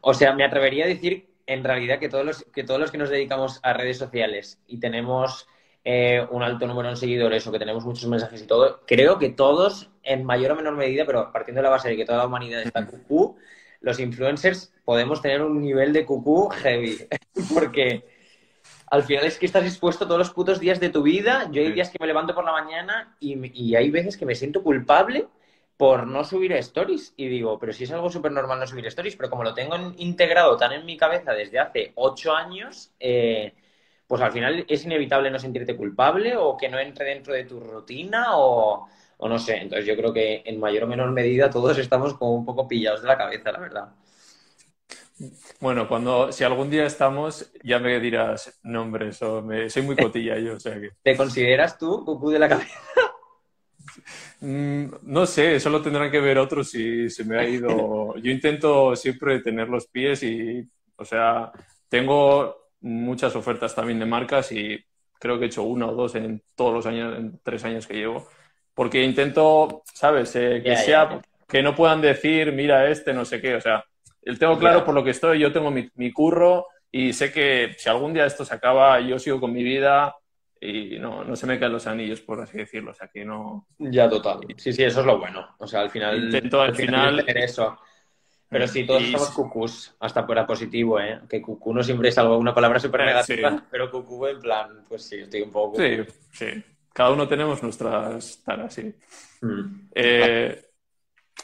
O 0.00 0.14
sea, 0.14 0.32
me 0.32 0.44
atrevería 0.44 0.84
a 0.84 0.88
decir 0.88 1.28
en 1.46 1.62
realidad 1.62 1.98
que 1.98 2.08
todos 2.08 2.24
los 2.24 2.44
que, 2.44 2.64
todos 2.64 2.80
los 2.80 2.90
que 2.90 2.98
nos 2.98 3.10
dedicamos 3.10 3.60
a 3.62 3.74
redes 3.74 3.98
sociales 3.98 4.58
y 4.66 4.80
tenemos 4.80 5.46
eh, 5.84 6.26
un 6.30 6.42
alto 6.42 6.66
número 6.66 6.88
de 6.88 6.96
seguidores 6.96 7.46
o 7.46 7.52
que 7.52 7.58
tenemos 7.58 7.84
muchos 7.84 8.08
mensajes 8.08 8.42
y 8.42 8.46
todo, 8.46 8.80
creo 8.86 9.18
que 9.18 9.28
todos, 9.28 9.90
en 10.02 10.24
mayor 10.24 10.52
o 10.52 10.56
menor 10.56 10.76
medida, 10.76 11.04
pero 11.04 11.30
partiendo 11.30 11.60
de 11.60 11.64
la 11.64 11.70
base 11.70 11.90
de 11.90 11.96
que 11.96 12.06
toda 12.06 12.18
la 12.18 12.26
humanidad 12.26 12.62
está 12.62 12.86
cucú, 12.86 13.36
los 13.80 14.00
influencers 14.00 14.72
podemos 14.84 15.20
tener 15.20 15.42
un 15.42 15.60
nivel 15.60 15.92
de 15.92 16.06
cucú 16.06 16.48
heavy. 16.48 17.06
Porque 17.52 18.13
al 18.94 19.02
final 19.02 19.24
es 19.24 19.38
que 19.38 19.46
estás 19.46 19.64
expuesto 19.64 20.06
todos 20.06 20.20
los 20.20 20.30
putos 20.30 20.60
días 20.60 20.78
de 20.78 20.88
tu 20.88 21.02
vida. 21.02 21.48
Yo 21.50 21.62
hay 21.62 21.72
días 21.72 21.90
que 21.90 21.98
me 22.00 22.06
levanto 22.06 22.32
por 22.32 22.44
la 22.44 22.52
mañana 22.52 23.16
y, 23.18 23.74
hay 23.74 23.90
veces 23.90 24.16
que 24.16 24.24
me 24.24 24.36
siento 24.36 24.62
culpable 24.62 25.26
por 25.76 26.06
no 26.06 26.22
subir 26.22 26.52
stories. 26.52 27.12
Y 27.16 27.26
digo, 27.26 27.58
pero 27.58 27.72
si 27.72 27.82
es 27.84 27.90
algo 27.90 28.08
súper 28.08 28.30
normal 28.30 28.60
no 28.60 28.66
subir 28.68 28.86
stories, 28.86 29.16
pero 29.16 29.30
como 29.30 29.42
lo 29.42 29.52
tengo 29.52 29.76
integrado 29.96 30.56
tan 30.56 30.72
en 30.74 30.86
mi 30.86 30.96
cabeza 30.96 31.32
desde 31.32 31.58
hace 31.58 31.92
ocho 31.96 32.36
años, 32.36 32.92
eh, 33.00 33.54
pues 34.06 34.22
al 34.22 34.30
final 34.30 34.64
es 34.68 34.84
inevitable 34.84 35.28
no 35.28 35.40
sentirte 35.40 35.76
culpable 35.76 36.36
o 36.36 36.56
que 36.56 36.68
no 36.68 36.78
entre 36.78 37.06
dentro 37.06 37.34
de 37.34 37.46
tu 37.46 37.58
rutina 37.58 38.36
o, 38.36 38.86
o 39.16 39.28
no 39.28 39.40
sé. 39.40 39.56
Entonces 39.56 39.86
yo 39.86 39.96
creo 39.96 40.12
que 40.12 40.44
en 40.46 40.60
mayor 40.60 40.84
o 40.84 40.86
menor 40.86 41.10
medida 41.10 41.50
todos 41.50 41.76
estamos 41.78 42.14
como 42.14 42.32
un 42.32 42.44
poco 42.44 42.68
pillados 42.68 43.02
de 43.02 43.08
la 43.08 43.18
cabeza, 43.18 43.50
la 43.50 43.58
verdad. 43.58 43.88
Bueno, 45.60 45.86
cuando 45.86 46.32
si 46.32 46.42
algún 46.42 46.70
día 46.70 46.86
estamos, 46.86 47.52
ya 47.62 47.78
me 47.78 48.00
dirás 48.00 48.58
nombres 48.64 49.22
o 49.22 49.42
me, 49.42 49.70
soy 49.70 49.82
muy 49.82 49.96
cotilla 49.96 50.38
yo, 50.38 50.54
o 50.54 50.60
sea 50.60 50.80
que. 50.80 50.90
¿Te 51.02 51.16
consideras 51.16 51.78
tú 51.78 52.04
cucú 52.04 52.30
de 52.30 52.38
la 52.38 52.48
cabeza? 52.48 52.80
Mm, 54.40 54.86
no 55.02 55.24
sé, 55.24 55.56
eso 55.56 55.70
lo 55.70 55.80
tendrán 55.80 56.10
que 56.10 56.20
ver 56.20 56.36
otros 56.36 56.70
si 56.70 57.08
se 57.08 57.24
me 57.24 57.38
ha 57.38 57.48
ido. 57.48 58.14
Yo 58.16 58.30
intento 58.30 58.94
siempre 58.94 59.40
tener 59.40 59.68
los 59.68 59.86
pies 59.86 60.22
y, 60.22 60.68
o 60.96 61.04
sea, 61.04 61.50
tengo 61.88 62.68
muchas 62.80 63.34
ofertas 63.36 63.74
también 63.74 63.98
de 63.98 64.06
marcas 64.06 64.52
y 64.52 64.84
creo 65.18 65.38
que 65.38 65.44
he 65.44 65.48
hecho 65.48 65.62
una 65.62 65.86
o 65.86 65.94
dos 65.94 66.14
en 66.16 66.42
todos 66.54 66.74
los 66.74 66.86
años, 66.86 67.16
en 67.16 67.40
tres 67.42 67.64
años 67.64 67.86
que 67.86 67.94
llevo. 67.94 68.28
Porque 68.74 69.02
intento, 69.02 69.82
¿sabes? 69.94 70.34
Eh, 70.36 70.60
que 70.62 70.76
sea, 70.76 71.20
que 71.48 71.62
no 71.62 71.74
puedan 71.74 72.00
decir, 72.00 72.52
mira 72.52 72.90
este, 72.90 73.14
no 73.14 73.24
sé 73.24 73.40
qué. 73.40 73.54
O 73.54 73.60
sea, 73.60 73.84
el 74.24 74.38
tengo 74.38 74.58
claro 74.58 74.84
por 74.84 74.94
lo 74.94 75.04
que 75.04 75.10
estoy, 75.10 75.38
yo 75.38 75.52
tengo 75.52 75.70
mi, 75.70 75.88
mi 75.94 76.12
curro 76.12 76.66
y 76.90 77.12
sé 77.12 77.32
que 77.32 77.74
si 77.76 77.88
algún 77.88 78.14
día 78.14 78.26
esto 78.26 78.44
se 78.44 78.54
acaba, 78.54 79.00
yo 79.00 79.18
sigo 79.18 79.40
con 79.40 79.52
mi 79.52 79.62
vida 79.62 80.14
y 80.60 80.98
no, 80.98 81.24
no 81.24 81.36
se 81.36 81.46
me 81.46 81.58
caen 81.58 81.72
los 81.72 81.86
anillos, 81.86 82.20
por 82.20 82.40
así 82.40 82.56
decirlo. 82.56 82.92
O 82.92 82.94
sea, 82.94 83.08
que 83.08 83.24
no. 83.24 83.66
Ya, 83.78 84.08
total. 84.08 84.40
Sí, 84.56 84.72
sí, 84.72 84.82
eso 84.82 85.00
es 85.00 85.06
lo 85.06 85.18
bueno. 85.18 85.56
O 85.58 85.66
sea, 85.66 85.80
al 85.80 85.90
final. 85.90 86.24
Intento 86.24 86.60
al 86.60 86.74
final. 86.74 87.24
Tener 87.24 87.44
eso. 87.44 87.78
Pero 88.48 88.68
sí, 88.68 88.86
todos 88.86 89.02
somos 89.02 89.30
cucús, 89.30 89.96
hasta 89.98 90.22
fuera 90.24 90.46
positivo, 90.46 91.00
¿eh? 91.00 91.20
Que 91.28 91.42
cucú 91.42 91.74
no 91.74 91.82
siempre 91.82 92.10
es 92.10 92.18
algo, 92.18 92.38
una 92.38 92.54
palabra 92.54 92.78
súper 92.78 93.04
negativa, 93.04 93.64
pero 93.68 93.90
cucú 93.90 94.28
en 94.28 94.38
plan, 94.38 94.84
pues 94.88 95.02
sí, 95.02 95.16
estoy 95.16 95.40
un 95.40 95.50
poco... 95.50 95.76
Sí, 95.76 95.96
sí. 96.30 96.64
Cada 96.92 97.10
uno 97.10 97.26
tenemos 97.26 97.60
nuestras 97.64 98.44
taras, 98.44 98.72
sí. 98.72 98.94
Mm. 99.40 99.88
Eh, 99.92 100.63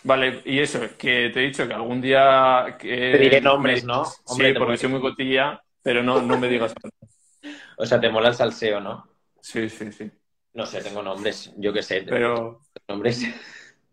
vale, 0.05 0.43
y 0.45 0.59
eso, 0.59 0.81
que 0.99 1.31
te 1.31 1.41
he 1.41 1.47
dicho 1.47 1.67
que 1.67 1.75
algún 1.75 2.01
día... 2.01 2.77
Que 2.79 3.13
te 3.13 3.19
diré 3.19 3.41
nombres, 3.41 3.85
¿no? 3.85 4.05
sí, 4.05 4.53
porque 4.57 4.77
soy 4.77 4.91
muy 4.91 5.01
cotilla, 5.01 5.63
pero 5.83 6.03
no, 6.03 6.21
no 6.23 6.39
me 6.39 6.49
digas... 6.49 6.75
o 7.77 7.87
sea, 7.87 8.01
te 8.01 8.11
mola 8.11 8.29
el 8.29 8.35
salseo, 8.35 8.81
¿no? 8.81 9.09
Sí, 9.41 9.69
sí, 9.69 9.91
sí. 9.93 10.11
No 10.53 10.67
sé, 10.67 10.83
tengo 10.83 11.03
nombres, 11.03 11.53
yo 11.57 11.73
qué 11.73 11.83
sé. 11.83 12.03
Pero... 12.03 12.61
Nombres. 12.89 13.25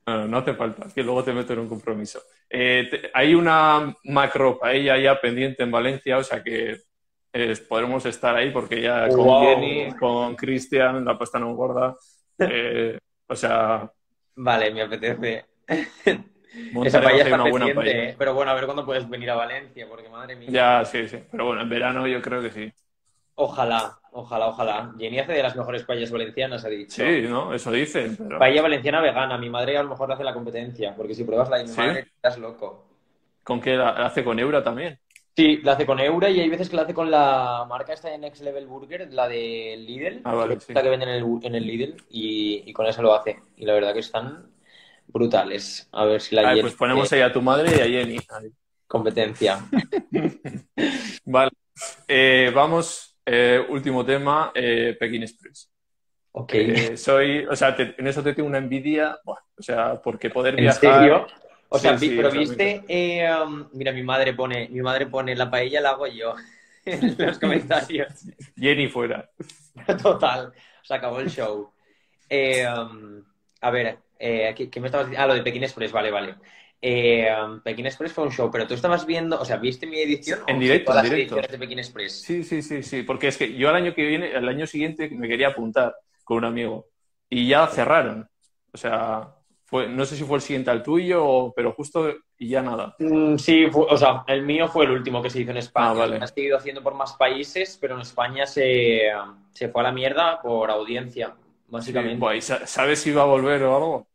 No, 0.08 0.26
no 0.26 0.38
hace 0.38 0.54
falta, 0.54 0.88
que 0.96 1.04
luego 1.04 1.22
te 1.22 1.34
meto 1.34 1.52
en 1.52 1.60
un 1.60 1.68
compromiso. 1.68 2.22
Eh, 2.50 3.12
hay 3.14 3.36
una 3.36 3.94
macro 4.06 4.58
paella 4.58 4.98
ya 4.98 5.20
pendiente 5.20 5.64
en 5.64 5.72
Valencia, 5.72 6.18
o 6.18 6.24
sea 6.24 6.42
que 6.42 6.78
podremos 7.68 8.06
estar 8.06 8.36
ahí 8.36 8.52
porque 8.52 8.82
ya 8.82 9.08
con 9.10 9.42
Jenny, 9.44 9.92
con 10.00 10.36
Cristian, 10.36 11.04
la 11.04 11.18
pasta 11.18 11.40
no 11.40 11.54
gorda. 11.56 11.96
Eh, 12.40 13.00
o 13.28 13.36
sea. 13.36 13.92
Vale, 14.36 14.70
me 14.70 14.84
apetece. 14.84 15.44
Esa 15.68 17.02
paella 17.02 17.24
está 17.24 17.36
una 17.36 17.50
buena 17.50 17.74
paella. 17.74 18.16
Pero 18.18 18.34
bueno, 18.34 18.52
a 18.52 18.56
ver 18.56 18.66
cuándo 18.66 18.86
puedes 18.86 19.08
venir 19.10 19.30
a 19.32 19.36
Valencia, 19.36 19.88
porque 19.88 20.10
madre 20.10 20.36
mía. 20.36 20.50
Ya, 20.52 20.86
sí, 20.86 21.08
sí. 21.08 21.20
Pero 21.32 21.46
bueno, 21.46 21.62
en 21.62 21.70
verano 21.70 22.08
yo 22.08 22.22
creo 22.22 22.42
que 22.42 22.52
sí. 22.52 22.72
Ojalá, 23.36 24.00
ojalá, 24.12 24.48
ojalá. 24.48 24.94
Jenny 24.98 25.20
hace 25.20 25.34
de 25.34 25.44
las 25.44 25.56
mejores 25.56 25.84
paellas 25.84 26.10
valencianas, 26.10 26.66
ha 26.66 26.70
dicho. 26.70 27.04
Sí, 27.04 27.22
¿no? 27.22 27.54
Eso 27.54 27.72
dicen. 27.72 28.16
Pero... 28.18 28.40
Paella 28.40 28.64
valenciana 28.64 29.02
vegana. 29.02 29.38
Mi 29.38 29.50
madre 29.50 29.78
a 29.78 29.84
lo 29.84 29.90
mejor 29.90 30.12
hace 30.12 30.24
la 30.24 30.34
competencia, 30.34 30.96
porque 30.96 31.14
si 31.14 31.24
pruebas 31.24 31.50
la 31.50 31.58
de 31.58 31.66
mi 31.66 31.76
madre, 31.76 32.00
estás 32.16 32.38
loco. 32.40 32.88
¿Con 33.44 33.62
qué 33.62 33.76
la 33.76 33.92
hace 33.92 34.24
con 34.24 34.40
Eura 34.40 34.64
también? 34.64 35.00
Sí, 35.38 35.58
la 35.64 35.74
hace 35.74 35.86
con 35.86 36.00
Eura 36.00 36.32
y 36.32 36.40
hay 36.40 36.50
veces 36.50 36.68
que 36.68 36.76
la 36.76 36.82
hace 36.82 36.96
con 36.96 37.12
la 37.12 37.64
marca 37.70 37.94
esta 37.94 38.10
de 38.10 38.18
Next 38.18 38.42
Level 38.42 38.66
Burger, 38.66 39.14
la 39.14 39.28
de 39.28 39.76
Lidl, 39.78 40.22
ah, 40.24 40.34
vale, 40.34 40.58
la 40.70 40.82
que 40.82 40.90
venden 40.90 41.10
en 41.10 41.16
el, 41.16 41.40
en 41.44 41.54
el 41.54 41.68
Lidl, 41.68 41.96
y, 42.10 42.74
con 42.74 42.88
esa 42.88 43.04
lo 43.04 43.14
hace. 43.14 43.40
Y 43.56 43.66
la 43.66 43.74
verdad 43.74 43.94
que 43.94 44.00
están 44.00 44.48
brutales. 45.08 45.88
A 45.92 46.06
ver 46.06 46.22
si 46.22 46.36
la 46.36 46.56
Pues 46.62 46.74
ponemos 46.74 47.12
ahí 47.12 47.22
a 47.22 47.32
tu 47.32 47.42
madre 47.42 47.78
y 47.78 47.82
a 47.82 47.86
Jenny. 47.86 48.20
Competencia. 48.88 49.60
vale. 51.26 51.52
Eh, 52.08 52.52
vamos, 52.54 53.18
eh, 53.26 53.66
último 53.70 54.06
tema, 54.06 54.52
eh, 54.54 54.96
Pekín 55.00 55.24
Express. 55.24 55.70
Ok. 56.32 56.54
soy, 56.96 57.46
o 57.46 57.56
sea, 57.56 57.76
en 57.78 58.08
eso 58.08 58.22
te 58.22 58.34
tengo 58.34 58.48
una 58.48 58.60
envidia, 58.60 59.20
o 59.26 59.62
sea, 59.62 60.00
porque 60.02 60.30
poder 60.30 60.56
viajar... 60.56 60.84
¿En 60.84 61.00
serio? 61.00 61.28
O 61.70 61.78
sea, 61.78 61.98
pero 62.00 62.32
viste, 62.32 62.84
eh, 62.88 63.30
um, 63.30 63.68
mira, 63.74 63.92
mi 63.92 64.04
madre 64.04 64.34
pone, 64.34 64.70
mi 64.70 64.82
madre 64.82 65.08
pone 65.08 65.36
la 65.36 65.50
paella 65.50 65.82
la 65.82 65.90
hago 65.90 66.08
yo 66.08 66.34
en 66.86 67.16
los 67.18 67.40
comentarios. 67.40 68.14
Jenny 68.56 68.88
fuera. 68.88 69.30
Total, 70.02 70.54
se 70.82 70.94
acabó 70.94 71.20
el 71.20 71.30
show. 71.30 71.72
Eh, 72.30 72.66
um, 72.68 73.22
a 73.62 73.72
ver, 73.72 74.00
eh, 74.20 74.54
¿qué, 74.72 74.80
me 74.80 74.88
estabas 74.88 75.08
diciendo? 75.08 75.24
Ah, 75.24 75.28
lo 75.28 75.34
de 75.34 75.44
Pekín 75.44 75.64
Express, 75.64 75.92
vale, 75.92 76.12
vale. 76.12 76.36
Eh, 76.82 77.28
um, 77.44 77.62
Pekín 77.62 77.88
Express 77.88 78.14
fue 78.14 78.26
un 78.26 78.32
show, 78.32 78.52
pero 78.52 78.68
tú 78.68 78.76
estabas 78.76 79.06
viendo, 79.06 79.40
o 79.40 79.46
sea, 79.46 79.58
¿viste 79.58 79.88
mi 79.88 80.00
edición? 80.00 80.40
En 80.48 80.60
directo, 80.60 80.96
en 80.98 81.04
directo. 81.04 81.36
de 81.36 81.58
Pekín 81.58 81.80
Express? 81.80 82.22
Sí, 82.22 82.44
sí, 82.44 82.62
sí, 82.62 82.84
sí, 82.84 83.04
porque 83.04 83.30
es 83.30 83.38
que 83.38 83.56
yo 83.56 83.70
al 83.70 83.76
año 83.76 83.94
que 83.94 84.06
viene, 84.06 84.32
el 84.32 84.48
año 84.48 84.68
siguiente 84.68 85.10
me 85.10 85.28
quería 85.28 85.50
apuntar 85.50 85.96
con 86.24 86.38
un 86.38 86.46
amigo 86.46 86.88
y 87.30 87.48
ya 87.48 87.68
cerraron. 87.68 88.30
O 88.72 88.78
sea, 88.78 89.34
no 89.72 90.06
sé 90.06 90.16
si 90.16 90.24
fue 90.24 90.38
el 90.38 90.42
siguiente 90.42 90.72
al 90.72 90.84
tuyo, 90.84 91.52
pero 91.56 91.74
justo 91.74 92.14
y 92.38 92.50
ya 92.50 92.62
nada. 92.62 92.96
Mm, 93.00 93.38
sí, 93.38 93.66
o 93.74 93.98
sea, 93.98 94.24
el 94.28 94.44
mío 94.44 94.68
fue 94.68 94.86
el 94.86 94.92
último 94.92 95.22
que 95.22 95.30
se 95.30 95.42
hizo 95.42 95.52
en 95.52 95.58
España. 95.58 95.90
Ah, 95.90 95.94
vale. 95.94 96.18
Ha 96.18 96.28
seguido 96.28 96.58
haciendo 96.58 96.84
por 96.84 96.94
más 96.94 97.14
países, 97.14 97.78
pero 97.80 97.96
en 97.96 98.02
España 98.02 98.46
se, 98.46 99.02
fue 99.72 99.82
a 99.82 99.84
la 99.84 99.92
mierda 99.92 100.42
por 100.42 100.70
audiencia, 100.70 101.36
básicamente. 101.68 102.42
¿Sabes 102.42 103.00
si 103.00 103.12
iba 103.12 103.22
a 103.22 103.26
volver 103.26 103.64
o 103.64 103.76
algo? 103.76 104.08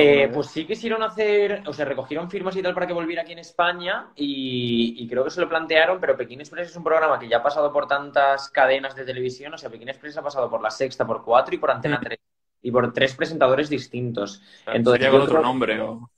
Eh, 0.00 0.30
pues 0.32 0.46
sí 0.48 0.64
quisieron 0.64 1.02
hacer, 1.02 1.64
o 1.66 1.72
sea, 1.72 1.84
recogieron 1.84 2.30
firmas 2.30 2.54
y 2.54 2.62
tal 2.62 2.72
para 2.72 2.86
que 2.86 2.92
volviera 2.92 3.22
aquí 3.22 3.32
en 3.32 3.40
España 3.40 4.12
y, 4.14 5.08
creo 5.08 5.24
que 5.24 5.30
se 5.30 5.40
lo 5.40 5.48
plantearon, 5.48 5.98
pero 5.98 6.16
Pekín 6.16 6.40
Express 6.40 6.70
es 6.70 6.76
un 6.76 6.84
programa 6.84 7.18
que 7.18 7.28
ya 7.28 7.38
ha 7.38 7.42
pasado 7.42 7.72
por 7.72 7.88
tantas 7.88 8.48
cadenas 8.50 8.94
de 8.94 9.04
televisión, 9.04 9.54
o 9.54 9.58
sea, 9.58 9.70
Pekín 9.70 9.88
Express 9.88 10.18
ha 10.18 10.22
pasado 10.22 10.48
por 10.48 10.62
la 10.62 10.70
sexta, 10.70 11.04
por 11.04 11.24
cuatro 11.24 11.52
y 11.52 11.58
por 11.58 11.72
Antena 11.72 11.98
3 12.00 12.16
y 12.62 12.70
por 12.70 12.92
tres 12.92 13.14
presentadores 13.16 13.68
distintos. 13.68 14.40
Entonces, 14.66 15.02
¿Sería 15.02 15.10
con 15.10 15.22
otro 15.22 15.42
nombre 15.42 15.80
o...? 15.80 16.08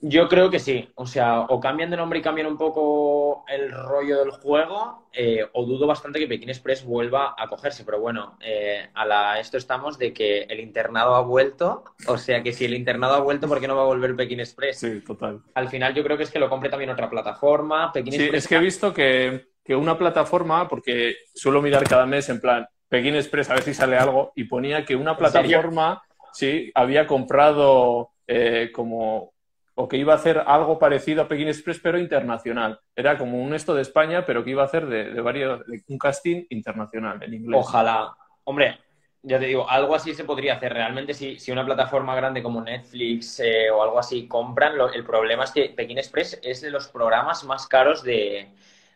Yo 0.00 0.28
creo 0.28 0.50
que 0.50 0.58
sí. 0.58 0.90
O 0.94 1.06
sea, 1.06 1.40
o 1.40 1.58
cambian 1.58 1.90
de 1.90 1.96
nombre 1.96 2.18
y 2.18 2.22
cambian 2.22 2.46
un 2.46 2.58
poco 2.58 3.44
el 3.48 3.70
rollo 3.70 4.18
del 4.18 4.30
juego, 4.30 5.08
eh, 5.12 5.46
o 5.52 5.64
dudo 5.64 5.86
bastante 5.86 6.18
que 6.18 6.26
Pekín 6.26 6.50
Express 6.50 6.84
vuelva 6.84 7.34
a 7.36 7.48
cogerse. 7.48 7.84
Pero 7.84 8.00
bueno, 8.00 8.36
eh, 8.40 8.88
a 8.94 9.06
la, 9.06 9.40
esto 9.40 9.56
estamos 9.56 9.98
de 9.98 10.12
que 10.12 10.42
el 10.42 10.60
internado 10.60 11.14
ha 11.14 11.22
vuelto. 11.22 11.84
O 12.06 12.18
sea 12.18 12.42
que 12.42 12.52
si 12.52 12.66
el 12.66 12.74
internado 12.74 13.14
ha 13.14 13.20
vuelto, 13.20 13.48
¿por 13.48 13.60
qué 13.60 13.68
no 13.68 13.76
va 13.76 13.82
a 13.82 13.86
volver 13.86 14.14
Pekín 14.14 14.40
Express? 14.40 14.78
Sí, 14.78 15.00
total. 15.00 15.42
Al 15.54 15.68
final 15.68 15.94
yo 15.94 16.04
creo 16.04 16.16
que 16.16 16.24
es 16.24 16.30
que 16.30 16.38
lo 16.38 16.50
compre 16.50 16.68
también 16.68 16.90
otra 16.90 17.08
plataforma. 17.08 17.92
Pekín 17.92 18.12
sí, 18.12 18.30
es 18.32 18.46
que 18.46 18.56
he 18.56 18.60
visto 18.60 18.92
que, 18.92 19.48
que 19.64 19.74
una 19.74 19.96
plataforma, 19.96 20.68
porque 20.68 21.16
suelo 21.34 21.62
mirar 21.62 21.84
cada 21.84 22.06
mes 22.06 22.28
en 22.28 22.40
plan, 22.40 22.68
Pekín 22.88 23.16
Express, 23.16 23.50
a 23.50 23.54
ver 23.54 23.62
si 23.62 23.74
sale 23.74 23.96
algo, 23.96 24.32
y 24.36 24.44
ponía 24.44 24.84
que 24.84 24.94
una 24.94 25.16
plataforma, 25.16 26.02
sí, 26.32 26.70
había 26.74 27.06
comprado 27.06 28.10
eh, 28.26 28.70
como, 28.72 29.32
o 29.76 29.86
que 29.86 29.96
iba 29.96 30.12
a 30.12 30.16
hacer 30.16 30.42
algo 30.46 30.78
parecido 30.78 31.22
a 31.22 31.28
Pekín 31.28 31.48
Express, 31.48 31.78
pero 31.80 31.98
internacional. 31.98 32.80
Era 32.94 33.16
como 33.16 33.40
un 33.40 33.54
esto 33.54 33.74
de 33.74 33.82
España, 33.82 34.26
pero 34.26 34.42
que 34.42 34.50
iba 34.50 34.62
a 34.62 34.66
hacer 34.66 34.86
de, 34.86 35.20
varios, 35.20 35.62
un 35.88 35.98
casting 35.98 36.44
internacional 36.50 37.22
en 37.22 37.34
inglés. 37.34 37.60
Ojalá. 37.60 38.16
Hombre, 38.44 38.78
ya 39.22 39.38
te 39.38 39.46
digo, 39.46 39.68
algo 39.68 39.94
así 39.94 40.14
se 40.14 40.24
podría 40.24 40.54
hacer. 40.54 40.72
Realmente, 40.72 41.14
si, 41.14 41.38
si 41.38 41.52
una 41.52 41.64
plataforma 41.64 42.16
grande 42.16 42.42
como 42.42 42.60
Netflix 42.62 43.40
eh, 43.40 43.70
o 43.70 43.82
algo 43.82 43.98
así 43.98 44.26
compran, 44.26 44.74
el 44.92 45.04
problema 45.04 45.44
es 45.44 45.52
que 45.52 45.68
Pekín 45.76 45.98
Express 45.98 46.40
es 46.42 46.62
de 46.62 46.70
los 46.70 46.88
programas 46.88 47.44
más 47.44 47.66
caros 47.66 48.02
de, 48.02 48.48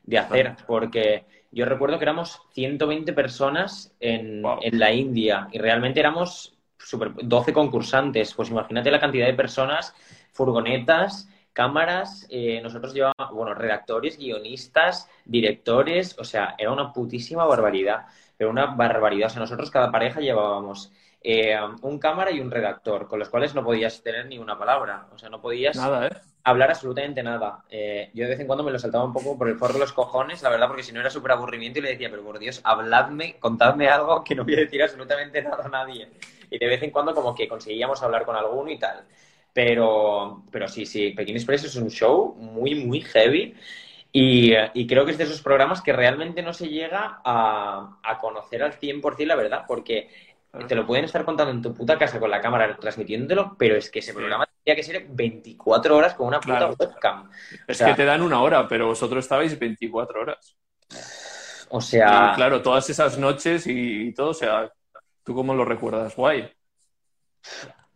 de 0.03 0.19
hacer, 0.19 0.57
porque 0.67 1.25
yo 1.53 1.65
recuerdo 1.65 1.99
que 1.99 2.05
éramos 2.05 2.43
120 2.53 3.13
personas 3.13 3.95
en, 4.01 4.43
la 4.43 4.93
India 4.93 5.49
y 5.53 5.59
realmente 5.59 6.01
éramos 6.01 6.57
super, 6.79 7.13
12 7.23 7.53
concursantes. 7.53 8.35
Pues 8.35 8.51
imagínate 8.51 8.91
la 8.91 9.01
cantidad 9.01 9.27
de 9.27 9.35
personas, 9.35 9.95
furgonetas, 10.33 11.29
cámaras, 11.53 12.27
eh, 12.31 12.61
nosotros 12.63 12.95
llevábamos, 12.95 13.35
bueno, 13.35 13.55
redactores, 13.55 14.19
guionistas, 14.19 15.09
directores, 15.25 16.17
o 16.19 16.25
sea, 16.25 16.55
era 16.59 16.73
una 16.73 16.93
putísima 16.93 17.45
barbaridad, 17.45 18.07
pero 18.37 18.51
una 18.51 18.67
barbaridad. 18.67 19.27
O 19.27 19.31
sea, 19.31 19.41
nosotros 19.41 19.71
cada 19.71 19.91
pareja 19.91 20.21
llevábamos 20.21 20.93
eh, 21.23 21.57
un 21.83 21.99
cámara 21.99 22.31
y 22.31 22.41
un 22.41 22.51
redactor, 22.51 23.09
con 23.09 23.19
los 23.19 23.29
cuales 23.29 23.55
no 23.55 23.65
podías 23.65 24.03
tener 24.03 24.27
ni 24.27 24.39
una 24.39 24.59
palabra, 24.59 25.07
o 25.13 25.19
sea, 25.19 25.29
no 25.29 25.41
podías... 25.41 25.77
Nada, 25.77 26.07
¿eh? 26.07 26.11
hablar 26.45 26.71
absolutamente 26.71 27.23
nada. 27.23 27.65
Eh, 27.69 28.11
yo 28.15 28.25
de 28.25 28.31
vez 28.31 28.41
en 28.41 28.47
cuando 28.47 28.65
me 28.65 28.71
lo 28.71 28.79
saltaba 28.79 29.05
un 29.05 29.13
poco 29.13 29.37
por 29.37 29.49
el 29.49 29.57
forro 29.57 29.75
de 29.75 29.81
los 29.81 29.93
cojones, 29.93 30.43
la 30.43 30.51
verdad, 30.51 30.69
porque 30.69 30.83
si 30.83 30.93
no 30.93 31.01
era 31.01 31.11
súper 31.11 31.33
aburrimiento 31.33 31.79
y 31.79 31.83
le 31.83 31.91
decía, 31.91 32.11
pero 32.11 32.23
por 32.23 32.39
Dios, 32.39 32.61
habladme, 32.65 33.37
contadme 33.39 33.89
algo 33.89 34.25
que 34.25 34.35
no 34.35 34.45
voy 34.45 34.55
a 34.55 34.61
decir 34.61 34.83
absolutamente 34.83 35.43
nada 35.43 35.65
a 35.65 35.69
nadie. 35.69 36.09
Y 36.51 36.59
de 36.59 36.67
vez 36.67 36.83
en 36.83 36.91
cuando 36.91 37.15
como 37.15 37.35
que 37.35 37.49
conseguíamos 37.49 38.03
hablar 38.03 38.25
con 38.25 38.37
alguno 38.37 38.71
y 38.71 38.79
tal. 38.79 39.05
Pero, 39.53 40.45
pero 40.51 40.69
sí, 40.69 40.87
sí, 40.87 41.11
Pekín 41.11 41.37
Express 41.37 41.65
es 41.65 41.77
un 41.77 41.91
show 41.91 42.35
muy, 42.37 42.75
muy 42.75 43.01
heavy. 43.01 43.55
Y, 44.13 44.53
y, 44.75 44.87
creo 44.89 45.05
que 45.05 45.13
es 45.13 45.19
de 45.19 45.25
esos 45.25 45.41
programas 45.41 45.81
que 45.83 45.93
realmente 45.93 46.43
no 46.43 46.53
se 46.53 46.69
llega 46.69 47.21
a, 47.25 48.01
a 48.03 48.19
conocer 48.19 48.61
al 48.63 48.73
100% 48.73 49.25
la 49.25 49.37
verdad, 49.37 49.65
porque 49.69 50.09
te 50.67 50.75
lo 50.75 50.85
pueden 50.87 51.05
estar 51.05 51.25
contando 51.25 51.53
en 51.53 51.63
tu 51.63 51.73
puta 51.73 51.97
casa 51.97 52.19
con 52.19 52.31
la 52.31 52.41
cámara 52.41 52.77
transmitiéndolo, 52.77 53.55
pero 53.57 53.77
es 53.77 53.89
que 53.89 54.01
ese 54.01 54.13
programa 54.13 54.47
tendría 54.47 54.75
que 54.75 54.83
ser 54.83 55.07
24 55.09 55.97
horas 55.97 56.15
con 56.15 56.27
una 56.27 56.41
puta 56.41 56.71
webcam. 56.71 57.31
es 57.69 57.81
que 57.81 57.95
te 57.95 58.05
dan 58.05 58.23
una 58.23 58.43
hora, 58.43 58.67
pero 58.67 58.89
vosotros 58.89 59.25
estabais 59.25 59.57
24 59.57 60.21
horas. 60.21 60.57
O 61.69 61.81
sea. 61.81 62.33
claro, 62.35 62.63
todas 62.63 62.91
esas 62.91 63.17
noches 63.17 63.65
y, 63.67 64.13
todo, 64.13 64.31
o 64.31 64.35
sea, 64.35 64.73
¿tú 65.23 65.35
cómo 65.35 65.55
lo 65.55 65.65
recuerdas? 65.65 66.17
Guay. 66.17 66.51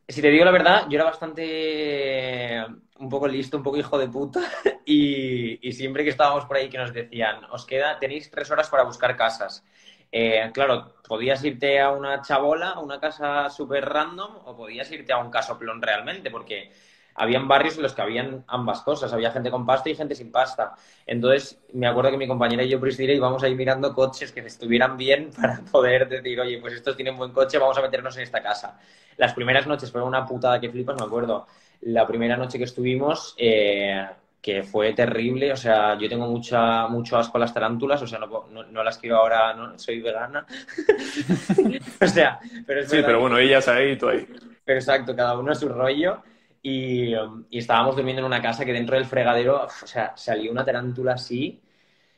Si 0.07 0.21
te 0.21 0.31
digo 0.31 0.45
la 0.45 0.51
verdad, 0.51 0.87
yo 0.89 0.97
era 0.97 1.05
bastante 1.05 2.65
un 2.99 3.09
poco 3.09 3.27
listo, 3.27 3.57
un 3.57 3.63
poco 3.63 3.79
hijo 3.79 3.99
de 3.99 4.09
puta, 4.09 4.41
y, 4.85 5.73
siempre 5.73 6.05
que 6.05 6.11
estábamos 6.11 6.45
por 6.45 6.57
ahí 6.57 6.69
que 6.69 6.79
nos 6.79 6.93
decían, 6.93 7.45
os 7.51 7.65
queda, 7.67 7.99
tenéis 7.99 8.31
tres 8.31 8.51
horas 8.51 8.69
para 8.69 8.85
buscar 8.85 9.17
casas. 9.17 9.65
Eh, 10.13 10.51
claro, 10.53 10.95
podías 11.09 11.43
irte 11.45 11.81
a 11.81 11.91
una 11.91 12.23
chabola, 12.23 12.71
a 12.71 12.81
una 12.81 13.01
casa 13.01 13.51
súper 13.51 13.85
random, 13.85 14.43
o 14.45 14.57
podías 14.57 14.91
irte 14.93 15.13
a 15.13 15.19
un 15.19 15.31
casoplón 15.31 15.83
realmente, 15.83 16.31
porque 16.31 16.71
habían 17.15 17.47
barrios 17.47 17.77
en 17.77 17.83
los 17.83 17.95
que 17.95 18.03
habían 18.03 18.45
ambas 18.49 18.83
cosas, 18.83 19.13
había 19.13 19.31
gente 19.31 19.51
con 19.51 19.65
pasta 19.65 19.91
y 19.91 19.95
gente 19.95 20.15
sin 20.15 20.33
pasta. 20.33 20.75
Entonces, 21.07 21.59
me 21.73 21.87
acuerdo 21.87 22.11
que 22.11 22.17
mi 22.17 22.27
compañera 22.27 22.63
y 22.65 22.69
yo, 22.69 22.81
Priscila, 22.81 23.13
íbamos 23.13 23.43
ahí 23.43 23.55
mirando 23.55 23.95
coches 23.95 24.33
que 24.33 24.41
estuvieran 24.41 24.97
bien 24.97 25.31
para 25.41 25.61
poder 25.71 26.09
decir, 26.09 26.41
oye, 26.41 26.59
pues 26.59 26.75
estos 26.75 26.97
tienen 26.97 27.17
buen 27.17 27.33
coche, 27.33 27.59
vamos 27.59 27.79
a 27.79 27.83
meternos 27.83 28.17
en 28.17 28.23
esta 28.23 28.43
casa. 28.43 28.79
Las 29.17 29.33
primeras 29.35 29.67
noches 29.67 29.91
fueron 29.91 30.09
una 30.09 30.27
putada 30.27 30.61
que 30.61 30.71
flipas, 30.71 30.97
me 30.99 31.07
acuerdo. 31.07 31.47
La 31.83 32.07
primera 32.07 32.37
noche 32.37 32.59
que 32.59 32.65
estuvimos, 32.65 33.35
eh, 33.37 34.07
que 34.45 34.63
fue 34.63 34.93
terrible. 34.93 35.53
O 35.53 35.57
sea, 35.57 35.97
yo 35.99 36.09
tengo 36.09 36.27
mucha, 36.27 36.87
mucho 36.89 37.17
asco 37.17 37.39
a 37.39 37.41
las 37.41 37.55
tarántulas, 37.55 38.03
o 38.03 38.07
sea, 38.07 38.19
no, 38.19 38.47
no, 38.71 38.85
las 38.85 38.99
quiero 38.99 39.17
ahora, 39.17 39.55
no, 39.55 39.79
soy 39.79 40.01
vegana. 40.01 40.47
o 42.01 42.07
sea, 42.07 42.39
pero 42.67 42.81
es 42.81 42.91
Sí, 42.91 42.99
pero 43.05 43.21
bueno, 43.21 43.39
ellas 43.39 43.69
ahí 43.69 43.93
y 43.93 43.97
tú 43.97 44.09
ahí. 44.09 44.27
Pero 44.65 44.79
exacto, 44.79 45.15
cada 45.15 45.39
uno 45.39 45.53
a 45.53 45.55
su 45.55 45.69
rollo. 45.69 46.23
Y, 46.67 47.15
y, 47.51 47.59
estábamos 47.59 47.95
durmiendo 47.95 48.21
en 48.21 48.27
una 48.27 48.41
casa 48.41 48.65
que 48.65 48.73
dentro 48.73 48.97
del 48.97 49.05
fregadero, 49.05 49.67
o 49.67 49.69
salió 50.17 50.51
una 50.51 50.65
tarántula 50.65 51.13
así, 51.13 51.61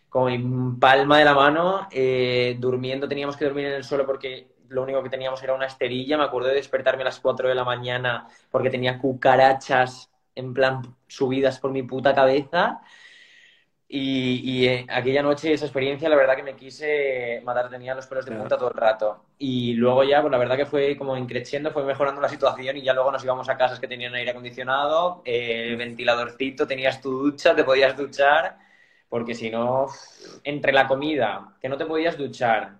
como 0.08 0.28
en 0.30 0.78
palma 0.80 1.18
de 1.18 1.24
la 1.24 1.34
mano, 1.34 1.88
eh, 1.90 2.56
durmiendo, 2.58 3.08
teníamos 3.08 3.36
que 3.36 3.44
dormir 3.44 3.66
en 3.66 3.74
el 3.74 3.84
suelo 3.84 4.06
porque 4.06 4.48
lo 4.68 4.82
único 4.82 5.02
que 5.02 5.10
teníamos 5.10 5.42
era 5.42 5.54
una 5.54 5.66
esterilla. 5.66 6.16
Me 6.16 6.24
acuerdo 6.24 6.48
de 6.48 6.54
despertarme 6.54 7.02
a 7.02 7.06
las 7.06 7.20
4 7.20 7.48
de 7.48 7.54
la 7.54 7.64
mañana 7.64 8.28
porque 8.50 8.70
tenía 8.70 8.98
cucarachas 8.98 10.10
en 10.34 10.54
plan 10.54 10.96
subidas 11.08 11.58
por 11.58 11.72
mi 11.72 11.82
puta 11.82 12.14
cabeza. 12.14 12.80
Y, 13.88 14.40
y 14.42 14.66
eh, 14.66 14.86
aquella 14.88 15.22
noche, 15.22 15.52
esa 15.52 15.64
experiencia, 15.66 16.08
la 16.08 16.16
verdad 16.16 16.34
que 16.34 16.42
me 16.42 16.56
quise 16.56 17.40
matar, 17.44 17.70
tenía 17.70 17.94
los 17.94 18.06
pelos 18.08 18.26
de 18.26 18.32
punta 18.34 18.58
todo 18.58 18.70
el 18.70 18.76
rato. 18.76 19.26
Y 19.38 19.74
luego 19.74 20.02
ya, 20.02 20.20
pues 20.20 20.32
la 20.32 20.38
verdad 20.38 20.56
que 20.56 20.66
fue 20.66 20.96
como 20.96 21.16
increciendo, 21.16 21.70
fue 21.70 21.84
mejorando 21.84 22.20
la 22.20 22.28
situación 22.28 22.76
y 22.76 22.82
ya 22.82 22.94
luego 22.94 23.12
nos 23.12 23.22
íbamos 23.22 23.48
a 23.48 23.56
casas 23.56 23.78
que 23.78 23.86
tenían 23.86 24.14
aire 24.14 24.32
acondicionado, 24.32 25.22
eh, 25.24 25.76
ventiladorcito, 25.78 26.66
tenías 26.66 27.00
tu 27.00 27.12
ducha, 27.12 27.54
te 27.54 27.62
podías 27.62 27.96
duchar, 27.96 28.58
porque 29.08 29.34
si 29.36 29.50
no, 29.50 29.86
entre 30.42 30.72
la 30.72 30.88
comida, 30.88 31.56
que 31.60 31.68
no 31.68 31.76
te 31.76 31.86
podías 31.86 32.18
duchar, 32.18 32.78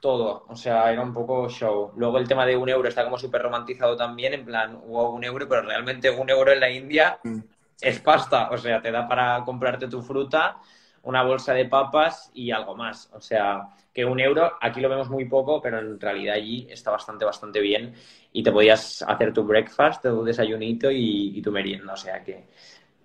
todo, 0.00 0.46
o 0.48 0.56
sea, 0.56 0.90
era 0.92 1.02
un 1.02 1.12
poco 1.12 1.48
show. 1.50 1.92
Luego 1.96 2.18
el 2.18 2.28
tema 2.28 2.46
de 2.46 2.56
un 2.56 2.68
euro 2.68 2.88
está 2.88 3.04
como 3.04 3.18
súper 3.18 3.42
romantizado 3.42 3.96
también, 3.96 4.32
en 4.34 4.44
plan, 4.44 4.80
wow, 4.86 5.10
un 5.10 5.24
euro, 5.24 5.46
pero 5.48 5.62
realmente 5.62 6.10
un 6.10 6.30
euro 6.30 6.52
en 6.52 6.60
la 6.60 6.70
India 6.70 7.18
mm. 7.22 7.40
Es 7.80 8.00
pasta, 8.00 8.50
o 8.50 8.58
sea, 8.58 8.80
te 8.80 8.90
da 8.90 9.06
para 9.06 9.44
comprarte 9.44 9.88
tu 9.88 10.02
fruta, 10.02 10.58
una 11.02 11.22
bolsa 11.22 11.54
de 11.54 11.66
papas 11.66 12.30
y 12.34 12.50
algo 12.50 12.76
más. 12.76 13.10
O 13.12 13.20
sea, 13.20 13.68
que 13.92 14.04
un 14.04 14.20
euro, 14.20 14.52
aquí 14.60 14.80
lo 14.80 14.88
vemos 14.88 15.08
muy 15.08 15.26
poco, 15.26 15.60
pero 15.60 15.78
en 15.78 16.00
realidad 16.00 16.34
allí 16.34 16.66
está 16.70 16.90
bastante, 16.90 17.24
bastante 17.24 17.60
bien 17.60 17.94
y 18.32 18.42
te 18.42 18.52
podías 18.52 19.02
hacer 19.02 19.32
tu 19.32 19.44
breakfast, 19.44 20.02
tu 20.02 20.24
desayunito 20.24 20.90
y, 20.90 21.40
tu 21.42 21.52
merienda, 21.52 21.92
o 21.92 21.96
sea 21.96 22.22
que 22.22 22.44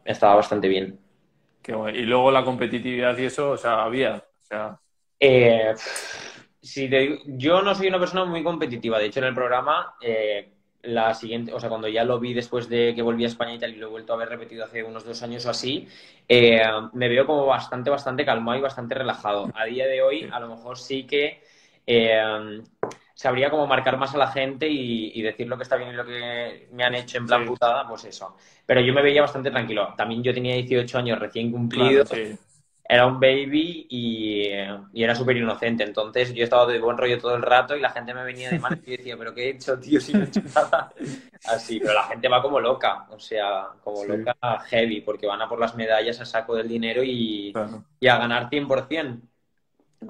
estaba 0.04 0.36
bastante 0.36 0.68
bien. 0.68 1.00
Y 1.66 2.02
luego 2.02 2.30
la 2.32 2.44
competitividad 2.44 3.18
y 3.18 3.26
eso, 3.26 3.52
o 3.52 3.58
sea, 3.58 3.84
había, 3.84 4.16
o 4.16 4.42
sea... 4.42 4.80
Eh, 5.20 5.74
si 6.62 6.90
yo 7.26 7.62
no 7.62 7.76
soy 7.76 7.88
una 7.88 8.00
persona 8.00 8.26
muy 8.26 8.44
competitiva. 8.44 8.98
De 8.98 9.06
hecho, 9.06 9.20
en 9.20 9.26
el 9.28 9.34
programa, 9.34 9.96
eh, 10.02 10.54
la 10.84 11.14
siguiente, 11.14 11.54
o 11.54 11.60
sea, 11.60 11.70
cuando 11.70 11.88
ya 11.88 12.04
lo 12.04 12.20
vi 12.20 12.34
después 12.34 12.68
de 12.70 12.94
que 12.94 13.02
volví 13.02 13.24
a 13.24 13.28
España 13.28 13.54
y 13.54 13.60
tal, 13.60 13.74
y 13.74 13.78
lo 13.78 13.88
he 13.88 13.90
vuelto 13.90 14.14
a 14.14 14.18
ver 14.18 14.30
repetido 14.30 14.66
hace 14.66 14.84
unos 14.84 15.06
dos 15.06 15.24
años 15.24 15.46
o 15.46 15.50
así, 15.50 15.88
eh, 16.28 16.62
me 16.94 17.08
veo 17.10 17.26
como 17.26 17.46
bastante, 17.46 17.90
bastante 17.90 18.26
calmado 18.26 18.60
y 18.60 18.62
bastante 18.62 18.94
relajado. 18.94 19.50
A 19.56 19.66
día 19.66 19.88
de 19.88 20.02
hoy, 20.02 20.30
a 20.32 20.40
lo 20.40 20.50
mejor 20.50 20.78
sí 20.78 21.04
que 21.04 21.42
eh, 21.88 22.62
sabría 23.14 23.50
como 23.50 23.66
marcar 23.66 23.98
más 23.98 24.14
a 24.14 24.18
la 24.18 24.28
gente 24.28 24.68
y, 24.70 25.22
decir 25.22 25.48
lo 25.48 25.56
que 25.56 25.64
está 25.64 25.78
bien 25.78 25.92
y 25.92 25.94
lo 25.94 26.06
que 26.06 26.68
me 26.74 26.84
han 26.84 26.96
hecho 26.96 27.18
en 27.18 27.28
plan 27.28 27.46
putada, 27.46 27.88
pues 27.88 28.04
eso. 28.04 28.36
Pero 28.66 28.82
yo 28.82 28.94
me 28.94 29.02
veía 29.02 29.22
bastante 29.22 29.52
tranquilo. 29.52 29.94
También 29.96 30.22
yo 30.22 30.34
tenía 30.34 30.56
18 30.56 30.98
años 30.98 31.18
recién 31.18 31.52
cumplidos 31.52 32.12
era 32.86 33.08
un 33.08 33.20
baby 33.20 33.88
y, 33.90 34.50
era 34.94 35.16
súper 35.16 35.38
inocente. 35.38 35.84
Entonces 35.84 36.34
yo 36.34 36.44
estaba 36.44 36.66
de 36.66 36.80
buen 36.80 36.98
rollo 36.98 37.18
todo 37.18 37.36
el 37.36 37.42
rato 37.42 37.76
y 37.76 37.80
la 37.80 37.92
gente 37.92 38.14
me 38.14 38.24
venía 38.24 38.50
de 38.50 38.60
mal 38.60 38.80
y 38.86 38.98
decía, 38.98 39.16
pero 39.18 39.34
¿qué 39.34 39.46
he 39.46 39.50
hecho, 39.52 39.80
tío? 39.80 40.02
Si 40.02 40.14
no 40.14 40.22
he 40.22 40.28
hecho 40.28 40.42
nada. 40.56 40.92
Así, 41.46 41.80
pero 41.80 41.94
la 41.94 42.04
gente 42.04 42.28
va 42.28 42.42
como 42.42 42.60
loca, 42.60 43.08
o 43.10 43.20
sea, 43.20 43.68
como 43.84 44.04
loca 44.06 44.36
heavy, 44.68 45.02
porque 45.02 45.28
van 45.28 45.42
a 45.42 45.50
por 45.50 45.60
las 45.60 45.76
medallas 45.76 46.20
a 46.20 46.26
saco 46.26 46.56
del 46.56 46.68
dinero 46.68 47.04
y, 47.04 47.54
y 48.00 48.08
a 48.08 48.18
ganar 48.18 48.50
100%. 48.50 49.22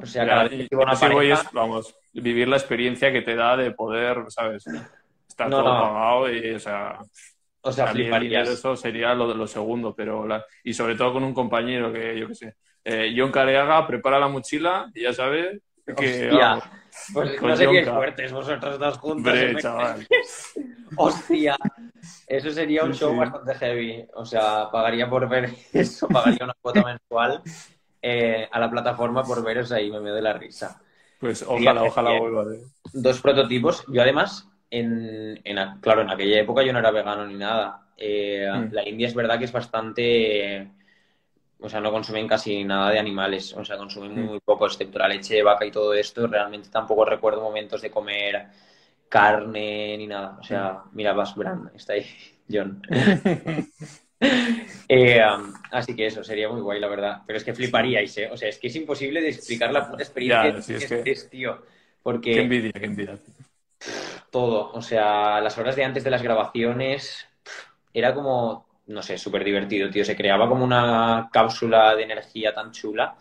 O 0.01 0.05
sea, 0.05 0.25
cada 0.25 0.43
vez 0.45 0.67
que 0.67 0.75
una 0.75 0.93
pareja... 0.93 1.49
vamos, 1.53 1.95
vivir 2.13 2.47
la 2.47 2.57
experiencia 2.57 3.11
que 3.11 3.21
te 3.21 3.35
da 3.35 3.55
de 3.55 3.71
poder, 3.71 4.25
¿sabes? 4.29 4.65
Estar 5.27 5.49
todo 5.49 5.63
pagado 5.63 6.31
y, 6.31 6.55
o 6.55 6.59
sea... 6.59 6.99
O 7.65 7.71
sea, 7.71 7.87
fliparías. 7.87 8.49
Eso 8.49 8.75
sería 8.75 9.13
lo 9.13 9.27
de 9.29 9.35
lo 9.35 9.47
segundo, 9.47 9.95
pero 9.95 10.27
y 10.63 10.73
sobre 10.73 10.95
todo 10.95 11.13
con 11.13 11.23
un 11.23 11.33
compañero 11.33 11.93
que, 11.93 12.19
yo 12.19 12.27
qué 12.27 12.35
sé, 12.35 12.55
eh, 12.83 13.13
John 13.15 13.31
Careaga 13.31 13.87
prepara 13.87 14.19
la 14.19 14.27
mochila 14.27 14.91
y 14.93 15.03
ya 15.03 15.13
sabe 15.13 15.61
que... 15.85 16.29
Hostia. 16.29 16.61
pues 17.13 17.41
no 17.41 17.55
seríais 17.55 17.89
fuertes 17.89 18.31
vosotros 18.33 18.77
dos 18.77 18.97
juntos. 18.97 19.33
Hombre, 19.33 19.61
chaval. 19.61 20.07
Hostia. 20.97 21.55
Eso 22.27 22.51
sería 22.51 22.83
un 22.83 22.93
show 22.93 23.15
bastante 23.15 23.55
heavy. 23.55 24.05
O 24.13 24.25
sea, 24.25 24.69
pagaría 24.69 25.09
por 25.09 25.29
ver 25.29 25.49
eso, 25.73 26.09
pagaría 26.09 26.43
una 26.43 26.55
cuota 26.61 26.83
mensual 26.83 27.41
eh, 28.01 28.49
a 28.51 28.59
la 28.59 28.69
plataforma 28.69 29.23
por 29.23 29.41
veros 29.41 29.71
ahí, 29.71 29.89
me 29.89 30.11
de 30.11 30.21
la 30.21 30.33
risa. 30.33 30.81
Pues 31.17 31.45
ojalá, 31.47 31.83
ojalá 31.83 32.19
vuelva. 32.19 32.43
Dos 32.91 33.21
prototipos. 33.21 33.85
Yo 33.87 34.01
además 34.01 34.52
en, 34.73 35.39
claro, 35.81 36.01
en 36.01 36.09
aquella 36.09 36.39
época 36.39 36.63
yo 36.63 36.73
no 36.73 36.79
era 36.79 36.91
vegano 36.91 37.27
ni 37.27 37.35
nada. 37.35 37.87
Eh, 37.95 38.49
mm. 38.51 38.73
La 38.73 38.87
India 38.87 39.07
es 39.07 39.13
verdad 39.13 39.37
que 39.37 39.45
es 39.45 39.51
bastante, 39.51 40.67
o 41.59 41.69
sea, 41.69 41.79
no 41.79 41.91
consumen 41.91 42.27
casi 42.27 42.63
nada 42.63 42.89
de 42.89 42.99
animales, 42.99 43.53
o 43.53 43.63
sea, 43.63 43.77
consumen 43.77 44.25
muy, 44.25 44.37
mm. 44.37 44.41
poco, 44.43 44.65
excepto 44.65 44.97
la 44.97 45.07
leche 45.07 45.35
de 45.35 45.43
vaca 45.43 45.65
y 45.65 45.71
todo 45.71 45.93
esto. 45.93 46.25
Realmente 46.25 46.69
tampoco 46.69 47.05
recuerdo 47.05 47.41
momentos 47.41 47.81
de 47.81 47.91
comer 47.91 48.47
carne 49.07 49.95
ni 49.97 50.07
nada. 50.07 50.37
O 50.39 50.43
sea, 50.43 50.71
mm. 50.85 50.89
mira, 50.93 51.13
Bas 51.13 51.35
Brand, 51.35 51.69
está 51.75 51.93
ahí, 51.93 52.05
John. 52.51 52.81
Eh, 54.87 55.19
um, 55.21 55.53
así 55.71 55.97
que 55.97 56.05
eso 56.05 56.23
sería 56.23 56.47
muy 56.47 56.61
guay, 56.61 56.79
la 56.79 56.87
verdad. 56.87 57.23
Pero 57.27 57.35
es 57.35 57.43
que 57.43 57.53
fliparíais, 57.53 58.17
¿eh? 58.19 58.29
O 58.31 58.37
sea, 58.37 58.47
es 58.47 58.57
que 58.57 58.67
es 58.67 58.75
imposible 58.77 59.19
de 59.19 59.29
explicar 59.29 59.73
la 59.73 59.89
puta 59.89 60.01
experiencia 60.01 61.03
que 61.03 61.11
es, 61.11 61.29
tío. 61.29 61.61
Porque... 62.01 62.31
Qué 62.31 62.41
envidia, 62.41 62.71
qué 62.71 62.85
envidia 62.85 63.17
todo. 64.33 64.71
O 64.73 64.81
sea, 64.81 65.39
las 65.39 65.57
horas 65.57 65.77
de 65.77 65.85
antes 65.85 66.03
de 66.03 66.09
las 66.09 66.23
grabaciones 66.23 67.25
era 67.93 68.13
como, 68.13 68.67
no 68.87 69.01
sé, 69.01 69.17
súper 69.17 69.45
divertido, 69.45 69.89
tío. 69.89 70.03
Se 70.03 70.17
creaba 70.17 70.49
como 70.49 70.65
una 70.65 71.29
cápsula 71.31 71.95
de 71.95 72.03
energía 72.03 72.53
tan 72.53 72.71
chula 72.71 73.15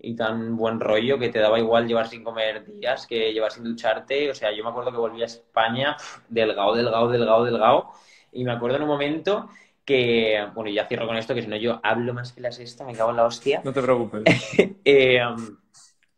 y 0.00 0.16
tan 0.16 0.56
buen 0.56 0.80
rollo 0.80 1.18
que 1.18 1.28
te 1.28 1.38
daba 1.38 1.60
igual 1.60 1.86
llevar 1.86 2.08
sin 2.08 2.24
comer 2.24 2.64
días 2.66 3.06
que 3.06 3.32
llevar 3.32 3.52
sin 3.52 3.62
ducharte. 3.64 4.30
O 4.30 4.34
sea, 4.34 4.50
yo 4.52 4.64
me 4.64 4.70
acuerdo 4.70 4.90
que 4.90 4.96
volví 4.96 5.22
a 5.22 5.26
España 5.26 5.96
delgado, 6.28 6.74
delgado, 6.74 7.08
delgado, 7.08 7.44
delgado. 7.44 7.92
Y 8.32 8.44
me 8.44 8.52
acuerdo 8.52 8.78
en 8.78 8.82
un 8.82 8.88
momento 8.88 9.50
que, 9.84 10.48
bueno, 10.54 10.70
ya 10.70 10.86
cierro 10.86 11.06
con 11.06 11.18
esto, 11.18 11.34
que 11.34 11.42
si 11.42 11.48
no 11.48 11.56
yo 11.56 11.78
hablo 11.82 12.14
más 12.14 12.32
que 12.32 12.40
la 12.40 12.50
sexta, 12.50 12.84
me 12.84 12.94
cago 12.94 13.10
en 13.10 13.16
la 13.16 13.26
hostia. 13.26 13.60
No 13.62 13.72
te 13.72 13.82
preocupes. 13.82 14.24
eh, 14.84 15.20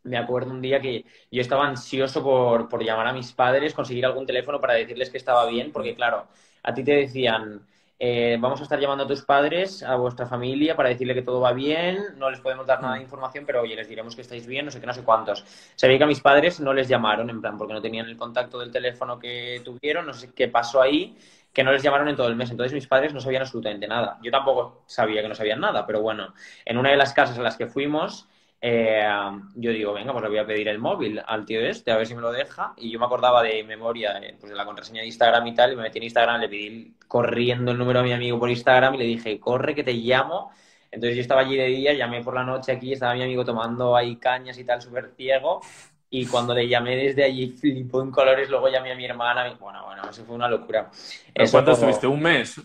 me 0.07 0.19
acuerdo 0.19 0.51
un 0.51 0.63
día 0.63 0.81
que 0.81 1.05
yo 1.31 1.41
estaba 1.41 1.67
ansioso 1.67 2.23
por, 2.23 2.69
por, 2.69 2.83
llamar 2.83 3.07
a 3.09 3.13
mis 3.13 3.33
padres, 3.33 3.75
conseguir 3.75 4.07
algún 4.07 4.27
teléfono 4.27 4.61
para 4.61 4.75
decirles 4.75 5.11
que 5.11 5.19
estaba 5.19 5.47
bien, 5.47 5.73
porque 5.73 5.95
claro, 5.95 6.27
a 6.63 6.75
ti 6.75 6.83
te 6.83 6.93
decían, 6.93 7.67
eh, 7.99 8.37
vamos 8.39 8.61
a 8.61 8.65
estar 8.65 8.79
llamando 8.79 9.05
a 9.05 9.07
tus 9.07 9.23
padres, 9.23 9.83
a 9.83 9.97
vuestra 9.97 10.27
familia, 10.27 10.77
para 10.77 10.91
decirle 10.91 11.15
que 11.15 11.23
todo 11.23 11.41
va 11.41 11.53
bien, 11.53 12.19
no 12.19 12.31
les 12.31 12.41
podemos 12.41 12.67
dar 12.67 12.83
nada 12.83 12.97
de 12.97 13.03
información, 13.03 13.45
pero 13.47 13.63
oye, 13.63 13.75
les 13.75 13.89
diremos 13.89 14.15
que 14.15 14.21
estáis 14.21 14.47
bien, 14.47 14.67
no 14.67 14.71
sé 14.71 14.81
qué, 14.81 14.87
no 14.87 14.93
sé 14.93 15.03
cuántos. 15.03 15.45
Ve 15.81 15.97
que 15.97 16.05
a 16.05 16.07
mis 16.07 16.21
padres 16.21 16.61
no 16.61 16.75
les 16.75 16.89
llamaron, 16.89 17.31
en 17.31 17.41
plan, 17.41 17.57
porque 17.57 17.73
no 17.73 17.81
tenían 17.81 18.07
el 18.07 18.17
contacto 18.19 18.59
del 18.59 18.71
teléfono 18.71 19.19
que 19.19 19.63
tuvieron, 19.65 20.07
no 20.07 20.13
sé 20.13 20.31
qué 20.35 20.49
pasó 20.49 20.83
ahí, 20.83 21.17
que 21.55 21.65
no 21.65 21.73
les 21.73 21.83
llamaron 21.83 22.09
en 22.09 22.17
todo 22.17 22.29
el 22.29 22.37
mes. 22.37 22.51
Entonces 22.51 22.75
mis 22.75 22.87
padres 22.87 23.15
no 23.15 23.21
sabían 23.21 23.43
absolutamente 23.43 23.89
nada. 23.89 24.19
Yo 24.23 24.31
tampoco 24.31 24.83
sabía 24.87 25.23
que 25.23 25.29
no 25.29 25.35
sabían 25.35 25.61
nada, 25.61 25.87
pero 25.87 26.03
bueno, 26.03 26.35
en 26.67 26.77
una 26.77 26.91
de 26.91 26.97
las 26.97 27.15
casas 27.15 27.39
a 27.39 27.43
las 27.43 27.57
que 27.57 27.67
fuimos, 27.67 28.29
eh, 28.61 29.07
yo 29.55 29.71
digo, 29.71 29.93
venga, 29.93 30.13
pues 30.13 30.23
le 30.25 30.29
voy 30.31 30.39
a 30.39 30.47
pedir 30.47 30.69
el 30.69 30.79
móvil 30.79 31.21
al 31.25 31.45
tío 31.45 31.61
este, 31.61 31.91
a 31.93 31.97
ver 31.97 32.07
si 32.07 32.15
me 32.15 32.21
lo 32.23 32.33
deja. 32.33 32.73
Y 32.77 32.91
yo 32.91 32.99
me 32.99 33.07
acordaba 33.07 33.43
de 33.43 33.63
memoria, 33.65 34.19
eh, 34.19 34.37
pues 34.39 34.51
de 34.51 34.57
la 34.57 34.65
contraseña 34.65 35.01
de 35.03 35.07
Instagram 35.07 35.47
y 35.47 35.55
tal, 35.55 35.73
y 35.73 35.77
me 35.77 35.83
metí 35.83 35.99
en 35.99 36.05
Instagram, 36.05 36.41
le 36.41 36.49
pedí 36.49 36.95
corriendo 37.07 37.71
el 37.73 37.79
número 37.79 38.01
a 38.01 38.03
mi 38.03 38.13
amigo 38.13 38.39
por 38.39 38.51
Instagram 38.51 38.95
y 38.95 38.99
le 38.99 39.05
dije, 39.05 39.39
corre 39.39 39.75
que 39.75 39.85
te 39.85 39.93
llamo. 39.93 40.51
Entonces 40.91 41.17
yo 41.17 41.23
estaba 41.23 41.43
allí 41.43 41.57
de 41.57 41.67
día, 41.67 41.93
llamé 41.93 42.23
por 42.23 42.35
la 42.35 42.45
noche 42.45 42.73
aquí, 42.73 42.93
estaba 42.93 43.15
mi 43.15 43.23
amigo 43.23 43.45
tomando 43.45 43.95
ahí 43.97 44.17
cañas 44.17 44.59
y 44.59 44.65
tal, 44.65 44.81
súper 44.83 45.13
ciego. 45.17 45.61
y 46.09 46.25
cuando 46.27 46.55
le 46.55 46.69
llamé 46.69 46.95
desde 46.97 47.25
allí 47.25 47.49
flipó 47.49 48.01
en 48.01 48.11
colores, 48.13 48.49
luego 48.49 48.69
llamé 48.69 48.93
a 48.93 48.95
mi 48.97 49.05
hermana. 49.05 49.49
y- 49.49 49.57
Bueno, 49.57 49.85
bueno, 49.85 50.09
eso 50.09 50.25
fue 50.25 50.37
una 50.37 50.49
locura. 50.49 50.89
¿Pero 51.35 51.45
Eso 51.45 51.53
¿Cuánto 51.53 51.73
como- 51.73 51.83
estuviste? 51.91 52.07
¿Un 52.07 52.23
mes? 52.23 52.61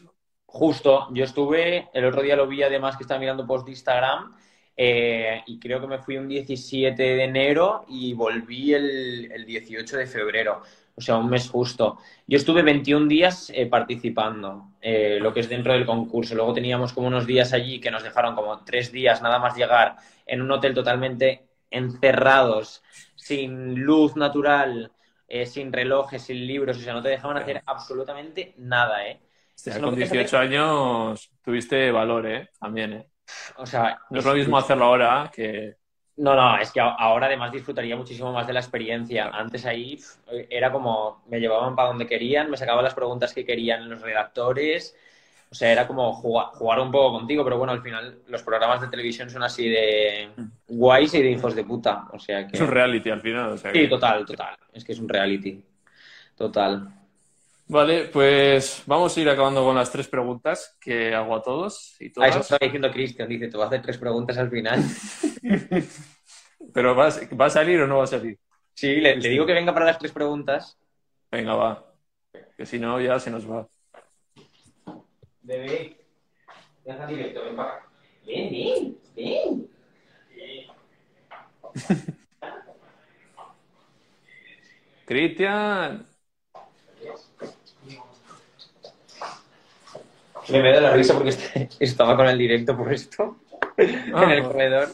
Justo, 0.46 1.08
yo 1.12 1.24
estuve, 1.24 1.90
el 1.94 2.06
otro 2.06 2.22
día 2.22 2.36
lo 2.36 2.46
vi 2.48 2.62
además 2.62 2.96
que 2.98 3.04
estaba 3.04 3.20
mirando 3.20 3.46
post 3.48 3.66
de 3.66 3.72
Instagram 3.72 4.36
eh, 4.76 5.44
y 5.46 5.60
creo 5.60 5.80
que 5.82 5.88
me 5.88 6.00
fui 6.00 6.18
un 6.18 6.28
17 6.28 7.02
de 7.02 7.24
enero 7.24 7.86
y 7.90 8.14
volví 8.14 8.74
el, 8.74 9.32
el 9.32 9.46
18 9.46 9.98
de 9.98 10.08
febrero, 10.08 10.62
o 10.96 11.02
sea, 11.02 11.18
un 11.18 11.30
mes 11.30 11.50
justo. 11.50 11.98
Yo 12.28 12.38
estuve 12.38 12.64
21 12.64 13.08
días 13.08 13.52
eh, 13.54 13.66
participando, 13.68 14.74
eh, 14.82 15.20
lo 15.22 15.34
que 15.34 15.42
es 15.42 15.50
dentro 15.50 15.74
del 15.74 15.86
concurso. 15.86 16.36
Luego 16.36 16.54
teníamos 16.54 16.94
como 16.94 17.08
unos 17.08 17.28
días 17.28 17.54
allí 17.54 17.80
que 17.80 17.92
nos 17.92 18.04
dejaron 18.04 18.36
como 18.36 18.64
tres 18.64 18.92
días 18.92 19.22
nada 19.22 19.40
más 19.40 19.56
llegar 19.56 19.98
en 20.26 20.42
un 20.42 20.52
hotel 20.52 20.74
totalmente 20.74 21.48
encerrados, 21.70 22.84
sin 23.16 23.76
luz 23.82 24.16
natural, 24.16 24.92
sin 25.46 25.72
relojes, 25.72 26.24
sin 26.24 26.46
libros, 26.46 26.78
o 26.78 26.82
sea, 26.82 26.94
no 26.94 27.02
te 27.02 27.08
dejaban 27.08 27.38
hacer 27.38 27.64
absolutamente 27.66 28.54
nada, 28.58 29.08
¿eh? 29.08 29.22
Eso 29.64 29.80
no 29.80 29.88
con 29.88 29.96
puedes 29.96 30.12
18 30.12 30.38
años 30.38 31.32
tuviste 31.42 31.92
valor, 31.92 32.26
¿eh? 32.28 32.50
También, 32.60 32.94
¿eh? 32.94 33.08
O 33.58 33.66
sea, 33.66 34.00
No 34.10 34.20
es 34.20 34.26
lo 34.26 34.34
mismo 34.34 34.58
hacerlo 34.58 34.86
ahora 34.86 35.32
que... 35.34 35.76
No, 36.18 36.36
no, 36.36 36.58
es 36.58 36.72
que 36.72 36.80
ahora 36.80 37.28
además 37.28 37.52
disfrutaría 37.52 37.96
muchísimo 37.96 38.32
más 38.32 38.46
de 38.46 38.54
la 38.54 38.60
experiencia. 38.60 39.30
Antes 39.34 39.66
ahí 39.66 39.96
pf, 39.96 40.48
era 40.50 40.72
como 40.72 41.24
me 41.28 41.40
llevaban 41.40 41.76
para 41.76 41.88
donde 41.88 42.06
querían, 42.06 42.50
me 42.52 42.58
sacaban 42.58 42.84
las 42.84 42.94
preguntas 42.94 43.34
que 43.34 43.46
querían 43.46 43.90
los 43.90 44.02
redactores. 44.02 44.96
O 45.50 45.56
sea, 45.56 45.72
era 45.72 45.88
como 45.88 46.14
jugar, 46.14 46.48
jugar 46.54 46.80
un 46.80 46.92
poco 46.92 47.18
contigo, 47.18 47.44
pero 47.44 47.58
bueno, 47.58 47.74
al 47.74 47.82
final 47.82 48.20
los 48.28 48.44
programas 48.44 48.82
de 48.82 48.88
televisión 48.88 49.30
son 49.30 49.44
así 49.44 49.68
de 49.68 50.30
guays 50.68 51.14
y 51.14 51.24
de 51.24 51.32
hijos 51.32 51.56
de 51.56 51.64
puta. 51.64 52.08
O 52.14 52.20
sea 52.20 52.48
que. 52.48 52.56
Es 52.56 52.62
un 52.62 52.70
reality 52.70 53.10
al 53.10 53.22
final, 53.22 53.50
o 53.52 53.58
sea 53.58 53.72
Sí, 53.72 53.88
total, 53.88 54.26
total. 54.26 54.56
Es 54.72 54.86
que 54.86 54.92
es 54.92 55.00
un 55.00 55.10
reality. 55.10 55.64
Total. 56.36 57.01
Vale, 57.72 58.10
pues 58.12 58.84
vamos 58.86 59.16
a 59.16 59.22
ir 59.22 59.30
acabando 59.30 59.64
con 59.64 59.74
las 59.78 59.90
tres 59.90 60.06
preguntas 60.10 60.76
que 60.82 61.16
hago 61.16 61.34
a 61.38 61.42
todos 61.42 61.96
y 62.02 62.08
A 62.08 62.08
eso 62.08 62.14
todas. 62.16 62.42
estaba 62.42 62.60
diciendo 62.64 62.92
Cristian, 62.92 63.30
dice, 63.30 63.48
te 63.48 63.56
voy 63.56 63.64
a 63.64 63.68
hacer 63.68 63.82
tres 63.82 63.98
preguntas 63.98 64.38
al 64.38 64.50
final. 64.50 64.84
Pero 66.74 66.96
¿va 66.98 67.08
a, 67.08 67.12
¿va 67.40 67.46
a 67.46 67.50
salir 67.50 67.80
o 67.80 67.88
no 67.88 68.00
va 68.00 68.04
a 68.04 68.08
salir? 68.08 68.38
Sí, 68.74 68.96
le, 68.96 69.16
le 69.16 69.30
digo 69.30 69.46
que 69.46 69.54
venga 69.54 69.74
para 69.74 69.86
las 69.86 69.98
tres 70.00 70.12
preguntas. 70.12 70.78
Venga, 71.32 71.56
va. 71.56 71.96
Que 72.58 72.66
si 72.66 72.78
no, 72.78 73.00
ya 73.00 73.18
se 73.20 73.32
nos 73.32 73.50
va. 73.50 73.66
Bebé, 75.42 75.98
deja 76.84 77.08
directo, 77.08 77.42
ven 77.46 77.56
para 77.56 77.70
acá. 77.78 77.90
Ven, 78.28 78.52
ven, 78.52 78.98
ven. 79.16 79.70
Cristian. 85.06 86.11
Me 90.52 90.74
da 90.74 90.82
la 90.82 90.94
risa 90.94 91.14
porque 91.14 91.30
este- 91.30 91.70
estaba 91.80 92.16
con 92.16 92.28
el 92.28 92.38
directo 92.38 92.78
puesto 92.78 93.38
Ah, 94.14 94.24
en 94.26 94.30
el 94.32 94.44
corredor. 94.44 94.90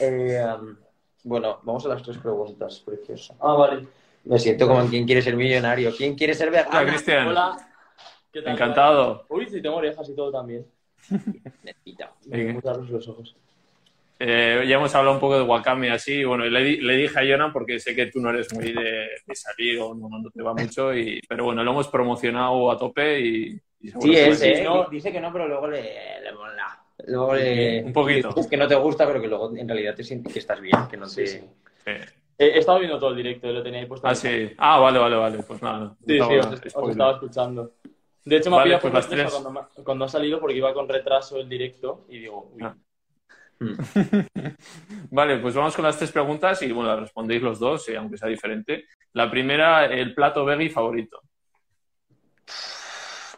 Eh, 0.00 0.44
um, 0.60 0.76
bueno, 1.24 1.58
vamos 1.62 1.84
a 1.86 1.88
las 1.90 2.02
tres 2.02 2.18
preguntas, 2.18 2.80
preciosa. 2.84 3.34
Ah, 3.40 3.54
vale. 3.54 3.86
Me 4.24 4.38
siento 4.38 4.66
como 4.66 4.80
en 4.80 4.88
quién 4.88 5.06
quiere 5.06 5.22
ser 5.22 5.36
millonario. 5.36 5.92
¿Quién 5.96 6.14
quiere 6.14 6.34
ser 6.34 6.48
Hola, 6.48 6.64
vegano? 6.64 6.88
Cristian. 6.88 7.28
Hola. 7.28 7.56
¿Qué 8.32 8.42
tal? 8.42 8.52
Encantado. 8.52 9.26
Uy, 9.28 9.48
sí, 9.48 9.60
tengo 9.62 9.76
orejas 9.76 10.08
y 10.08 10.14
todo 10.14 10.30
también. 10.30 10.66
Necesita. 11.62 12.12
Me 12.26 12.60
los 12.62 13.08
ojos. 13.08 13.36
Eh, 14.18 14.64
ya 14.66 14.76
hemos 14.76 14.94
hablado 14.94 15.14
un 15.16 15.20
poco 15.20 15.36
de 15.36 15.42
Wakame 15.42 15.90
así. 15.90 16.24
Bueno, 16.24 16.44
le, 16.46 16.62
di- 16.62 16.80
le 16.80 16.94
dije 16.96 17.18
a 17.18 17.22
Jonah 17.22 17.52
porque 17.52 17.78
sé 17.78 17.94
que 17.94 18.06
tú 18.06 18.20
no 18.20 18.30
eres 18.30 18.52
muy 18.54 18.72
de, 18.72 19.08
de 19.26 19.34
salir 19.34 19.78
o 19.80 19.94
no, 19.94 20.08
no 20.08 20.30
te 20.30 20.42
va 20.42 20.54
mucho. 20.54 20.94
Y, 20.94 21.20
pero 21.28 21.44
bueno, 21.44 21.62
lo 21.62 21.70
hemos 21.72 21.88
promocionado 21.88 22.70
a 22.70 22.78
tope 22.78 23.20
y, 23.20 23.60
Sí, 24.00 24.14
es, 24.16 24.38
sí. 24.38 24.48
¿eh? 24.48 24.62
no. 24.64 24.84
Dice 24.88 25.12
que 25.12 25.20
no, 25.20 25.32
pero 25.32 25.46
luego 25.48 25.66
le, 25.68 26.20
le 26.22 26.32
mola. 26.32 26.82
Luego 27.06 27.34
le... 27.34 27.82
Un 27.84 27.92
poquito. 27.92 28.28
dices 28.34 28.46
que 28.48 28.56
no 28.56 28.66
te 28.66 28.74
gusta, 28.74 29.06
pero 29.06 29.20
que 29.20 29.28
luego 29.28 29.54
en 29.56 29.68
realidad 29.68 29.94
te 29.94 30.04
sientes 30.04 30.32
que 30.32 30.38
estás 30.40 30.60
bien, 30.60 30.86
que 30.90 30.96
no 30.96 31.06
te... 31.06 31.26
Sí, 31.26 31.26
sí. 31.26 31.40
Sí. 31.84 31.92
He, 32.38 32.46
he 32.46 32.58
estado 32.58 32.78
viendo 32.78 32.98
todo 32.98 33.10
el 33.10 33.16
directo, 33.16 33.46
lo 33.48 33.62
tenía 33.62 33.80
ahí 33.80 33.86
puesto. 33.86 34.06
Ah, 34.06 34.14
sí. 34.14 34.50
Ah, 34.58 34.78
vale, 34.78 34.98
vale, 34.98 35.16
vale. 35.16 35.38
Pues 35.42 35.62
nada. 35.62 35.96
Sí, 36.06 36.18
no 36.18 36.26
sí, 36.28 36.34
estaba- 36.34 36.54
os, 36.84 36.90
estaba 36.90 37.12
escuchando. 37.12 37.72
De 38.24 38.36
hecho, 38.36 38.50
me 38.50 38.56
Vale, 38.56 38.74
ha 38.74 38.78
pillado 38.80 38.92
pues 38.92 39.08
tres. 39.08 39.30
cuando, 39.30 39.50
me- 39.52 39.84
cuando 39.84 40.04
ha 40.04 40.08
salido 40.08 40.40
porque 40.40 40.56
iba 40.56 40.74
con 40.74 40.88
retraso 40.88 41.38
el 41.38 41.48
directo 41.48 42.06
y 42.08 42.18
digo, 42.18 42.50
uy, 42.54 42.62
Ah. 42.64 42.74
Mm. 43.58 43.72
Vale, 45.12 45.38
pues 45.38 45.54
vamos 45.54 45.74
con 45.74 45.84
las 45.84 45.96
tres 45.96 46.12
preguntas 46.12 46.60
y 46.62 46.72
bueno, 46.72 46.90
las 46.90 47.00
respondéis 47.00 47.40
los 47.40 47.58
dos, 47.58 47.88
eh, 47.88 47.96
aunque 47.96 48.18
sea 48.18 48.28
diferente. 48.28 48.84
La 49.12 49.30
primera, 49.30 49.86
el 49.86 50.12
plato 50.14 50.44
veggie 50.44 50.68
favorito. 50.70 51.20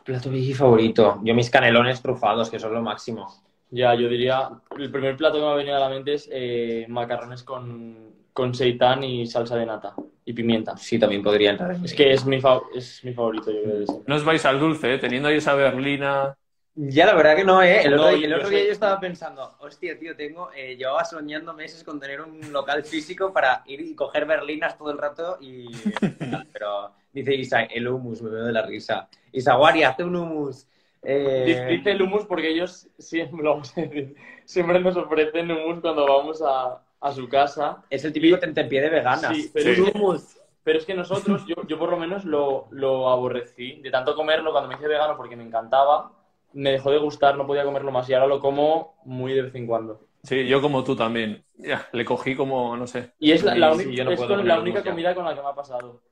Plato 0.08 0.30
veggie 0.32 0.54
favorito. 0.56 1.20
Yo 1.22 1.34
mis 1.36 1.50
canelones 1.50 2.02
trufados, 2.02 2.50
que 2.50 2.58
son 2.58 2.74
lo 2.74 2.82
máximo. 2.82 3.28
ya, 3.70 3.94
yo 3.94 4.08
diría, 4.08 4.50
el 4.78 4.90
primer 4.90 5.16
plato 5.16 5.36
que 5.36 5.42
me 5.42 5.50
ha 5.50 5.54
venido 5.54 5.76
a 5.76 5.80
la 5.80 5.88
mente 5.88 6.14
es 6.14 6.28
eh, 6.32 6.86
macarrones 6.88 7.42
con, 7.42 8.14
con 8.32 8.54
seitán 8.54 9.04
y 9.04 9.26
salsa 9.26 9.56
de 9.56 9.66
nata 9.66 9.94
y 10.24 10.32
pimienta. 10.32 10.76
Sí, 10.76 10.98
también 10.98 11.22
podría 11.22 11.50
entrar 11.50 11.72
en 11.74 11.84
Es 11.84 11.94
que 11.94 12.12
es 12.12 12.24
mi, 12.24 12.40
fa- 12.40 12.60
es 12.74 13.04
mi 13.04 13.12
favorito, 13.12 13.50
yo 13.50 13.62
creo. 13.62 14.02
No 14.06 14.14
os 14.16 14.24
vais 14.24 14.44
al 14.44 14.58
dulce, 14.58 14.94
eh, 14.94 14.98
teniendo 14.98 15.28
ahí 15.28 15.36
esa 15.36 15.54
berlina. 15.54 16.36
Ya, 16.80 17.06
la 17.06 17.14
verdad 17.14 17.34
que 17.34 17.44
no, 17.44 17.60
¿eh? 17.60 17.82
El 17.82 17.94
otro, 17.94 18.04
No, 18.12 18.16
el 18.16 18.30
yo 18.30 18.36
otro 18.36 18.48
día 18.50 18.64
yo 18.66 18.70
estaba 18.70 19.00
pensando, 19.00 19.56
hostia, 19.58 19.98
tío, 19.98 20.14
tengo, 20.14 20.50
eh, 20.54 20.76
llevaba 20.76 21.04
soñando 21.04 21.52
meses 21.52 21.82
con 21.82 21.98
tener 21.98 22.20
un 22.20 22.52
local 22.52 22.84
físico 22.84 23.32
para 23.32 23.64
ir 23.66 23.80
y 23.80 23.96
coger 23.96 24.26
berlinas 24.26 24.78
todo 24.78 24.92
el 24.92 24.98
rato 24.98 25.38
y... 25.40 25.66
Pero 26.52 26.92
dice 27.12 27.34
Isa, 27.34 27.62
el 27.64 27.88
hummus, 27.88 28.22
me 28.22 28.30
veo 28.30 28.44
de 28.44 28.52
la 28.52 28.62
risa. 28.62 29.08
Isa, 29.32 29.54
Guari, 29.56 29.82
hazte 29.82 30.04
un 30.04 30.14
hummus. 30.14 30.68
Eh, 31.02 31.66
Dice 31.68 31.90
el 31.90 32.02
hummus 32.02 32.26
porque 32.26 32.48
ellos 32.50 32.86
siempre, 32.96 33.42
lo 33.42 33.50
vamos 33.54 33.76
a 33.76 33.80
decir, 33.80 34.14
siempre 34.44 34.78
nos 34.78 34.96
ofrecen 34.96 35.50
hummus 35.50 35.80
cuando 35.80 36.06
vamos 36.06 36.40
a, 36.46 36.80
a 37.00 37.12
su 37.12 37.28
casa. 37.28 37.82
es 37.90 38.04
el 38.04 38.12
típico 38.12 38.38
tentempié 38.38 38.82
de 38.82 38.90
veganas. 38.90 39.36
Sí, 39.36 39.50
pero, 39.52 39.74
Sí. 39.74 39.82
Es 39.82 39.92
que, 39.92 40.38
pero 40.62 40.78
es 40.78 40.86
que 40.86 40.94
nosotros, 40.94 41.44
yo, 41.44 41.56
yo 41.66 41.76
por 41.76 41.90
lo 41.90 41.96
menos 41.96 42.24
lo, 42.24 42.68
lo 42.70 43.08
aborrecí. 43.08 43.80
De 43.80 43.90
tanto 43.90 44.14
comerlo 44.14 44.52
cuando 44.52 44.68
me 44.68 44.76
hice 44.76 44.86
vegano 44.86 45.16
porque 45.16 45.34
me 45.34 45.42
encantaba, 45.42 46.12
me 46.58 46.72
dejó 46.72 46.90
de 46.90 46.98
gustar, 46.98 47.36
no 47.36 47.46
podía 47.46 47.64
comerlo 47.64 47.92
más 47.92 48.08
y 48.08 48.14
ahora 48.14 48.26
lo 48.26 48.40
como 48.40 48.96
muy 49.04 49.32
de 49.32 49.42
vez 49.42 49.54
en 49.54 49.66
cuando. 49.66 50.08
Sí, 50.24 50.46
yo 50.46 50.60
como 50.60 50.82
tú 50.82 50.96
también. 50.96 51.44
Ya, 51.56 51.88
le 51.92 52.04
cogí 52.04 52.34
como, 52.34 52.76
no 52.76 52.86
sé. 52.86 53.12
Y 53.20 53.30
es 53.32 53.42
la, 53.44 53.54
la 53.54 53.74
Sí, 53.74 53.86
uni- 53.86 53.96
yo 53.96 54.04
no 54.04 54.10
es 54.10 54.16
puedo 54.16 54.28
con 54.30 54.38
comer 54.38 54.46
la 54.48 54.54
hummus 54.60 54.70
única 54.74 54.90
comida 54.90 55.14
con 55.14 55.24
la 55.24 55.34
que 55.34 55.40
me 55.42 55.48
ha 55.48 55.54
pasado. 55.54 56.02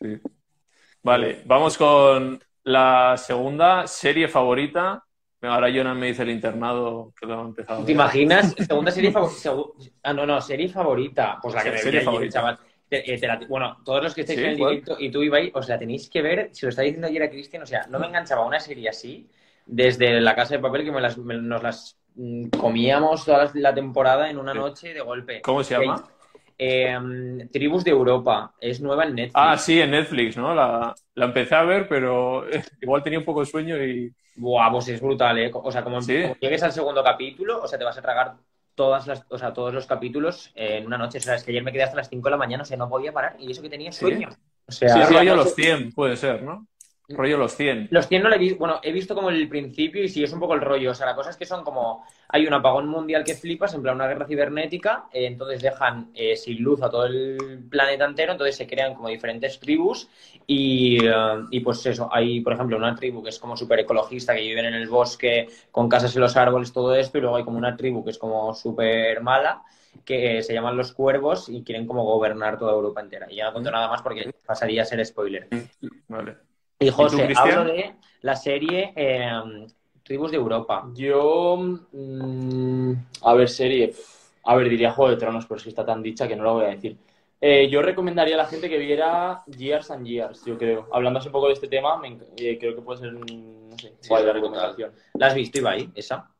Sí. 0.00 0.20
Vale, 1.02 1.42
vamos 1.44 1.78
con 1.78 2.40
la 2.64 3.16
segunda 3.16 3.86
serie 3.86 4.28
favorita. 4.28 5.04
Ahora 5.42 5.68
Jonan 5.72 5.98
me 6.00 6.06
dice 6.08 6.22
el 6.22 6.30
internado 6.30 7.12
que 7.18 7.26
lo 7.26 7.38
ha 7.38 7.42
empezado. 7.42 7.84
¿Te 7.84 7.92
imaginas? 7.92 8.54
Segunda 8.66 8.90
serie 8.90 9.12
favorita. 9.12 9.52
Ah, 10.02 10.12
no, 10.12 10.26
no, 10.26 10.40
serie 10.40 10.68
favorita. 10.68 11.38
Pues 11.40 11.54
la 11.54 11.62
que 11.62 11.78
serie 11.78 12.00
favorita. 12.00 12.40
chaval. 12.40 12.58
Te- 12.88 13.14
eh, 13.14 13.18
te 13.18 13.26
la- 13.28 13.40
bueno, 13.48 13.76
todos 13.84 14.02
los 14.02 14.14
que 14.14 14.22
estáis 14.22 14.38
Sí, 14.40 14.44
en 14.44 14.50
el 14.50 14.56
directo 14.56 14.96
y 14.98 15.10
tú, 15.10 15.22
Ibai, 15.22 15.52
os 15.54 15.68
la 15.68 15.78
tenéis 15.78 16.10
que 16.10 16.22
ver. 16.22 16.50
Si 16.52 16.66
lo 16.66 16.70
está 16.70 16.82
diciendo 16.82 17.06
ayer 17.06 17.22
a 17.22 17.30
Cristian, 17.30 17.62
o 17.62 17.66
sea, 17.66 17.86
no 17.88 17.98
me 18.00 18.06
enganchaba 18.06 18.44
una 18.44 18.58
serie 18.58 18.88
así 18.88 19.28
desde 19.66 20.20
La 20.20 20.34
Casa 20.34 20.54
de 20.54 20.60
Papel 20.60 20.84
que 20.84 20.92
me 20.92 21.00
las- 21.00 21.18
me- 21.18 21.36
nos 21.36 21.62
las 21.62 21.98
mm, 22.14 22.48
comíamos 22.58 23.24
toda 23.26 23.50
la- 23.52 23.74
temporada 23.74 24.30
en 24.30 24.38
una 24.38 24.52
Sí. 24.52 24.58
noche 24.58 24.94
de 24.94 25.00
golpe. 25.02 25.42
¿Cómo 25.42 25.62
se 25.62 25.78
llama? 25.78 26.02
Eh, 26.56 26.98
mm, 26.98 27.48
Tribus 27.50 27.84
de 27.84 27.90
Europa. 27.90 28.54
Es 28.58 28.80
nueva 28.80 29.04
en 29.04 29.14
Netflix. 29.16 29.32
Ah, 29.34 29.58
sí, 29.58 29.78
en 29.80 29.90
Netflix, 29.90 30.36
¿no? 30.38 30.54
La, 30.54 30.94
la 31.14 31.24
empecé 31.26 31.54
a 31.54 31.62
ver, 31.64 31.86
pero 31.88 32.44
igual 32.80 33.02
tenía 33.02 33.18
un 33.18 33.24
poco 33.26 33.40
de 33.40 33.46
sueño 33.46 33.76
y. 33.84 34.10
Buah, 34.36 34.70
pues 34.70 34.88
es 34.88 35.00
brutal, 35.00 35.38
¿eh? 35.38 35.50
O 35.52 35.70
sea, 35.70 35.82
como, 35.84 36.00
Sí. 36.00 36.22
como 36.22 36.36
llegues 36.40 36.62
al 36.62 36.72
segundo 36.72 37.02
capítulo, 37.04 37.62
o 37.62 37.66
sea, 37.68 37.78
te 37.78 37.84
vas 37.84 37.98
a 37.98 38.02
tragar 38.02 38.34
todas 38.74 39.06
las, 39.06 39.24
o 39.30 39.36
sea, 39.38 39.52
todos 39.52 39.72
los 39.74 39.86
capítulos 39.86 40.52
en 40.54 40.86
una 40.86 40.96
noche. 40.98 41.18
O 41.18 41.20
sea, 41.22 41.34
es 41.34 41.44
que 41.44 41.50
ayer 41.50 41.62
me 41.62 41.72
quedé 41.72 41.82
hasta 41.82 41.96
las 41.96 42.08
5 42.08 42.28
de 42.28 42.30
la 42.32 42.36
mañana, 42.38 42.62
o 42.62 42.66
sea, 42.66 42.76
no 42.78 42.88
podía 42.88 43.12
parar. 43.12 43.36
Y 43.38 43.50
eso 43.50 43.60
que 43.62 43.68
tenía 43.70 43.92
Sí. 43.92 44.00
sueño. 44.00 44.28
O 44.66 44.72
sea, 44.72 44.88
Sí, 44.88 45.00
sí, 45.08 45.14
además- 45.16 45.36
los 45.36 45.54
100, 45.54 45.92
puede 45.92 46.16
ser, 46.16 46.42
¿no? 46.42 46.66
Rollo 47.08 47.38
los 47.38 47.54
100. 47.54 47.88
Los 47.90 48.08
100 48.08 48.22
no 48.22 48.28
le 48.28 48.36
he 48.36 48.38
visto, 48.38 48.58
bueno, 48.58 48.80
he 48.82 48.90
visto 48.90 49.14
como 49.14 49.30
el 49.30 49.48
principio 49.48 50.02
y 50.02 50.08
sí, 50.08 50.24
es 50.24 50.32
un 50.32 50.40
poco 50.40 50.54
el 50.54 50.60
rollo. 50.60 50.90
O 50.90 50.94
sea, 50.94 51.06
la 51.06 51.14
cosa 51.14 51.30
es 51.30 51.36
que 51.36 51.46
son 51.46 51.62
como, 51.62 52.04
hay 52.28 52.46
un 52.46 52.52
apagón 52.52 52.88
mundial 52.88 53.22
que 53.22 53.34
flipas, 53.34 53.74
en 53.74 53.82
plan 53.82 53.94
una 53.94 54.08
guerra 54.08 54.26
cibernética, 54.26 55.06
eh, 55.12 55.26
entonces 55.26 55.62
dejan 55.62 56.10
eh, 56.14 56.34
sin 56.36 56.60
luz 56.62 56.82
a 56.82 56.90
todo 56.90 57.06
el 57.06 57.64
planeta 57.70 58.04
entero, 58.06 58.32
entonces 58.32 58.56
se 58.56 58.66
crean 58.66 58.94
como 58.94 59.08
diferentes 59.08 59.60
tribus 59.60 60.08
y, 60.48 61.06
eh, 61.06 61.12
y 61.52 61.60
pues 61.60 61.86
eso, 61.86 62.08
hay, 62.12 62.40
por 62.40 62.54
ejemplo, 62.54 62.76
una 62.76 62.96
tribu 62.96 63.22
que 63.22 63.30
es 63.30 63.38
como 63.38 63.56
súper 63.56 63.80
ecologista, 63.80 64.34
que 64.34 64.40
viven 64.40 64.64
en 64.64 64.74
el 64.74 64.88
bosque, 64.88 65.48
con 65.70 65.88
casas 65.88 66.14
en 66.16 66.22
los 66.22 66.36
árboles, 66.36 66.72
todo 66.72 66.94
esto, 66.96 67.18
y 67.18 67.20
luego 67.20 67.36
hay 67.36 67.44
como 67.44 67.58
una 67.58 67.76
tribu 67.76 68.02
que 68.02 68.10
es 68.10 68.18
como 68.18 68.52
súper 68.52 69.20
mala, 69.20 69.62
que 70.04 70.42
se 70.42 70.52
llaman 70.52 70.76
los 70.76 70.92
cuervos 70.92 71.48
y 71.48 71.62
quieren 71.62 71.86
como 71.86 72.04
gobernar 72.04 72.58
toda 72.58 72.72
Europa 72.72 73.00
entera. 73.00 73.30
Y 73.30 73.36
ya 73.36 73.46
no 73.46 73.52
cuento 73.52 73.70
nada 73.70 73.88
más 73.88 74.02
porque 74.02 74.34
pasaría 74.44 74.82
a 74.82 74.84
ser 74.84 75.04
spoiler. 75.06 75.48
Vale. 76.08 76.45
Y 76.78 76.90
José, 76.90 77.32
hablo 77.36 77.64
de 77.64 77.94
la 78.22 78.36
serie 78.36 78.92
eh, 78.96 79.30
Tribus 80.02 80.30
de 80.30 80.36
Europa. 80.36 80.86
Yo, 80.94 81.56
mm, 81.92 82.92
a 83.22 83.34
ver, 83.34 83.48
serie, 83.48 83.94
a 84.44 84.54
ver, 84.56 84.68
diría 84.68 84.92
Juego 84.92 85.10
de 85.10 85.16
Tronos, 85.16 85.46
pero 85.46 85.56
es 85.56 85.62
que 85.62 85.70
está 85.70 85.86
tan 85.86 86.02
dicha 86.02 86.28
que 86.28 86.36
no 86.36 86.44
lo 86.44 86.54
voy 86.54 86.64
a 86.66 86.68
decir. 86.68 86.96
Eh, 87.40 87.68
yo 87.68 87.82
recomendaría 87.82 88.34
a 88.34 88.38
la 88.38 88.46
gente 88.46 88.68
que 88.68 88.78
viera 88.78 89.42
Years 89.46 89.90
and 89.90 90.06
Years, 90.06 90.44
yo 90.44 90.56
creo. 90.58 90.88
Hablando 90.92 91.20
un 91.24 91.32
poco 91.32 91.48
de 91.48 91.54
este 91.54 91.68
tema, 91.68 91.98
me 91.98 92.18
eh, 92.36 92.58
creo 92.58 92.74
que 92.74 92.82
puede 92.82 93.00
ser, 93.00 93.14
un- 93.14 93.70
no 93.70 93.78
sé, 93.78 93.94
Sí, 94.00 94.08
guay 94.08 94.24
la 94.24 94.32
brutal. 94.32 94.34
recomendación. 94.34 94.92
¿La 95.14 95.26
has 95.26 95.34
visto, 95.34 95.58
Ibai, 95.58 95.90
esa? 95.94 96.30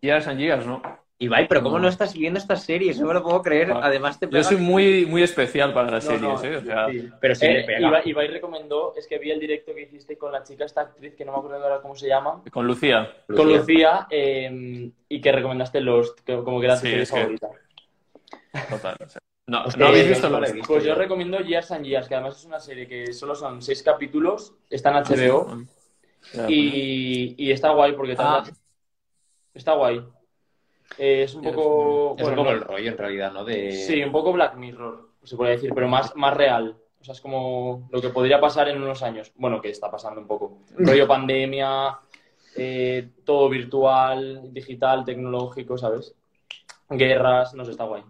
Years 0.00 0.26
and 0.28 0.40
Years, 0.40 0.66
¿no? 0.66 0.82
Ibai, 1.18 1.48
pero 1.48 1.62
¿cómo 1.62 1.76
No. 1.76 1.84
no 1.84 1.88
estás 1.88 2.12
viendo 2.12 2.38
estas 2.38 2.64
series? 2.64 3.00
No 3.00 3.06
me 3.06 3.14
lo 3.14 3.22
puedo 3.22 3.40
creer. 3.40 3.72
Ah. 3.72 3.80
Además 3.84 4.20
te 4.20 4.28
Yo 4.30 4.42
soy 4.44 4.58
muy, 4.58 5.06
muy 5.06 5.22
especial 5.22 5.72
para 5.72 5.90
las 5.90 6.04
No, 6.04 6.10
series, 6.10 6.42
no, 6.42 6.44
¿eh? 6.44 6.56
O 6.58 6.60
sea, 6.62 6.88
sí. 6.90 7.08
Pero 7.18 7.34
sí 7.34 7.46
Eh, 7.46 7.64
pega. 7.66 7.88
Ibai, 7.88 8.02
Ibai 8.04 8.28
recomendó, 8.28 8.92
es 8.94 9.06
que 9.06 9.16
vi 9.18 9.30
el 9.30 9.40
directo 9.40 9.74
que 9.74 9.82
hiciste 9.82 10.18
con 10.18 10.30
la 10.30 10.42
chica, 10.42 10.66
esta 10.66 10.82
actriz, 10.82 11.14
que 11.14 11.24
no 11.24 11.32
me 11.32 11.38
acuerdo 11.38 11.62
ahora 11.62 11.80
cómo 11.80 11.94
se 11.96 12.06
llama, 12.08 12.42
con 12.52 12.66
Lucía. 12.66 13.10
con 13.34 13.48
Lucía, 13.48 14.06
eh, 14.10 14.90
y 15.08 15.20
que 15.22 15.32
recomendaste 15.32 15.80
Lost, 15.80 16.20
que- 16.20 16.36
como 16.42 16.60
que 16.60 16.66
era 16.66 16.74
tu 16.74 16.80
serie 16.82 16.98
que- 16.98 17.06
favorita. 17.06 17.48
Total. 18.70 18.96
o 19.04 19.08
sea, 19.08 19.20
no, 19.46 19.64
Hostia, 19.64 19.80
¿no 19.82 19.88
habéis 19.88 20.08
visto 20.08 20.28
no 20.28 20.40
visto. 20.40 20.58
Pues 20.66 20.84
yo 20.84 20.94
recomiendo 20.94 21.38
Years 21.40 21.70
and 21.72 21.86
Years, 21.86 22.08
que 22.08 22.14
además 22.14 22.36
es 22.38 22.44
una 22.44 22.60
serie 22.60 22.86
que 22.86 23.12
solo 23.14 23.34
son 23.34 23.62
seis 23.62 23.82
capítulos, 23.82 24.54
está 24.68 24.90
en 24.90 24.96
HBO, 24.96 25.62
Ya, 26.34 26.46
y, 26.48 27.34
y 27.38 27.52
está 27.52 27.70
guay 27.70 27.92
porque 27.92 28.16
Ah. 28.18 28.44
está 29.54 29.72
guay. 29.74 30.02
Eh, 30.98 31.22
es 31.24 31.34
un 31.34 31.42
poco... 31.42 32.16
Es 32.18 32.26
un 32.26 32.34
poco 32.34 32.50
el 32.50 32.60
rollo, 32.60 32.90
en 32.90 32.98
realidad, 32.98 33.32
¿no? 33.32 33.44
De... 33.44 33.72
Sí, 33.72 34.02
un 34.02 34.12
poco 34.12 34.32
Black 34.32 34.56
Mirror, 34.56 35.10
se 35.22 35.36
puede 35.36 35.52
decir, 35.52 35.72
pero 35.74 35.88
más, 35.88 36.14
más 36.16 36.34
real. 36.34 36.76
O 37.00 37.04
sea, 37.04 37.12
es 37.12 37.20
como 37.20 37.88
lo 37.92 38.00
que 38.00 38.08
podría 38.08 38.40
pasar 38.40 38.68
en 38.68 38.82
unos 38.82 39.02
años. 39.02 39.32
Bueno, 39.36 39.60
que 39.60 39.70
está 39.70 39.90
pasando 39.90 40.20
un 40.20 40.26
poco. 40.26 40.58
Rollo 40.78 41.06
pandemia, 41.06 41.98
eh, 42.56 43.08
todo 43.24 43.48
virtual, 43.48 44.52
digital, 44.52 45.04
tecnológico, 45.04 45.76
¿sabes? 45.76 46.14
Guerras, 46.88 47.54
no 47.54 47.64
sé, 47.64 47.72
está 47.72 47.84
guay. 47.84 48.02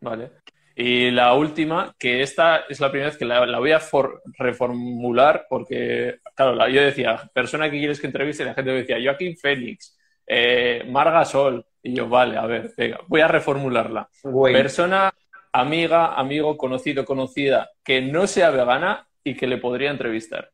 Vale. 0.00 0.30
Y 0.74 1.10
la 1.10 1.34
última, 1.34 1.94
que 1.98 2.22
esta 2.22 2.64
es 2.68 2.78
la 2.80 2.90
primera 2.90 3.10
vez 3.10 3.18
que 3.18 3.24
la, 3.24 3.44
la 3.46 3.58
voy 3.58 3.72
a 3.72 3.80
for- 3.80 4.22
reformular 4.38 5.46
porque, 5.48 6.18
claro, 6.36 6.54
la- 6.54 6.68
yo 6.68 6.80
decía, 6.80 7.28
persona 7.34 7.68
que 7.70 7.78
quieres 7.78 8.00
que 8.00 8.06
entreviste, 8.06 8.42
y 8.44 8.46
la 8.46 8.54
gente 8.54 8.70
me 8.70 8.78
decía, 8.78 8.96
Joaquín 9.02 9.36
Fénix, 9.36 9.98
eh, 10.26 10.84
Marga 10.88 11.24
Sol. 11.24 11.64
Y 11.82 11.94
yo, 11.94 12.08
vale, 12.08 12.36
a 12.36 12.46
ver, 12.46 12.72
venga, 12.76 13.00
voy 13.06 13.20
a 13.20 13.28
reformularla. 13.28 14.08
Güey, 14.24 14.52
Persona, 14.54 15.12
amiga, 15.52 16.14
amigo, 16.14 16.56
conocido, 16.56 17.04
conocida, 17.04 17.70
que 17.84 18.00
no 18.02 18.26
sea 18.26 18.50
vegana 18.50 19.06
y 19.24 19.34
que 19.34 19.46
le 19.46 19.58
podría 19.58 19.90
entrevistar. 19.90 20.50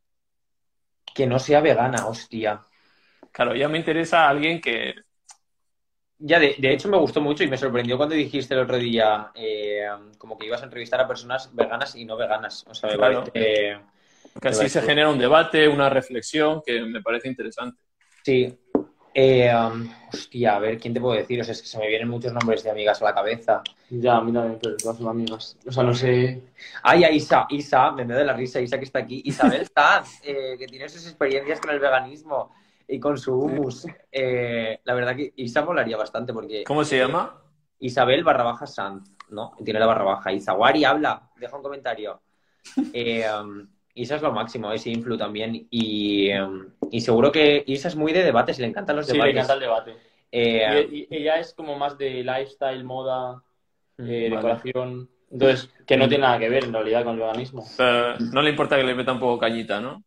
que 1.15 1.27
no 1.27 1.39
sea 1.39 1.61
vegana, 1.61 2.07
hostia. 2.07 2.65
Claro, 3.33 3.55
ya 3.55 3.69
me 3.69 3.79
interesa 3.79 4.29
alguien 4.29 4.61
que... 4.61 4.95
Ya, 6.19 6.39
de, 6.39 6.55
de 6.59 6.73
hecho 6.73 6.89
me 6.89 6.97
gustó 6.97 7.21
mucho 7.21 7.45
y 7.45 7.49
me 7.49 7.59
sorprendió 7.59 7.97
cuando 7.97 8.15
dijiste 8.15 8.55
el 8.55 8.61
otro 8.61 8.77
día 8.79 9.31
eh, 9.35 9.87
como 10.19 10.39
que 10.39 10.47
ibas 10.47 10.63
a 10.63 10.65
entrevistar 10.65 11.01
a 11.01 11.07
personas 11.09 11.55
veganas 11.55 11.95
y 11.97 12.05
no 12.05 12.17
veganas. 12.17 12.65
O 12.69 12.75
sea, 12.75 12.91
me 12.91 12.97
Claro. 12.97 13.25
parece... 13.25 13.79
que 14.41 14.49
así 14.49 14.69
se 14.69 14.83
genera 14.83 15.09
un 15.11 15.19
debate, 15.19 15.69
una 15.69 15.89
reflexión 15.91 16.63
que 16.65 16.81
me 16.83 17.01
parece 17.03 17.29
interesante. 17.29 17.81
Sí. 18.25 18.57
Eh, 19.17 19.49
um, 19.55 19.89
hostia, 20.13 20.57
a 20.57 20.59
ver, 20.59 20.77
¿quién 20.79 20.93
te 20.93 21.01
puedo 21.01 21.15
decir? 21.15 21.41
O 21.41 21.45
sea, 21.45 21.53
es 21.53 21.63
que 21.63 21.69
se 21.69 21.79
me 21.79 21.87
vienen 21.87 22.09
muchos 22.09 22.33
nombres 22.33 22.65
de 22.65 22.71
amigas 22.71 23.01
a 23.01 23.05
la 23.05 23.15
cabeza. 23.15 23.63
Ya, 23.89 24.17
a 24.17 24.21
mí 24.21 24.33
también, 24.33 24.59
pero 24.61 24.77
todas 24.77 24.99
son 24.99 25.09
amigas. 25.09 25.57
O 25.65 25.71
sea, 25.71 25.85
no 25.85 25.95
sé. 25.95 26.43
Ay, 26.83 27.05
a 27.05 27.13
Isa, 27.13 27.47
Isa, 27.51 27.93
me 27.93 28.05
de 28.05 28.25
la 28.25 28.33
risa, 28.33 28.61
Isa 28.61 28.77
que 28.77 28.85
está 28.85 28.99
aquí. 28.99 29.23
Isabel 29.25 29.69
Sanz, 29.73 30.21
eh, 30.25 30.57
que 30.59 30.67
tiene 30.67 30.89
sus 30.89 31.07
experiencias 31.07 31.61
con 31.61 31.71
el 31.71 31.79
veganismo 31.79 32.53
y 32.89 32.99
con 32.99 33.17
su 33.17 33.33
hummus. 33.35 33.87
Eh, 34.11 34.81
la 34.83 34.95
verdad 34.95 35.15
que 35.15 35.33
Isa 35.37 35.65
molaría 35.65 35.97
bastante 35.97 36.33
porque 36.33 36.65
¿Cómo 36.65 36.85
se 36.85 36.99
llama? 36.99 37.41
Isabel 37.79 38.25
barra 38.25 38.43
baja 38.43 38.67
Sanz, 38.67 39.11
¿no? 39.29 39.53
Tiene 39.65 39.79
la 39.79 39.87
barra 39.87 40.05
baja. 40.05 40.33
Isawari 40.33 40.85
habla, 40.85 41.31
deja 41.37 41.57
un 41.57 41.63
comentario. 41.63 42.21
Eh, 42.93 43.25
um, 43.31 43.69
Isa 43.95 44.17
es 44.17 44.23
lo 44.23 44.33
máximo, 44.33 44.73
es 44.73 44.87
influ 44.87 45.17
también. 45.17 45.67
Y, 45.71 46.31
y 46.91 47.01
seguro 47.01 47.31
que 47.33 47.63
Isa 47.67 47.89
es 47.89 47.97
muy 47.97 48.13
de 48.13 48.25
debates, 48.25 48.59
le 48.59 48.67
encantan 48.67 48.97
los 48.97 49.07
Sí, 49.07 49.13
le 49.13 49.19
debates. 49.19 49.35
encanta 49.37 49.55
el 49.55 49.61
debate. 49.61 49.97
Eh, 50.33 50.89
Y, 50.91 50.97
y 51.11 51.17
ella 51.19 51.37
es 51.39 51.55
como 51.55 51.77
más 51.79 51.97
de 51.97 52.25
lifestyle, 52.25 52.83
moda, 52.85 53.41
eh, 53.99 54.29
Vale. 54.31 54.37
decoración. 54.37 55.09
Entonces, 55.31 55.71
que 55.87 55.97
no 55.97 56.09
tiene 56.09 56.23
nada 56.23 56.39
que 56.39 56.49
ver 56.49 56.65
en 56.65 56.73
realidad 56.73 57.05
con 57.05 57.15
el 57.15 57.21
veganismo. 57.21 57.65
Eh, 57.79 58.15
no 58.33 58.43
le 58.43 58.51
importa 58.51 58.77
que 58.77 58.85
le 58.85 58.95
meta 58.95 59.13
un 59.13 59.21
poco 59.21 59.39
cañita, 59.39 59.81
¿no? 59.81 60.03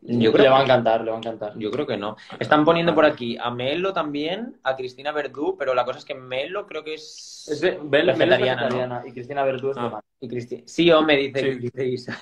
Yo 0.00 0.32
creo- 0.32 0.44
Le 0.44 0.50
va 0.50 0.60
a 0.60 0.62
encantar, 0.62 1.02
le 1.02 1.10
va 1.10 1.16
a 1.16 1.18
encantar. 1.18 1.52
Yo 1.58 1.72
creo 1.72 1.84
que 1.86 1.96
no. 1.96 2.16
Están 2.38 2.64
poniendo 2.64 2.94
por 2.94 3.04
aquí 3.04 3.36
a 3.40 3.50
Melo 3.50 3.92
también, 3.92 4.56
a 4.62 4.76
Cristina 4.76 5.10
Verdú, 5.10 5.56
pero 5.58 5.74
la 5.74 5.84
cosa 5.84 5.98
es 5.98 6.04
que 6.04 6.14
Melo 6.14 6.66
creo 6.66 6.84
que 6.84 6.94
es... 6.94 7.48
Es 7.50 7.62
es 7.62 7.80
Vegetariana, 7.90 9.02
y 9.06 9.12
Cristina 9.12 9.42
Verdú 9.44 9.70
es 9.72 9.76
Ah. 9.78 10.00
Y 10.20 10.28
Cristi- 10.28 10.62
Sí, 10.66 10.90
o 10.92 11.02
me 11.02 11.16
dice, 11.16 11.52
Sí. 11.54 11.58
dice 11.58 11.86
Isa. 11.86 12.20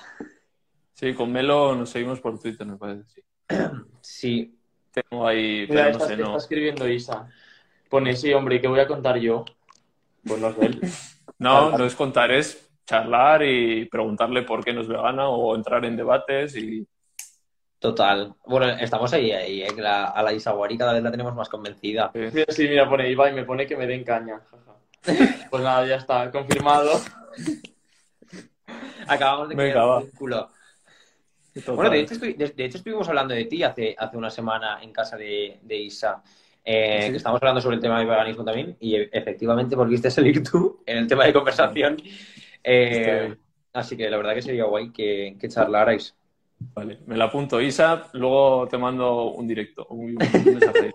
Sí, 0.99 1.13
con 1.13 1.31
Melo 1.31 1.75
nos 1.75 1.91
seguimos 1.91 2.19
por 2.19 2.39
Twitter, 2.39 2.65
me 2.65 2.75
parece. 2.77 3.03
Sí. 3.05 3.21
Sí. 4.01 4.53
Tengo 4.91 5.27
ahí, 5.27 5.67
Mira, 5.69 5.83
pero 5.83 5.83
no 5.83 5.89
está, 5.91 6.05
sé, 6.07 6.13
está 6.13 6.23
no. 6.25 6.37
escribiendo 6.37 6.87
Isa. 6.89 7.29
Pone, 7.87 8.15
sí, 8.15 8.33
hombre, 8.33 8.55
¿y 8.55 8.61
qué 8.61 8.67
voy 8.67 8.79
a 8.79 8.87
contar 8.87 9.17
yo? 9.17 9.45
Pues 10.25 10.39
no 10.41 10.51
sé 10.53 10.65
él. 10.65 10.81
No, 11.39 11.77
no 11.77 11.85
es 11.85 11.93
contar, 11.93 12.31
es 12.31 12.67
charlar 12.83 13.43
y 13.43 13.85
preguntarle 13.85 14.41
por 14.41 14.65
qué 14.65 14.73
no 14.73 14.81
es 14.81 14.87
vegana 14.87 15.29
o 15.29 15.55
entrar 15.55 15.85
en 15.85 15.95
debates 15.95 16.55
y 16.55 16.87
Total. 17.77 18.33
Bueno, 18.47 18.65
estamos 18.69 19.13
ahí, 19.13 19.31
ahí, 19.31 19.61
eh, 19.61 19.67
la- 19.77 20.05
a 20.05 20.23
la 20.23 20.33
Isawari 20.33 20.79
cada 20.79 20.93
vez 20.93 21.03
la 21.03 21.11
tenemos 21.11 21.35
más 21.35 21.47
convencida. 21.47 22.11
Sí, 22.33 22.43
sí, 22.47 22.67
mira, 22.67 22.89
pone 22.89 23.07
Ibai, 23.11 23.33
me 23.35 23.43
pone 23.43 23.67
que 23.67 23.77
me 23.77 23.85
den 23.85 24.03
caña. 24.03 24.41
Pues 25.51 25.61
nada, 25.63 25.85
ya 25.85 25.97
está, 25.97 26.31
confirmado. 26.31 26.99
Acabamos 29.07 29.49
de 29.49 29.55
Venga, 29.55 29.71
crear 29.73 29.87
un 29.89 30.03
vínculo. 30.05 30.49
Total. 31.61 31.75
Bueno, 31.75 31.91
de 31.91 31.99
hecho, 31.99 32.13
estoy- 32.15 32.33
de, 32.33 32.47
de 32.49 32.65
hecho 32.65 32.77
estuvimos 32.77 33.07
hablando 33.07 33.33
de 33.33 33.45
ti 33.45 33.63
hace, 33.63 33.95
hace 33.97 34.17
una 34.17 34.29
semana 34.29 34.79
en 34.81 34.91
casa 34.91 35.17
de, 35.17 35.59
de 35.61 35.77
Isa. 35.77 36.23
Eh, 36.69 37.01
¿Sí? 37.03 37.11
que 37.11 37.17
estamos 37.17 37.41
hablando 37.41 37.61
sobre 37.61 37.77
el 37.77 37.81
tema 37.81 37.97
del 37.99 38.07
veganismo 38.07 38.43
también 38.43 38.75
y 38.81 38.95
e- 38.95 39.09
efectivamente 39.13 39.75
volviste 39.75 40.09
a 40.09 40.11
salir 40.11 40.43
tú 40.43 40.81
en 40.85 40.97
el 40.97 41.07
tema 41.07 41.25
de 41.25 41.33
conversación. 41.33 41.97
Eh, 42.69 43.33
así 43.71 43.95
que 43.95 44.09
la 44.09 44.17
verdad 44.17 44.33
que 44.33 44.41
sería 44.41 44.65
guay 44.65 44.91
que, 44.91 45.37
que 45.39 45.47
charlarais. 45.47 46.13
Vale, 46.73 46.99
me 47.05 47.15
la 47.15 47.25
apunto, 47.25 47.61
Isa, 47.61 48.09
luego 48.13 48.67
te 48.67 48.77
mando 48.77 49.31
un 49.31 49.47
directo, 49.47 49.85
un, 49.89 50.17
un 50.17 50.53
mensaje. 50.53 50.91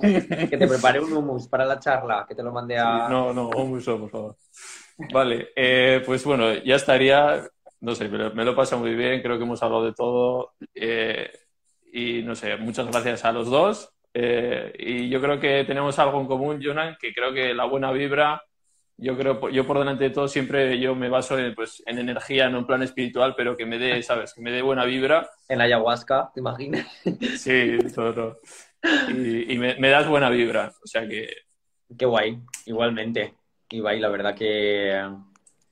Que 0.50 0.56
te 0.56 0.68
prepare 0.68 1.00
un 1.00 1.12
hummus 1.12 1.48
para 1.48 1.64
la 1.64 1.80
charla, 1.80 2.24
que 2.28 2.34
te 2.34 2.42
lo 2.42 2.52
mande 2.52 2.78
a... 2.78 3.08
No, 3.08 3.32
no, 3.32 3.48
un 3.48 3.70
muso, 3.70 3.98
por 3.98 4.10
favor. 4.10 4.36
Vale, 4.98 5.48
eh, 5.56 6.02
pues 6.06 6.24
bueno, 6.24 6.54
ya 6.54 6.76
estaría, 6.76 7.44
no 7.80 7.94
sé, 7.94 8.08
me 8.08 8.18
lo, 8.18 8.34
me 8.34 8.44
lo 8.44 8.52
he 8.52 8.54
pasado 8.54 8.82
muy 8.82 8.94
bien, 8.94 9.22
creo 9.22 9.36
que 9.36 9.44
hemos 9.44 9.62
hablado 9.62 9.84
de 9.84 9.92
todo 9.92 10.54
eh, 10.74 11.30
y 11.92 12.22
no 12.22 12.34
sé, 12.34 12.56
muchas 12.56 12.86
gracias 12.86 13.24
a 13.24 13.32
los 13.32 13.48
dos 13.48 13.90
eh, 14.12 14.72
y 14.78 15.08
yo 15.08 15.20
creo 15.20 15.40
que 15.40 15.64
tenemos 15.64 15.98
algo 15.98 16.20
en 16.20 16.26
común, 16.26 16.60
Jonan, 16.62 16.96
que 17.00 17.12
creo 17.12 17.32
que 17.32 17.54
la 17.54 17.64
buena 17.64 17.92
vibra, 17.92 18.42
yo 18.96 19.16
creo, 19.18 19.48
yo 19.48 19.66
por 19.66 19.78
delante 19.78 20.04
de 20.04 20.10
todo 20.10 20.28
siempre 20.28 20.78
yo 20.78 20.94
me 20.94 21.08
baso 21.08 21.38
en, 21.38 21.54
pues, 21.54 21.82
en 21.86 21.98
energía, 21.98 22.48
no 22.48 22.58
en 22.58 22.66
plan 22.66 22.82
espiritual, 22.82 23.34
pero 23.36 23.56
que 23.56 23.66
me 23.66 23.78
dé, 23.78 24.02
¿sabes? 24.04 24.32
Que 24.34 24.40
me 24.40 24.52
dé 24.52 24.62
buena 24.62 24.84
vibra. 24.84 25.28
En 25.48 25.58
la 25.58 25.64
ayahuasca, 25.64 26.30
¿te 26.32 26.40
imaginas? 26.40 26.86
Sí, 27.36 27.76
todo. 27.92 28.38
Y, 29.08 29.52
y 29.52 29.58
me, 29.58 29.74
me 29.76 29.88
das 29.88 30.06
buena 30.06 30.30
vibra, 30.30 30.72
o 30.80 30.86
sea 30.86 31.08
que 31.08 31.28
Qué 31.96 32.06
guay, 32.06 32.40
igualmente. 32.66 33.34
Ibai, 33.70 34.00
la 34.00 34.08
verdad 34.08 34.34
que 34.34 35.00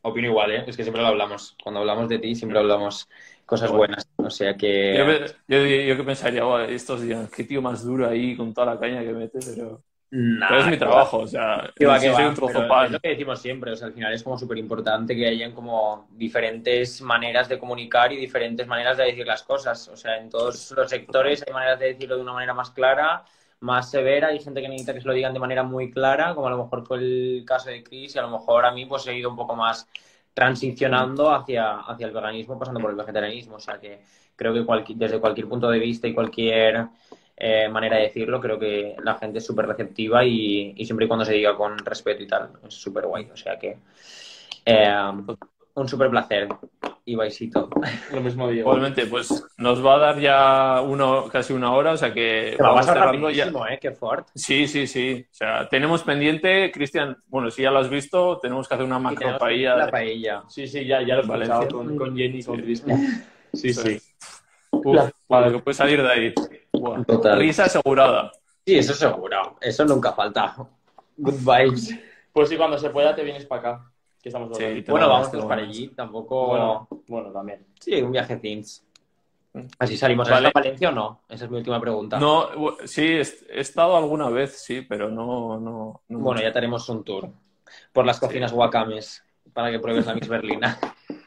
opino 0.03 0.29
igual, 0.29 0.51
¿eh? 0.53 0.65
Es 0.67 0.77
que 0.77 0.83
siempre 0.83 1.03
lo 1.03 1.09
hablamos. 1.09 1.57
Cuando 1.63 1.81
hablamos 1.81 2.09
de 2.09 2.19
ti, 2.19 2.35
siempre 2.35 2.59
hablamos 2.59 3.09
cosas 3.47 3.71
buenas. 3.71 4.07
O 4.17 4.31
sea 4.31 4.57
que... 4.57 4.95
Yo, 5.49 5.59
yo, 5.59 5.65
yo 5.67 5.97
que 5.97 6.05
pensaría, 6.05 6.45
"Buah, 6.45 6.65
estos 6.67 7.03
días, 7.03 7.31
qué 7.31 7.45
tío 7.45 7.63
más 7.63 7.85
duro 7.85 8.09
ahí 8.09 8.37
con 8.37 8.53
toda 8.55 8.75
la 8.75 8.81
caña 8.81 9.03
que 9.03 9.13
mete, 9.13 9.39
pero, 9.45 9.83
Nah, 10.15 10.47
pero 10.49 10.61
es 10.61 10.67
mi 10.67 10.77
va. 10.77 10.79
trabajo, 10.79 11.19
o 11.21 11.27
sea, 11.27 11.71
Que 11.75 11.87
va, 11.87 11.99
sí 11.99 12.07
que 12.07 12.13
soy 12.13 12.25
va, 12.25 12.29
un 12.29 12.35
trozo 12.35 12.69
pan. 12.69 12.85
Es 12.87 12.93
lo 12.93 13.01
que 13.01 13.09
decimos 13.09 13.41
siempre, 13.41 13.73
o 13.73 13.77
sea, 13.77 13.87
al 13.89 13.95
final 13.95 14.13
es 14.13 14.23
como 14.23 14.37
súper 14.39 14.59
importante 14.59 15.17
que 15.17 15.27
hayan 15.27 15.53
como 15.53 16.07
diferentes 16.13 17.01
maneras 17.01 17.49
de 17.49 17.59
comunicar 17.59 18.13
y 18.13 18.17
diferentes 18.17 18.67
maneras 18.67 18.99
de 18.99 19.05
decir 19.05 19.27
las 19.27 19.43
cosas. 19.43 19.89
O 19.89 19.97
sea, 19.97 20.19
en 20.19 20.29
todos 20.29 20.71
los 20.73 20.91
sectores 20.91 21.43
hay 21.47 21.53
maneras 21.55 21.79
de 21.79 21.87
decirlo 21.87 22.17
de 22.17 22.23
una 22.23 22.35
manera 22.35 22.53
más 22.53 22.71
clara, 22.73 23.25
más 23.63 23.91
severa, 23.91 24.29
hay 24.29 24.41
gente 24.41 24.61
que 24.61 24.69
necesita 24.69 24.95
que 24.95 25.01
se 25.01 25.07
lo 25.09 25.15
digan 25.15 25.33
de 25.35 25.41
manera 25.41 25.63
muy 25.63 25.91
clara, 25.91 26.35
como 26.35 26.47
a 26.49 26.51
lo 26.51 26.59
mejor 26.65 26.87
fue 26.87 26.99
el 26.99 27.45
caso 27.47 27.71
de 27.71 27.83
Chris, 27.83 28.15
y 28.17 28.19
a 28.19 28.23
lo 28.23 28.31
mejor 28.31 28.65
a 28.67 28.73
mí 28.73 28.87
pues 28.87 29.07
he 29.07 29.17
ido 29.17 29.31
un 29.31 29.37
poco 29.37 29.57
más 29.57 29.89
transicionando 30.35 31.31
hacia, 31.33 31.81
hacia 31.81 32.07
el 32.07 32.13
veganismo, 32.13 32.59
pasando 32.59 32.81
por 32.81 32.91
el 32.91 32.97
vegetarianismo. 32.97 33.57
O 33.57 33.61
sea 33.61 33.79
que 33.81 34.01
creo 34.37 34.53
que 34.55 34.65
cualqui- 34.65 34.97
desde 34.97 35.21
cualquier 35.21 35.49
punto 35.49 35.71
de 35.71 35.79
vista 35.79 36.09
y 36.09 36.15
cualquier 36.15 36.89
eh, 37.37 37.69
manera 37.69 37.97
de 37.97 38.03
decirlo, 38.05 38.41
creo 38.41 38.59
que 38.59 38.97
la 39.03 39.15
gente 39.17 39.39
es 39.39 39.47
súper 39.47 39.67
receptiva 39.67 40.25
y, 40.25 40.75
y 40.77 40.85
siempre 40.85 41.07
y 41.07 41.09
cuando 41.09 41.25
se 41.25 41.35
diga 41.35 41.57
con 41.57 41.79
respeto 41.79 42.23
y 42.23 42.27
tal, 42.27 42.51
es 42.67 42.75
súper 42.75 43.07
guay. 43.07 43.31
O 43.33 43.37
sea 43.37 43.59
que 43.59 43.79
eh, 44.67 44.93
un 45.75 45.89
súper 45.89 46.11
placer. 46.11 46.49
Ivaisito. 47.05 47.69
Lo 48.13 48.21
mismo 48.21 48.49
digo. 48.49 48.61
Igualmente, 48.61 49.07
pues 49.07 49.45
nos 49.59 49.85
va 49.85 49.97
a 49.97 49.99
dar 49.99 50.21
ya 50.21 50.81
uno, 50.83 51.29
casi 51.31 51.53
una 51.53 51.73
hora, 51.73 51.93
o 51.93 51.97
sea 51.97 52.13
que 52.15 52.55
Te 52.57 52.63
vamos 52.63 52.87
cerrando 52.87 53.31
ya. 53.31 53.47
¿eh? 53.71 53.79
Qué 53.81 53.91
fort. 53.91 54.29
Sí, 54.35 54.69
sí, 54.69 54.87
sí. 54.87 55.27
O 55.29 55.35
sea, 55.35 55.69
tenemos 55.69 56.03
pendiente, 56.05 56.71
Cristian, 56.71 57.17
bueno, 57.27 57.51
si 57.51 57.63
ya 57.63 57.71
lo 57.73 57.81
has 57.81 57.89
visto, 57.91 58.39
tenemos 58.39 58.69
que 58.69 58.75
hacer 58.75 58.87
una 58.87 58.99
macro 59.01 59.37
paella. 59.39 59.77
La 59.77 59.87
de- 59.87 59.91
paella. 59.93 60.43
Sí, 60.49 60.69
sí, 60.69 60.87
ya, 60.87 61.03
ya 61.03 61.17
lo 61.17 61.23
he 61.35 61.43
escuchado 61.43 61.69
con, 61.69 61.97
con 61.97 62.17
Jenny 62.17 62.39
y 62.39 62.45
con 62.45 62.61
Cristian. 62.61 63.25
Sí, 63.53 63.75
sí. 63.75 64.01
Uf, 64.71 65.11
lo 65.29 65.53
que 65.53 65.59
puede 65.59 65.75
salir 65.75 66.03
de 66.03 66.11
ahí. 66.11 66.35
Total. 67.07 67.39
Risa 67.39 67.65
asegurada. 67.65 68.31
Sí, 68.65 68.79
eso 68.79 68.95
seguro. 68.95 69.57
Eso 69.61 69.85
nunca 69.85 70.13
falta. 70.13 70.55
Good 71.17 71.35
vibes. 71.35 71.99
Pues 72.33 72.49
sí, 72.49 72.57
cuando 72.57 72.79
se 72.79 72.91
pueda 72.91 73.15
te 73.15 73.25
vienes 73.25 73.45
para 73.45 73.61
acá. 73.73 73.92
Que 74.23 74.29
estamos 74.29 74.57
Sí, 74.57 74.85
Bueno, 74.89 75.09
vamos 75.09 75.31
todos 75.31 75.47
para 75.47 75.63
allí. 75.63 75.89
Tampoco. 75.89 76.47
Bueno, 76.47 76.89
bueno, 77.09 77.33
también. 77.33 77.67
Sí, 77.81 78.01
un 78.01 78.13
viaje 78.13 78.37
things. 78.37 78.87
Así 79.79 79.97
salimos. 79.97 80.29
Vale. 80.31 80.47
¿Has 80.47 80.51
estado 80.51 80.59
a 80.59 80.63
Valencia 80.63 80.89
o 80.89 80.93
no? 80.93 81.21
Esa 81.29 81.45
es 81.45 81.51
mi 81.51 81.57
última 81.59 81.81
pregunta. 81.81 82.19
No, 82.19 82.49
sí, 82.85 83.03
he 83.03 83.61
estado 83.61 83.97
alguna 83.97 84.31
vez, 84.31 84.63
sí, 84.63 84.83
pero 84.83 85.11
no. 85.11 85.59
no, 85.59 86.03
no 86.09 86.19
Bueno, 86.19 86.41
ya 86.41 86.53
tenemos 86.53 86.89
un 86.89 87.05
tour 87.05 87.29
por 87.93 88.07
las 88.07 88.21
cocinas 88.21 88.53
guacames 88.53 89.23
para 89.53 89.71
que 89.71 89.79
pruebes 89.79 90.07
la 90.07 90.15
Mix 90.15 90.29
Berlina. 90.29 90.79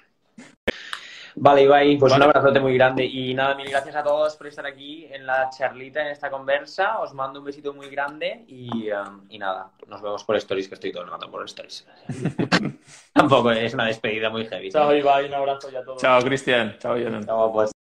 Vale, 1.37 1.63
Ibai, 1.63 1.97
pues 1.97 2.11
Vale. 2.11 2.23
un 2.23 2.29
abrazote 2.29 2.59
muy 2.59 2.73
grande. 2.75 3.05
Y 3.05 3.33
nada, 3.33 3.55
mil 3.55 3.69
gracias 3.69 3.95
a 3.95 4.03
todos 4.03 4.35
por 4.35 4.47
estar 4.47 4.65
aquí 4.65 5.05
en 5.11 5.25
la 5.25 5.49
charlita, 5.49 6.01
en 6.01 6.07
esta 6.07 6.29
conversa. 6.29 6.99
Os 6.99 7.13
mando 7.13 7.39
un 7.39 7.45
besito 7.45 7.73
muy 7.73 7.89
grande 7.89 8.45
y, 8.47 8.89
um, 8.91 9.21
y 9.29 9.37
nada, 9.37 9.69
nos 9.87 10.01
vemos 10.01 10.23
por 10.23 10.35
stories, 10.37 10.67
que 10.67 10.75
estoy 10.75 10.91
todo 10.91 11.03
el 11.03 11.09
rato 11.09 11.29
por 11.29 11.43
stories. 11.45 11.85
Tampoco 13.13 13.51
es 13.51 13.73
una 13.73 13.85
despedida 13.85 14.29
muy 14.29 14.45
heavy. 14.45 14.71
Chao, 14.71 14.95
Ibai, 14.95 15.25
un 15.25 15.33
abrazo 15.33 15.69
ya 15.69 15.79
a 15.79 15.83
todos. 15.83 16.01
Chao, 16.01 16.21
Cristian. 16.21 16.77
Chao, 16.79 16.97
Yonan. 16.97 17.25
Chao, 17.25 17.51
pues. 17.51 17.71